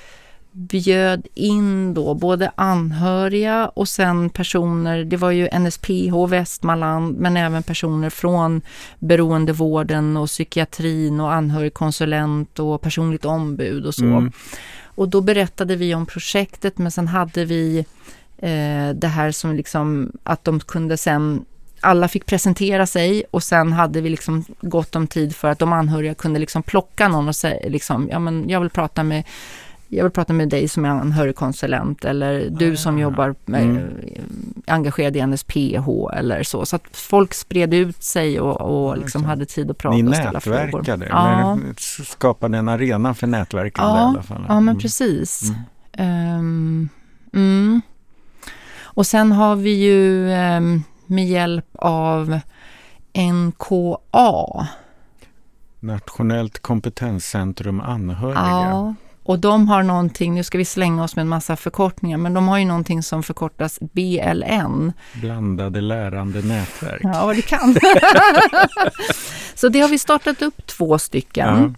bjöd 0.52 1.28
in 1.34 1.94
då 1.94 2.14
både 2.14 2.52
anhöriga 2.56 3.68
och 3.68 3.88
sen 3.90 4.30
personer, 4.30 5.04
det 5.04 5.18
var 5.18 5.32
ju 5.32 5.50
NSPH 5.60 6.28
Västmanland, 6.30 7.18
men 7.18 7.38
även 7.38 7.64
personer 7.64 8.10
från 8.10 8.62
beroendevården 9.00 10.18
och 10.18 10.28
psykiatrin 10.28 11.20
och 11.20 11.34
anhörigkonsulent 11.34 12.60
och 12.60 12.82
personligt 12.82 13.26
ombud 13.26 13.86
och 13.86 13.96
så. 13.96 14.06
Mm. 14.06 14.32
Och 14.96 15.10
då 15.10 15.22
berättade 15.22 15.76
vi 15.76 15.96
om 15.96 16.06
projektet 16.06 16.78
men 16.78 16.92
sen 16.92 17.08
hade 17.08 17.46
vi 17.46 17.86
eh, 18.38 18.90
det 18.96 19.08
här 19.08 19.32
som 19.32 19.56
liksom 19.56 20.12
att 20.24 20.44
de 20.44 20.60
kunde 20.60 20.98
sen 20.98 21.46
alla 21.84 22.08
fick 22.08 22.26
presentera 22.26 22.86
sig 22.86 23.24
och 23.32 23.43
sen 23.43 23.74
hade 23.74 24.02
vi 24.02 24.10
liksom 24.10 24.46
gott 24.62 24.96
om 24.96 25.08
tid 25.08 25.36
för 25.36 25.48
att 25.48 25.60
de 25.60 25.74
anhöriga 25.74 26.13
kunde 26.13 26.39
liksom 26.39 26.63
plocka 26.63 27.08
någon 27.08 27.28
och 27.28 27.36
säga 27.36 27.69
liksom, 27.69 28.10
ja 28.12 28.19
men 28.19 28.50
jag 28.50 28.60
vill 28.62 28.69
prata 28.69 29.04
med 29.04 29.24
jag 29.88 30.04
vill 30.04 30.12
prata 30.12 30.34
med 30.34 30.50
dig 30.50 30.67
som 30.67 30.86
är 30.86 30.89
anhörigkonsulent 30.89 32.06
eller 32.06 32.50
du 32.50 32.78
som 32.78 32.96
Ah. 32.98 33.00
jobbar 33.00 33.36
med, 33.46 33.62
Mm. 33.63 33.84
engagerad 34.67 35.15
i 35.17 35.19
NSPH 35.28 35.88
eller 36.13 36.43
så. 36.43 36.65
Så 36.65 36.76
att 36.76 36.84
folk 36.91 37.34
spred 37.34 37.74
ut 37.74 38.04
sig 38.04 38.39
och, 38.39 38.62
och 38.62 38.98
liksom 38.98 39.22
Exakt. 39.22 39.28
hade 39.30 39.46
tid 39.46 39.72
att 39.72 39.78
prata 39.78 39.98
Ni 39.98 40.10
och 40.12 40.15
ställa 40.15 40.39
frågor. 40.39 40.58
nätverkade, 40.60 41.08
Ja. 41.10 41.58
skapade 41.80 42.58
en 42.58 42.69
arena 42.69 43.13
för 43.13 43.28
nätverkande 43.28 43.91
i 43.91 44.02
Ja, 44.02 44.08
alla 44.10 44.24
fall. 44.24 44.46
Ja, 44.48 44.54
men 44.54 44.67
Mm. 44.69 44.80
precis. 44.80 45.41
Mm. 45.98 46.89
Mm. 47.34 47.82
Och 48.84 49.06
sen 49.08 49.32
har 49.32 49.56
vi 49.56 49.69
ju 49.84 50.32
ehm, 50.34 50.84
med 51.08 51.28
hjälp 51.28 51.66
av 51.80 52.39
NKA. 53.18 54.68
Nationellt 55.80 56.60
kompetenscentrum 56.60 57.82
anhöriga. 57.82 58.39
Ja, 58.39 58.96
och 59.24 59.39
de 59.39 59.68
har 59.68 59.84
någonting, 59.84 60.34
nu 60.34 60.44
ska 60.44 60.58
vi 60.58 60.66
slänga 60.66 61.04
oss 61.04 61.16
med 61.16 61.22
en 61.22 61.30
massa 61.30 61.56
förkortningar, 61.56 62.18
men 62.18 62.34
de 62.34 62.48
har 62.48 62.58
ju 62.58 62.66
någonting 62.66 63.04
som 63.04 63.24
förkortas 63.24 63.80
BLN. 63.80 64.94
Blandade 65.13 65.82
lärande 65.82 66.42
nätverk. 66.42 67.02
Ja, 67.04 67.26
vad 67.26 67.36
det 67.36 67.42
kan. 67.42 67.76
Så 69.56 69.70
det 69.70 69.80
har 69.80 69.89
vi 69.89 69.98
startat 70.00 70.42
upp 70.42 70.68
två 70.68 70.98
stycken. 70.98 71.78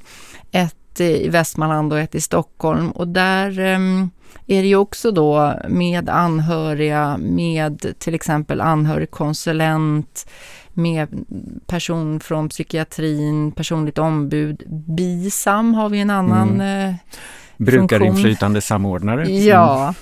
Ett 0.51 0.99
i 0.99 1.29
Västmanland 1.29 1.93
och 1.93 1.99
ett 1.99 2.15
i 2.15 2.21
Stockholm. 2.21 2.91
Och 2.91 3.07
där 3.07 3.59
em, 3.59 4.09
är 4.47 4.61
det 4.61 4.67
ju 4.67 4.75
också 4.75 5.11
då 5.11 5.53
med 5.69 6.09
anhöriga, 6.09 7.17
med 7.17 7.99
till 7.99 8.15
exempel 8.15 8.61
anhörigkonsulent, 8.61 10.29
med 10.73 11.25
person 11.67 12.19
från 12.19 12.49
psykiatrin, 12.49 13.51
personligt 13.51 13.97
ombud. 13.97 14.63
BISAM 14.97 15.73
har 15.73 15.89
vi 15.89 15.99
en 15.99 16.09
annan 16.09 16.61
eh, 16.61 16.95
Brukarinflytande 17.57 18.61
samordnare. 18.61 19.23
Mm. 19.23 19.45
Ja, 19.45 19.93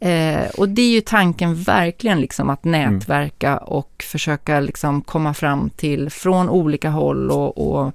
eh, 0.00 0.50
och 0.58 0.68
det 0.68 0.82
är 0.82 0.90
ju 0.90 1.00
tanken 1.00 1.54
verkligen 1.54 2.20
liksom 2.20 2.50
att 2.50 2.64
nätverka 2.64 3.56
och 3.58 4.04
försöka 4.06 4.60
liksom 4.60 5.02
komma 5.02 5.34
fram 5.34 5.70
till 5.70 6.10
från 6.10 6.48
olika 6.48 6.90
håll 6.90 7.30
och, 7.30 7.58
och, 7.58 7.92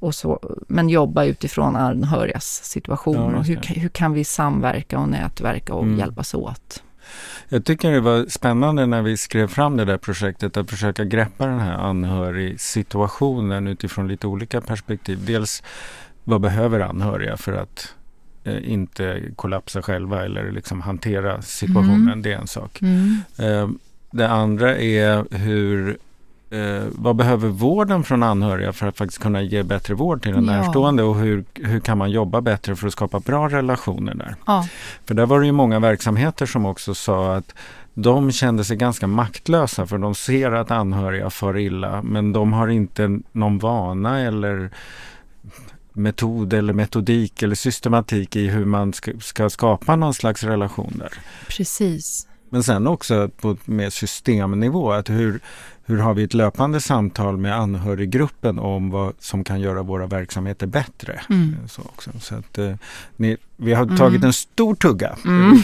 och 0.00 0.14
så, 0.14 0.40
men 0.68 0.88
jobba 0.88 1.24
utifrån 1.24 1.76
anhörigas 1.76 2.64
situation 2.64 3.16
Ja, 3.32 3.38
och 3.38 3.44
hur, 3.44 3.60
hur 3.80 3.88
kan 3.88 4.12
vi 4.12 4.24
samverka 4.24 4.98
och 4.98 5.08
nätverka 5.08 5.74
och 5.74 5.82
Mm. 5.84 5.98
hjälpas 5.98 6.34
åt. 6.34 6.82
Jag 7.48 7.64
tycker 7.64 7.92
det 7.92 8.00
var 8.00 8.26
spännande 8.28 8.86
när 8.86 9.02
vi 9.02 9.16
skrev 9.16 9.46
fram 9.48 9.76
det 9.76 9.84
där 9.84 9.98
projektet 9.98 10.56
att 10.56 10.70
försöka 10.70 11.04
greppa 11.04 11.46
den 11.46 11.60
här 11.60 11.72
anhörigsituationen 12.52 13.66
utifrån 13.66 14.08
lite 14.08 14.26
olika 14.26 14.60
perspektiv. 14.60 15.18
Dels 15.26 15.62
vad 16.24 16.40
behöver 16.40 16.80
anhöriga 16.80 17.36
för 17.36 17.52
att 17.52 17.94
eh, 18.44 18.72
inte 18.72 19.22
kollapsa 19.36 19.82
själva 19.82 20.24
eller 20.24 20.52
liksom 20.52 20.80
hantera 20.80 21.42
situationen. 21.42 22.02
Mm. 22.02 22.22
Det 22.22 22.32
är 22.32 22.38
en 22.38 22.46
sak. 22.46 22.80
Eh, 23.38 23.68
det 24.10 24.28
andra 24.28 24.76
är 24.76 25.36
hur 25.36 25.98
Eh, 26.50 26.82
vad 26.92 27.16
behöver 27.16 27.48
vården 27.48 28.04
från 28.04 28.22
anhöriga 28.22 28.72
för 28.72 28.86
att 28.86 28.96
faktiskt 28.96 29.22
kunna 29.22 29.42
ge 29.42 29.62
bättre 29.62 29.94
vård 29.94 30.22
till 30.22 30.32
den 30.32 30.44
Ja. 30.44 30.52
närstående 30.52 31.02
och 31.02 31.16
hur, 31.16 31.44
hur 31.54 31.80
kan 31.80 31.98
man 31.98 32.10
jobba 32.10 32.40
bättre 32.40 32.76
för 32.76 32.86
att 32.86 32.92
skapa 32.92 33.20
bra 33.20 33.48
relationer 33.48 34.14
där? 34.14 34.34
Ja, 34.46 34.66
För 35.06 35.14
där 35.14 35.26
var 35.26 35.40
det 35.40 35.46
ju 35.46 35.52
många 35.52 35.78
verksamheter 35.80 36.46
som 36.46 36.66
också 36.66 36.94
sa 36.94 37.34
att 37.36 37.54
de 37.94 38.32
kände 38.32 38.64
sig 38.64 38.76
ganska 38.76 39.06
maktlösa 39.06 39.86
för 39.86 39.98
de 39.98 40.14
ser 40.14 40.52
att 40.52 40.70
anhöriga 40.70 41.30
far 41.30 41.58
illa 41.58 42.02
men 42.02 42.32
de 42.32 42.52
har 42.52 42.68
inte 42.68 43.20
någon 43.32 43.58
vana 43.58 44.20
eller 44.20 44.70
metod 45.92 46.52
eller 46.52 46.72
metodik 46.72 47.42
eller 47.42 47.54
systematik 47.54 48.36
i 48.36 48.46
hur 48.48 48.64
man 48.64 48.92
ska, 48.92 49.12
ska 49.20 49.50
skapa 49.50 49.96
någon 49.96 50.14
slags 50.14 50.44
relation 50.44 50.92
där. 50.98 51.12
precis. 51.48 52.27
Men 52.50 52.62
sen 52.62 52.86
också 52.86 53.28
på 53.40 53.56
mer 53.64 53.90
systemnivå, 53.90 54.92
att 54.92 55.10
hur, 55.10 55.40
hur 55.84 55.98
har 55.98 56.14
vi 56.14 56.22
ett 56.22 56.34
löpande 56.34 56.80
samtal 56.80 57.36
med 57.36 57.56
anhöriggruppen 57.56 58.58
om 58.58 58.90
vad 58.90 59.14
som 59.18 59.44
kan 59.44 59.60
göra 59.60 59.82
våra 59.82 60.06
verksamheter 60.06 60.66
bättre. 60.66 61.20
Mm. 61.30 61.56
Så 61.68 61.82
också. 61.82 62.10
Så 62.20 62.34
att, 62.34 62.58
eh, 62.58 62.74
ni, 63.16 63.36
vi 63.56 63.74
har 63.74 63.96
tagit 63.96 64.24
en 64.24 64.32
stor 64.32 64.74
tugga 64.74 65.16
Mm. 65.24 65.62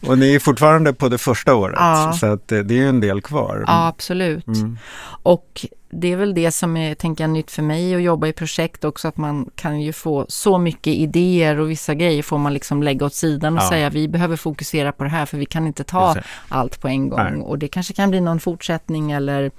och 0.00 0.18
ni 0.18 0.34
är 0.34 0.38
fortfarande 0.38 0.92
på 0.92 1.08
det 1.08 1.18
första 1.18 1.54
året. 1.54 1.76
Ja. 1.78 2.16
Så 2.20 2.26
att, 2.26 2.52
eh, 2.52 2.58
det 2.58 2.80
är 2.80 2.88
en 2.88 3.00
del 3.00 3.20
kvar. 3.20 3.64
Ja, 3.66 3.86
absolut. 3.86 4.46
Mm. 4.46 4.78
Och 5.22 5.66
det 5.94 6.12
är 6.12 6.16
väl 6.16 6.34
det 6.34 6.50
som 6.52 6.76
är, 6.76 6.94
tänker 6.94 7.24
jag, 7.24 7.30
nytt 7.30 7.50
för 7.50 7.62
mig 7.62 7.94
att 7.94 8.02
jobba 8.02 8.26
i 8.26 8.32
projekt 8.32 8.84
också, 8.84 9.08
att 9.08 9.16
man 9.16 9.50
kan 9.54 9.80
ju 9.80 9.92
få 9.92 10.26
så 10.28 10.58
mycket 10.58 10.94
idéer 10.94 11.58
och 11.58 11.70
vissa 11.70 11.94
grejer 11.94 12.22
får 12.22 12.38
man 12.38 12.54
liksom 12.54 12.82
lägga 12.82 13.06
åt 13.06 13.14
sidan 13.14 13.56
och 13.58 13.64
Ja. 13.64 13.68
säga 13.68 13.90
vi 13.90 14.08
behöver 14.08 14.36
fokusera 14.36 14.92
på 14.92 15.04
det 15.04 15.10
här 15.10 15.26
för 15.26 15.38
vi 15.38 15.46
kan 15.46 15.66
inte 15.66 15.84
ta 15.84 16.16
allt 16.48 16.80
på 16.80 16.88
en 16.88 17.08
gång. 17.08 17.20
Nej. 17.24 17.42
Och 17.42 17.58
det 17.58 17.68
kanske 17.68 17.94
kan 17.94 18.10
bli 18.10 18.20
någon 18.20 18.40
fortsättning 18.40 19.12
eller 19.12 19.50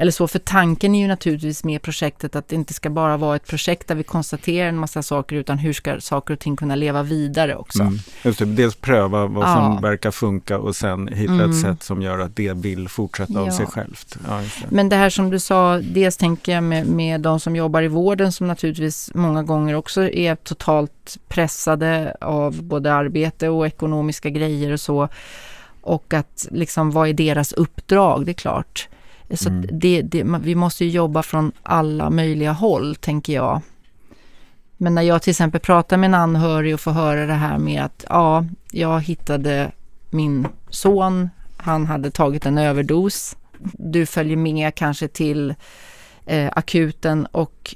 eller 0.00 0.12
så, 0.12 0.28
för 0.28 0.38
tanken 0.38 0.94
är 0.94 1.00
ju 1.00 1.06
naturligtvis 1.08 1.64
med 1.64 1.82
projektet 1.82 2.36
att 2.36 2.48
det 2.48 2.54
inte 2.56 2.74
ska 2.74 2.90
bara 2.90 3.16
vara 3.16 3.36
ett 3.36 3.46
projekt 3.46 3.88
där 3.88 3.94
vi 3.94 4.02
konstaterar 4.02 4.68
en 4.68 4.76
massa 4.78 5.02
saker 5.02 5.36
utan 5.36 5.58
hur 5.58 5.72
ska 5.72 6.00
saker 6.00 6.34
och 6.34 6.40
ting 6.40 6.56
kunna 6.56 6.74
leva 6.74 7.02
vidare 7.02 7.56
också. 7.56 7.82
Mm. 7.82 7.98
Just 8.24 8.38
det, 8.38 8.44
dels 8.44 8.74
pröva 8.76 9.26
vad 9.26 9.44
Ja. 9.48 9.54
som 9.54 9.82
verkar 9.82 10.10
funka 10.10 10.58
och 10.58 10.76
sen 10.76 11.08
hitta 11.08 11.32
Mm. 11.32 11.50
ett 11.50 11.60
sätt 11.60 11.82
som 11.82 12.02
gör 12.02 12.18
att 12.18 12.36
det 12.36 12.52
vill 12.52 12.88
fortsätta 12.88 13.40
av 13.40 13.46
Ja. 13.46 13.52
sig 13.52 13.66
självt. 13.66 14.18
Ja, 14.28 14.36
det. 14.40 14.50
Men 14.68 14.88
det 14.88 14.96
här 14.96 15.10
som 15.10 15.30
du 15.30 15.38
sa, 15.38 15.78
dels 15.78 16.16
tänker 16.16 16.52
jag 16.52 16.62
med, 16.62 16.86
med 16.86 17.20
de 17.20 17.40
som 17.40 17.56
jobbar 17.56 17.82
i 17.82 17.88
vården 17.88 18.32
som 18.32 18.46
naturligtvis 18.46 19.10
många 19.14 19.42
gånger 19.42 19.74
också 19.74 20.08
är 20.08 20.34
totalt 20.34 21.18
pressade 21.28 22.16
av 22.20 22.62
både 22.62 22.94
arbete 22.94 23.48
och 23.48 23.66
ekonomiska 23.66 24.30
grejer 24.30 24.72
och 24.72 24.80
så. 24.80 25.08
Och 25.80 26.14
att 26.14 26.48
liksom, 26.50 26.90
vad 26.90 27.08
är 27.08 27.12
deras 27.12 27.52
uppdrag? 27.52 28.24
Det 28.26 28.30
är 28.30 28.34
klart. 28.34 28.88
Så 29.34 29.48
Mm. 29.48 29.66
det, 29.72 30.02
det, 30.02 30.22
vi 30.22 30.54
måste 30.54 30.84
ju 30.84 30.90
jobba 30.90 31.22
från 31.22 31.52
alla 31.62 32.10
möjliga 32.10 32.52
håll, 32.52 32.96
tänker 32.96 33.32
jag. 33.32 33.60
Men 34.76 34.94
när 34.94 35.02
jag 35.02 35.22
till 35.22 35.30
exempel 35.30 35.60
pratar 35.60 35.96
med 35.96 36.08
en 36.08 36.14
anhörig 36.14 36.74
och 36.74 36.80
får 36.80 36.90
höra 36.90 37.26
det 37.26 37.34
här 37.34 37.58
med 37.58 37.82
att 37.84 38.04
ja, 38.08 38.44
jag 38.72 39.00
hittade 39.00 39.72
min 40.10 40.46
son, 40.70 41.30
han 41.56 41.86
hade 41.86 42.10
tagit 42.10 42.46
en 42.46 42.58
överdos. 42.58 43.36
Du 43.72 44.06
följer 44.06 44.36
med 44.36 44.74
kanske 44.74 45.08
till 45.08 45.54
eh, 46.26 46.50
akuten 46.56 47.26
och 47.26 47.74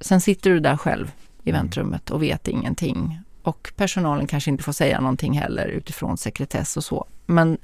sen 0.00 0.20
sitter 0.20 0.50
du 0.50 0.60
där 0.60 0.76
själv 0.76 1.12
i 1.44 1.50
Mm. 1.50 1.62
väntrummet 1.62 2.10
och 2.10 2.22
vet 2.22 2.48
ingenting. 2.48 3.20
Och 3.44 3.72
personalen 3.76 4.26
kanske 4.26 4.50
inte 4.50 4.64
får 4.64 4.72
säga 4.72 5.00
någonting 5.00 5.38
heller 5.38 5.66
utifrån 5.66 6.18
sekretess 6.18 6.76
och 6.76 6.84
så. 6.84 7.06
Men 7.26 7.58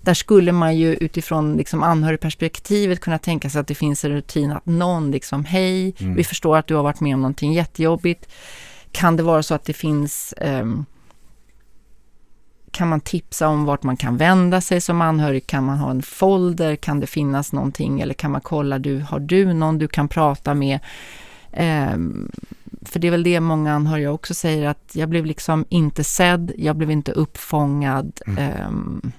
där 0.00 0.14
skulle 0.14 0.52
man 0.52 0.76
ju 0.76 0.94
utifrån 0.94 1.56
liksom 1.56 1.82
anhörigperspektivet 1.82 3.00
kunna 3.00 3.18
tänka 3.18 3.50
sig 3.50 3.60
att 3.60 3.66
det 3.66 3.74
finns 3.74 4.04
en 4.04 4.10
rutin 4.10 4.52
att 4.52 4.66
någon 4.66 5.10
liksom, 5.10 5.44
hej, 5.44 5.94
Mm. 6.00 6.14
vi 6.14 6.24
förstår 6.24 6.56
att 6.56 6.66
du 6.66 6.74
har 6.74 6.82
varit 6.82 7.00
med 7.00 7.14
om 7.14 7.20
någonting 7.20 7.52
jättejobbigt. 7.52 8.28
Kan 8.92 9.16
det 9.16 9.22
vara 9.22 9.42
så 9.42 9.54
att 9.54 9.64
det 9.64 9.72
finns 9.72 10.34
ehm, 10.36 10.84
kan 12.70 12.88
man 12.88 13.00
tipsa 13.00 13.48
om 13.48 13.64
vart 13.64 13.82
man 13.82 13.96
kan 13.96 14.16
vända 14.16 14.60
sig 14.60 14.80
som 14.80 15.00
anhörig? 15.00 15.46
Kan 15.46 15.64
man 15.64 15.78
ha 15.78 15.90
en 15.90 16.02
folder? 16.02 16.76
Kan 16.76 17.00
det 17.00 17.06
finnas 17.06 17.52
någonting? 17.52 18.00
Eller 18.00 18.14
kan 18.14 18.30
man 18.30 18.40
kolla, 18.40 18.78
du, 18.78 19.00
har 19.00 19.18
du 19.20 19.52
någon 19.52 19.78
du 19.78 19.88
kan 19.88 20.08
prata 20.08 20.54
med? 20.54 20.78
Ehm, 21.52 22.30
för 22.88 22.98
det 22.98 23.06
är 23.06 23.10
väl 23.10 23.22
det 23.22 23.40
många 23.40 23.74
anhöriga 23.74 24.12
också 24.12 24.34
säger 24.34 24.68
att 24.68 24.90
jag 24.92 25.08
blev 25.08 25.26
liksom 25.26 25.64
inte 25.68 26.04
sedd, 26.04 26.52
jag 26.56 26.76
blev 26.76 26.90
inte 26.90 27.12
uppfångad. 27.12 28.20
Mm. 28.26 28.38
ehm, 28.38 29.12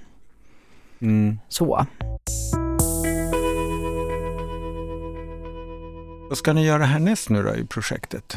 Mm. 1.00 1.38
så. 1.48 1.86
Vad 6.28 6.38
ska 6.38 6.52
ni 6.52 6.66
göra 6.66 6.84
härnäst 6.84 7.28
nu 7.28 7.42
då 7.42 7.54
i 7.54 7.64
projektet? 7.64 8.36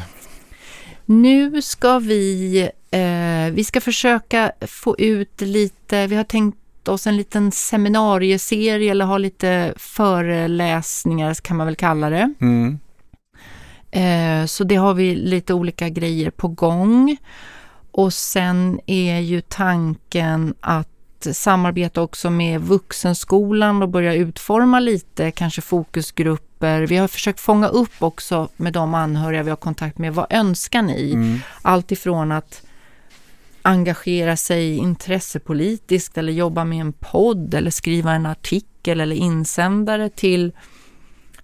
Nu 1.04 1.62
ska 1.62 1.98
vi, 1.98 2.60
eh, 2.90 3.52
vi 3.52 3.64
ska 3.64 3.80
försöka 3.80 4.52
få 4.60 4.98
ut 4.98 5.40
lite, 5.40 6.06
vi 6.06 6.16
har 6.16 6.24
tänkt 6.24 6.88
oss 6.88 7.06
en 7.06 7.16
liten 7.16 7.52
seminarieserie 7.52 8.90
eller 8.90 9.04
ha 9.04 9.18
lite 9.18 9.74
föreläsningar 9.76 11.34
kan 11.34 11.56
man 11.56 11.66
väl 11.66 11.76
kalla 11.76 12.10
det. 12.10 12.34
Mm. 12.40 12.78
Eh, 13.92 14.46
så 14.46 14.64
det 14.64 14.76
har 14.76 14.94
vi 14.94 15.14
lite 15.14 15.54
olika 15.54 15.88
grejer 15.88 16.30
på 16.30 16.48
gång. 16.48 17.16
Och 17.90 18.12
sen 18.12 18.80
är 18.86 19.18
ju 19.18 19.40
tanken 19.40 20.54
att 20.60 20.88
samarbeta 21.32 22.02
också 22.02 22.30
med 22.30 22.60
vuxenskolan 22.60 23.82
och 23.82 23.88
börja 23.88 24.14
utforma 24.14 24.80
lite 24.80 25.30
kanske 25.30 25.60
fokusgrupper. 25.60 26.86
Vi 26.86 26.96
har 26.96 27.08
försökt 27.08 27.40
fånga 27.40 27.68
upp 27.68 28.02
också 28.02 28.48
med 28.56 28.72
de 28.72 28.94
anhöriga 28.94 29.42
vi 29.42 29.50
har 29.50 29.56
kontakt 29.56 29.98
med. 29.98 30.14
Vad 30.14 30.26
önskar 30.30 30.82
ni? 30.82 31.12
Mm. 31.12 31.38
Allt 31.62 31.92
ifrån 31.92 32.32
att 32.32 32.62
engagera 33.62 34.36
sig 34.36 34.76
intressepolitiskt 34.76 36.18
eller 36.18 36.32
jobba 36.32 36.64
med 36.64 36.80
en 36.80 36.92
podd 36.92 37.54
eller 37.54 37.70
skriva 37.70 38.12
en 38.12 38.26
artikel 38.26 39.00
eller 39.00 39.16
insändare 39.16 40.08
till 40.08 40.52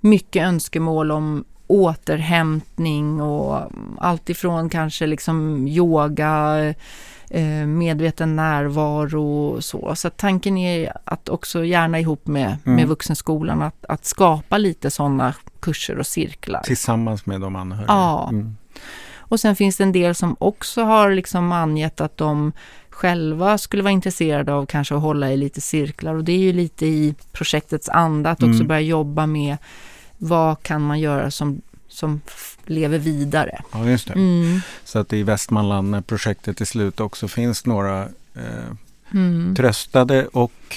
mycket 0.00 0.42
önskemål 0.42 1.10
om 1.10 1.44
återhämtning 1.68 3.20
och 3.22 3.70
allt 3.98 4.30
ifrån 4.30 4.68
kanske 4.68 5.06
liksom 5.06 5.68
yoga, 5.68 6.58
eh, 7.30 7.66
medveten 7.66 8.36
närvaro 8.36 9.46
och 9.48 9.64
så. 9.64 9.94
Så 9.94 10.08
att 10.08 10.16
tanken 10.16 10.56
är 10.58 10.92
att 11.04 11.28
också 11.28 11.64
gärna 11.64 12.00
ihop 12.00 12.26
med, 12.26 12.56
Mm. 12.64 12.76
med 12.76 12.88
vuxenskolan 12.88 13.62
att, 13.62 13.84
att 13.88 14.04
skapa 14.04 14.58
lite 14.58 14.90
sådana 14.90 15.34
kurser 15.60 15.98
och 15.98 16.06
cirklar. 16.06 16.60
Tillsammans 16.60 17.26
med 17.26 17.40
de 17.40 17.56
anhöriga? 17.56 17.86
Ja. 17.92 18.28
Mm. 18.32 18.56
Och 19.30 19.40
sen 19.40 19.56
finns 19.56 19.76
det 19.76 19.84
en 19.84 19.92
del 19.92 20.14
som 20.14 20.36
också 20.38 20.82
har 20.82 21.10
liksom 21.10 21.52
angett 21.52 22.00
att 22.00 22.16
de 22.16 22.52
själva 22.90 23.58
skulle 23.58 23.82
vara 23.82 23.92
intresserade 23.92 24.52
av 24.54 24.66
kanske 24.66 24.94
att 24.94 25.02
hålla 25.02 25.32
i 25.32 25.36
lite 25.36 25.60
cirklar 25.60 26.14
och 26.14 26.24
det 26.24 26.32
är 26.32 26.38
ju 26.38 26.52
lite 26.52 26.86
i 26.86 27.14
projektets 27.32 27.88
anda 27.88 28.30
att 28.30 28.42
också 28.42 28.54
Mm. 28.54 28.66
börja 28.66 28.80
jobba 28.80 29.26
med 29.26 29.56
vad 30.18 30.62
kan 30.62 30.82
man 30.82 31.00
göra 31.00 31.30
som, 31.30 31.60
som 31.88 32.20
lever 32.64 32.98
vidare. 32.98 33.62
Ja, 33.72 33.84
just 33.88 34.06
det. 34.08 34.14
Mm. 34.14 34.60
Så 34.84 34.98
att 34.98 35.12
i 35.12 35.22
Västmanland 35.22 35.90
när 35.90 36.00
projektet 36.00 36.60
är 36.60 36.64
slut 36.64 37.00
också 37.00 37.28
finns 37.28 37.66
några 37.66 38.02
eh, 38.34 38.72
Mm. 39.12 39.54
tröstade 39.56 40.26
och 40.26 40.76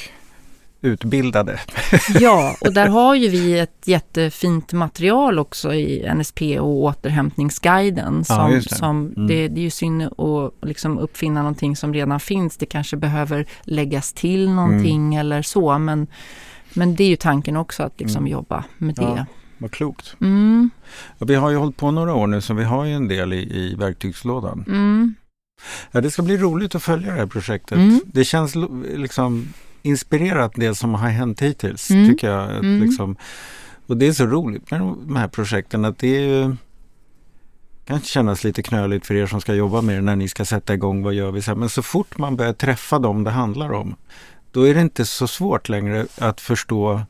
utbildade. 0.81 1.59
Ja, 2.19 2.55
och 2.61 2.73
där 2.73 2.87
har 2.87 3.15
ju 3.15 3.27
vi 3.29 3.59
ett 3.59 3.81
jättefint 3.87 4.73
material 4.73 5.39
också 5.39 5.73
i 5.73 6.13
NSP 6.15 6.59
och 6.59 6.67
återhämtningsguiden. 6.83 8.23
Ja, 8.29 8.35
Som, 8.35 8.51
just 8.51 8.69
det. 8.69 8.75
som 8.75 9.07
Mm. 9.15 9.27
det, 9.27 9.47
det 9.47 9.59
är 9.61 9.63
ju 9.63 9.69
synd 9.69 10.03
att 10.03 10.53
liksom 10.67 10.97
uppfinna 10.99 11.39
någonting 11.41 11.75
som 11.75 11.93
redan 11.93 12.19
finns. 12.19 12.57
Det 12.57 12.65
kanske 12.65 12.97
behöver 12.97 13.45
läggas 13.63 14.13
till 14.13 14.49
någonting 14.49 15.15
eller 15.15 15.41
så. 15.41 15.77
Men, 15.77 16.07
men 16.74 16.95
det 16.95 17.03
är 17.03 17.07
ju 17.07 17.15
tanken 17.15 17.57
också 17.57 17.84
att 17.84 17.99
liksom 17.99 18.19
Mm. 18.24 18.32
jobba 18.32 18.63
med 18.78 18.95
Ja. 18.97 19.03
det. 19.03 19.26
Vad 19.57 19.72
klokt. 19.72 20.15
Mm, 20.22 20.69
Ja, 21.17 21.26
vi 21.26 21.36
har 21.36 21.49
ju 21.49 21.57
hållit 21.57 21.78
på 21.78 21.91
några 21.91 22.13
år 22.13 22.28
nu 22.28 22.41
så 22.41 22.53
vi 22.53 22.63
har 22.63 22.86
ju 22.86 22.93
en 22.93 23.07
del 23.07 23.34
i, 23.34 23.38
i 23.57 23.76
verktygslådan. 23.76 24.63
mm, 24.67 25.15
Ja, 25.91 26.01
det 26.01 26.11
ska 26.11 26.22
bli 26.22 26.38
roligt 26.38 26.76
att 26.76 26.84
följa 26.84 27.11
det 27.11 27.19
här 27.19 27.26
projektet. 27.28 27.78
Mm. 27.78 27.99
Det 28.05 28.24
känns 28.26 28.53
liksom 28.95 29.47
inspirerat 29.82 30.51
det 30.55 30.76
som 30.76 30.93
har 30.93 31.09
hänt 31.09 31.41
hittills. 31.41 31.89
Mm. 31.91 32.09
tycker 32.09 32.30
jag. 32.30 32.51
Att 32.51 32.59
Mm. 32.63 32.82
Liksom, 32.82 33.15
och 33.88 33.97
det 33.97 34.07
är 34.07 34.13
så 34.13 34.26
roligt 34.26 34.72
med 34.72 34.80
de 34.82 35.15
här 35.15 35.28
projekten 35.28 35.86
att 35.86 35.97
det 35.97 36.07
är 36.17 36.22
ju 36.22 36.55
kan 37.86 38.01
kännas 38.01 38.43
lite 38.43 38.63
knöligt 38.63 39.05
för 39.05 39.15
er 39.15 39.28
som 39.28 39.41
ska 39.41 39.53
jobba 39.53 39.82
med 39.82 39.95
det 39.95 40.01
när 40.01 40.15
ni 40.15 40.28
ska 40.30 40.45
sätta 40.45 40.74
igång, 40.74 41.03
vad 41.03 41.13
gör 41.13 41.32
vi 41.32 41.41
sen? 41.41 41.59
Men 41.59 41.69
så 41.69 41.82
fort 41.82 42.17
man 42.17 42.36
börjar 42.36 42.53
träffa 42.53 42.99
dem 42.99 43.24
det 43.24 43.32
handlar 43.32 43.72
om, 43.74 43.95
då 44.51 44.67
är 44.67 44.73
det 44.73 44.81
inte 44.81 45.05
så 45.05 45.27
svårt 45.27 45.69
längre 45.69 46.05
att 46.17 46.41
förstå 46.41 47.01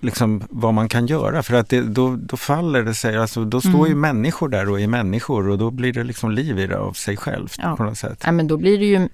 liksom 0.00 0.42
vad 0.50 0.74
man 0.74 0.88
kan 0.88 1.06
göra 1.06 1.42
för 1.42 1.54
att 1.54 1.68
det, 1.68 1.80
då, 1.80 2.16
då 2.16 2.36
faller 2.36 2.82
det 2.82 2.94
sig, 2.94 3.16
alltså 3.18 3.44
då 3.44 3.60
står 3.60 3.70
Mm. 3.78 3.88
ju 3.88 3.94
människor 3.94 4.48
där 4.48 4.68
och 4.70 4.80
är 4.80 4.86
människor 4.86 5.48
och 5.48 5.58
då 5.58 5.70
blir 5.70 5.92
det 5.92 6.04
liksom 6.04 6.30
liv 6.30 6.58
i 6.58 6.66
det 6.66 6.78
av 6.78 6.92
sig 6.92 7.16
självt 7.16 7.54
Ja. 7.62 7.76
på 7.76 7.82
något 7.82 7.98
sätt. 7.98 8.20
Nej, 8.24 8.32
men 8.32 8.46
då 8.48 8.56
blir 8.56 8.78
det 8.78 8.84
ju 8.84 9.08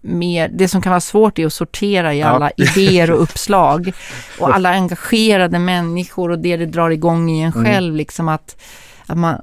mer, 0.00 0.48
det 0.48 0.68
som 0.68 0.82
kan 0.82 0.90
vara 0.90 1.00
svårt 1.00 1.38
är 1.38 1.46
att 1.46 1.52
sortera 1.52 2.14
i 2.14 2.20
Ja. 2.20 2.26
alla 2.26 2.50
idéer 2.56 3.10
och 3.10 3.22
uppslag 3.22 3.92
och 4.40 4.54
alla 4.54 4.70
engagerade 4.70 5.58
människor 5.58 6.30
och 6.30 6.38
det 6.38 6.56
det 6.56 6.66
drar 6.66 6.90
igång 6.90 7.30
i 7.30 7.42
en 7.42 7.52
Mm. 7.52 7.64
själv. 7.64 7.94
Liksom 7.94 8.28
att, 8.28 8.62
att 9.06 9.18
man, 9.18 9.36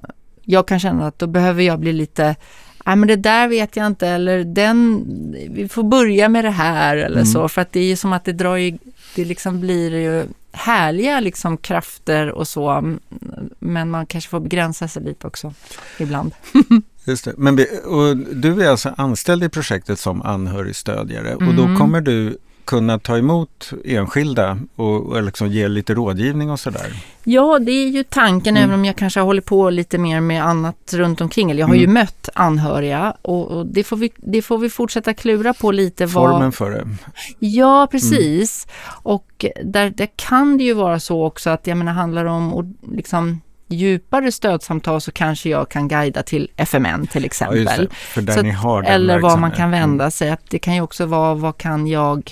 jag 0.43 0.67
kan 0.67 0.79
känna 0.79 1.07
att 1.07 1.19
då 1.19 1.27
behöver 1.27 1.63
jag 1.63 1.79
bli 1.79 1.93
lite, 1.93 2.35
nej 2.89 2.95
men 2.95 3.07
det 3.07 3.15
där 3.15 3.47
vet 3.47 3.75
jag 3.75 3.87
inte 3.87 4.07
eller 4.07 4.43
den, 4.43 5.05
vi 5.49 5.67
får 5.67 5.83
börja 5.83 6.29
med 6.29 6.45
det 6.45 6.49
här 6.51 6.97
eller 6.97 7.15
Mm. 7.21 7.25
så 7.25 7.47
för 7.49 7.61
att 7.61 7.71
det 7.71 7.79
är 7.79 7.83
ju 7.85 7.95
som 7.95 8.13
att 8.13 8.25
det 8.25 8.33
drar 8.33 8.55
ju, 8.55 8.77
det 9.15 9.25
liksom 9.25 9.59
blir 9.59 9.95
ju 9.95 10.23
härliga 10.51 11.19
liksom 11.19 11.57
krafter 11.57 12.31
och 12.31 12.47
så 12.47 12.69
mm, 12.69 12.99
men 13.59 13.89
man 13.89 14.05
kanske 14.05 14.29
får 14.29 14.39
begränsa 14.39 14.87
sig 14.87 15.03
lite 15.03 15.27
också 15.27 15.53
ibland. 15.99 16.31
Just 17.05 17.25
det. 17.25 17.33
Men 17.37 17.55
vi, 17.55 17.65
och 17.85 18.17
du 18.17 18.63
är 18.63 18.69
alltså 18.69 18.93
anställd 18.97 19.43
i 19.43 19.49
projektet 19.49 19.99
som 19.99 20.21
anhörigstödjare 20.21 21.35
och 21.35 21.53
då 21.55 21.63
Mm. 21.63 21.77
kommer 21.77 22.01
du 22.01 22.37
kunna 22.69 22.99
ta 22.99 23.17
emot 23.17 23.71
enskilda 23.85 24.57
och, 24.75 25.05
och 25.05 25.23
liksom 25.23 25.47
ge 25.47 25.67
lite 25.67 25.93
rådgivning 25.93 26.51
och 26.51 26.59
sådär? 26.59 27.03
Ja, 27.23 27.59
det 27.59 27.71
är 27.71 27.87
ju 27.89 28.03
tanken, 28.03 28.57
Mm. 28.57 28.63
även 28.69 28.79
om 28.79 28.85
jag 28.85 28.95
kanske 28.95 29.19
har 29.19 29.25
hållit 29.25 29.45
på 29.45 29.69
lite 29.69 29.97
mer 29.97 30.21
med 30.21 30.45
annat 30.45 30.93
runt 30.93 31.21
omkring. 31.21 31.51
Eller 31.51 31.59
jag 31.59 31.67
har 31.67 31.75
Mm. 31.75 31.81
ju 31.89 31.93
mött 31.93 32.29
anhöriga 32.35 33.13
och, 33.21 33.47
och 33.51 33.65
det, 33.65 33.83
får 33.83 33.97
vi, 33.97 34.11
det 34.15 34.41
får 34.41 34.57
vi 34.57 34.69
fortsätta 34.69 35.13
klura 35.13 35.53
på 35.53 35.71
lite. 35.71 36.07
Formen 36.07 36.41
Vad, 36.41 36.55
för 36.55 36.71
det? 36.71 36.87
ja, 37.39 37.87
precis. 37.91 38.67
Och 39.03 39.45
där, 39.63 39.89
där 39.89 40.07
kan 40.15 40.57
det 40.57 40.63
ju 40.63 40.73
vara 40.73 40.99
så 40.99 41.25
också 41.25 41.49
att, 41.49 41.67
jag 41.67 41.77
menar, 41.77 41.91
handlar 41.93 42.25
om 42.25 42.75
liksom 42.95 43.41
djupare 43.69 44.31
stödsamtal 44.31 45.01
så 45.01 45.11
kanske 45.11 45.49
jag 45.49 45.69
kan 45.69 45.87
guida 45.87 46.23
till 46.23 46.51
FMN 46.55 47.07
till 47.07 47.21
Ja, 47.21 47.25
exempel. 47.25 47.57
just 47.57 47.77
det. 47.77 47.83
Att- 47.83 48.87
Eller 48.95 49.19
var 49.19 49.37
man 49.37 49.51
kan 49.51 49.71
vända 49.71 50.11
sig. 50.11 50.29
Att 50.29 50.49
det 50.49 50.59
kan 50.59 50.75
ju 50.75 50.81
också 50.81 51.05
vara 51.05 51.33
vad 51.33 51.57
kan 51.57 51.87
jag, 51.87 52.31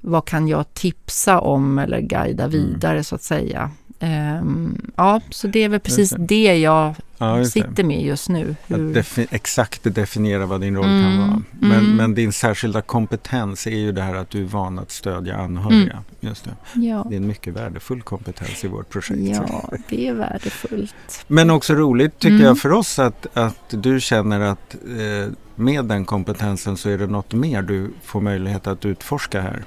vad 0.00 0.24
kan 0.24 0.48
jag 0.48 0.74
tipsa 0.74 1.40
om 1.40 1.78
eller 1.78 2.00
guida 2.00 2.44
Mm. 2.44 2.50
vidare 2.50 3.04
så 3.04 3.14
att 3.14 3.22
säga. 3.22 3.70
Ehm, 4.04 4.90
ja, 4.96 5.20
så 5.30 5.46
det 5.46 5.62
är 5.64 5.68
väl 5.68 5.80
precis 5.80 6.10
det. 6.10 6.16
det 6.26 6.58
jag 6.58 6.94
Ja, 7.18 7.44
sitter 7.44 7.84
med 7.84 8.02
just 8.02 8.28
nu. 8.28 8.56
Defi- 8.68 9.26
exakt 9.30 9.94
definiera 9.94 10.46
vad 10.46 10.60
din 10.60 10.76
roll 10.76 10.84
kan 10.84 10.92
Mm, 11.04 11.18
vara. 11.18 11.42
Men, 11.60 11.72
mm. 11.78 11.96
men 11.96 12.14
din 12.14 12.32
särskilda 12.32 12.82
kompetens 12.82 13.66
är 13.66 13.70
ju 13.76 13.92
det 13.92 14.02
här 14.02 14.14
att 14.14 14.30
du 14.30 14.40
är 14.40 14.46
van 14.46 14.78
att 14.78 14.90
stödja 14.90 15.36
anhöriga. 15.36 15.92
Mm. 15.92 16.02
Just 16.20 16.44
det. 16.44 16.80
ja, 16.80 17.06
det 17.08 17.14
är 17.14 17.16
en 17.16 17.26
mycket 17.26 17.54
värdefull 17.54 18.02
kompetens 18.02 18.64
i 18.64 18.68
vårt 18.68 18.88
projekt. 18.90 19.20
ja, 19.48 19.70
det 19.88 20.08
är 20.08 20.14
värdefullt. 20.14 20.94
Men 21.26 21.50
också 21.50 21.74
roligt 21.74 22.18
tycker 22.18 22.34
Mm. 22.34 22.46
jag 22.46 22.58
för 22.58 22.72
oss 22.72 22.98
att, 22.98 23.26
att 23.36 23.64
du 23.70 24.00
känner 24.00 24.40
att 24.40 24.74
eh, 24.74 25.32
med 25.54 25.84
den 25.84 26.04
kompetensen 26.04 26.76
så 26.76 26.88
är 26.90 26.98
det 26.98 27.06
något 27.06 27.32
mer 27.32 27.62
du 27.62 27.90
får 28.02 28.20
möjlighet 28.20 28.66
att 28.66 28.84
utforska 28.84 29.40
här 29.40 29.64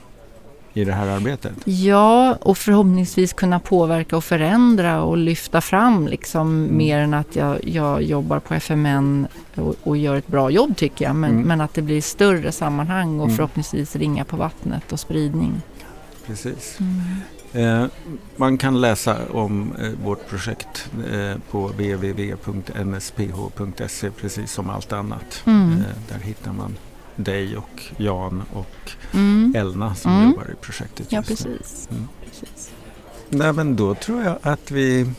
i 0.78 0.86
det 0.86 0.94
här 0.94 1.08
arbetet. 1.08 1.54
Ja, 1.66 2.36
och 2.42 2.58
förhoppningsvis 2.58 3.34
kunna 3.34 3.60
påverka 3.60 4.18
och 4.18 4.24
förändra 4.24 5.02
och 5.04 5.18
lyfta 5.18 5.62
fram 5.62 6.08
liksom 6.08 6.48
Mm. 6.66 6.78
mer 6.78 7.00
än 7.00 7.14
att 7.14 7.36
jag, 7.36 7.68
jag 7.68 8.02
jobbar 8.04 8.40
på 8.40 8.54
FMN 8.54 9.28
och, 9.56 9.76
och 9.84 9.98
gör 9.98 10.16
ett 10.16 10.28
bra 10.28 10.50
jobb 10.50 10.78
tycker 10.78 11.06
jag. 11.06 11.16
Men, 11.16 11.32
Mm. 11.32 11.44
men 11.48 11.62
att 11.62 11.74
det 11.74 11.82
blir 11.82 12.02
större 12.02 12.52
sammanhang 12.52 13.20
och 13.20 13.26
Mm. 13.26 13.36
förhoppningsvis 13.38 13.96
ringa 13.96 14.26
på 14.26 14.38
vattnet 14.38 14.92
och 14.92 15.00
spridning. 15.00 15.62
Precis. 16.28 16.78
Mm. 16.80 17.02
Eh, 17.84 17.86
man 18.36 18.58
kan 18.58 18.82
läsa 18.82 19.18
om 19.34 19.74
eh, 19.82 19.90
vårt 20.04 20.28
projekt 20.30 20.90
eh, 21.14 21.34
på 21.52 21.68
www.nsph.se 22.88 24.10
precis 24.12 24.52
som 24.52 24.70
allt 24.70 24.94
annat. 24.94 25.44
Mm. 25.46 25.72
Eh, 25.72 25.78
där 26.14 26.20
hittar 26.20 26.54
man 26.54 26.78
dig 27.16 27.58
och 27.58 27.84
Jan 27.98 28.44
och 28.54 28.92
Mm. 29.14 29.54
Elna 29.58 29.96
som 29.96 30.12
Mm. 30.12 30.30
jobbar 30.30 30.52
i 30.52 30.56
projektet 30.62 31.12
Ja, 31.12 31.22
precis. 31.22 31.88
Mm. 31.92 32.08
precis. 32.26 32.72
Nej, 33.30 33.54
men 33.54 33.76
då 33.76 33.96
tror 33.96 34.24
jag 34.24 34.38
att 34.42 34.72
vi, 34.72 35.12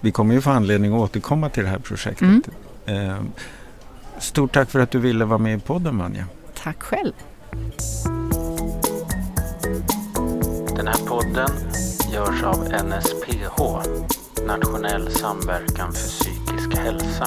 vi 0.00 0.10
kommer 0.12 0.34
ju 0.34 0.40
få 0.40 0.50
anledning 0.50 0.92
att 0.94 1.00
återkomma 1.00 1.48
till 1.48 1.62
det 1.62 1.68
här 1.68 1.78
projektet. 1.78 2.22
Mm. 2.86 3.10
Eh, 3.10 3.16
stort 4.18 4.52
tack 4.54 4.70
för 4.70 4.80
att 4.80 4.90
du 4.90 4.98
ville 4.98 5.24
vara 5.24 5.38
med 5.38 5.56
i 5.58 5.60
podden 5.60 5.98
Vanja. 5.98 6.26
Tack 6.62 6.82
själv. 6.82 7.12
Den 10.76 10.86
här 10.86 11.06
podden 11.06 11.50
görs 12.12 12.42
av 12.42 12.64
NSPH, 12.68 13.62
Nationell 14.46 15.10
samverkan 15.10 15.92
för 15.92 16.08
psykisk 16.08 16.78
hälsa. 16.78 17.26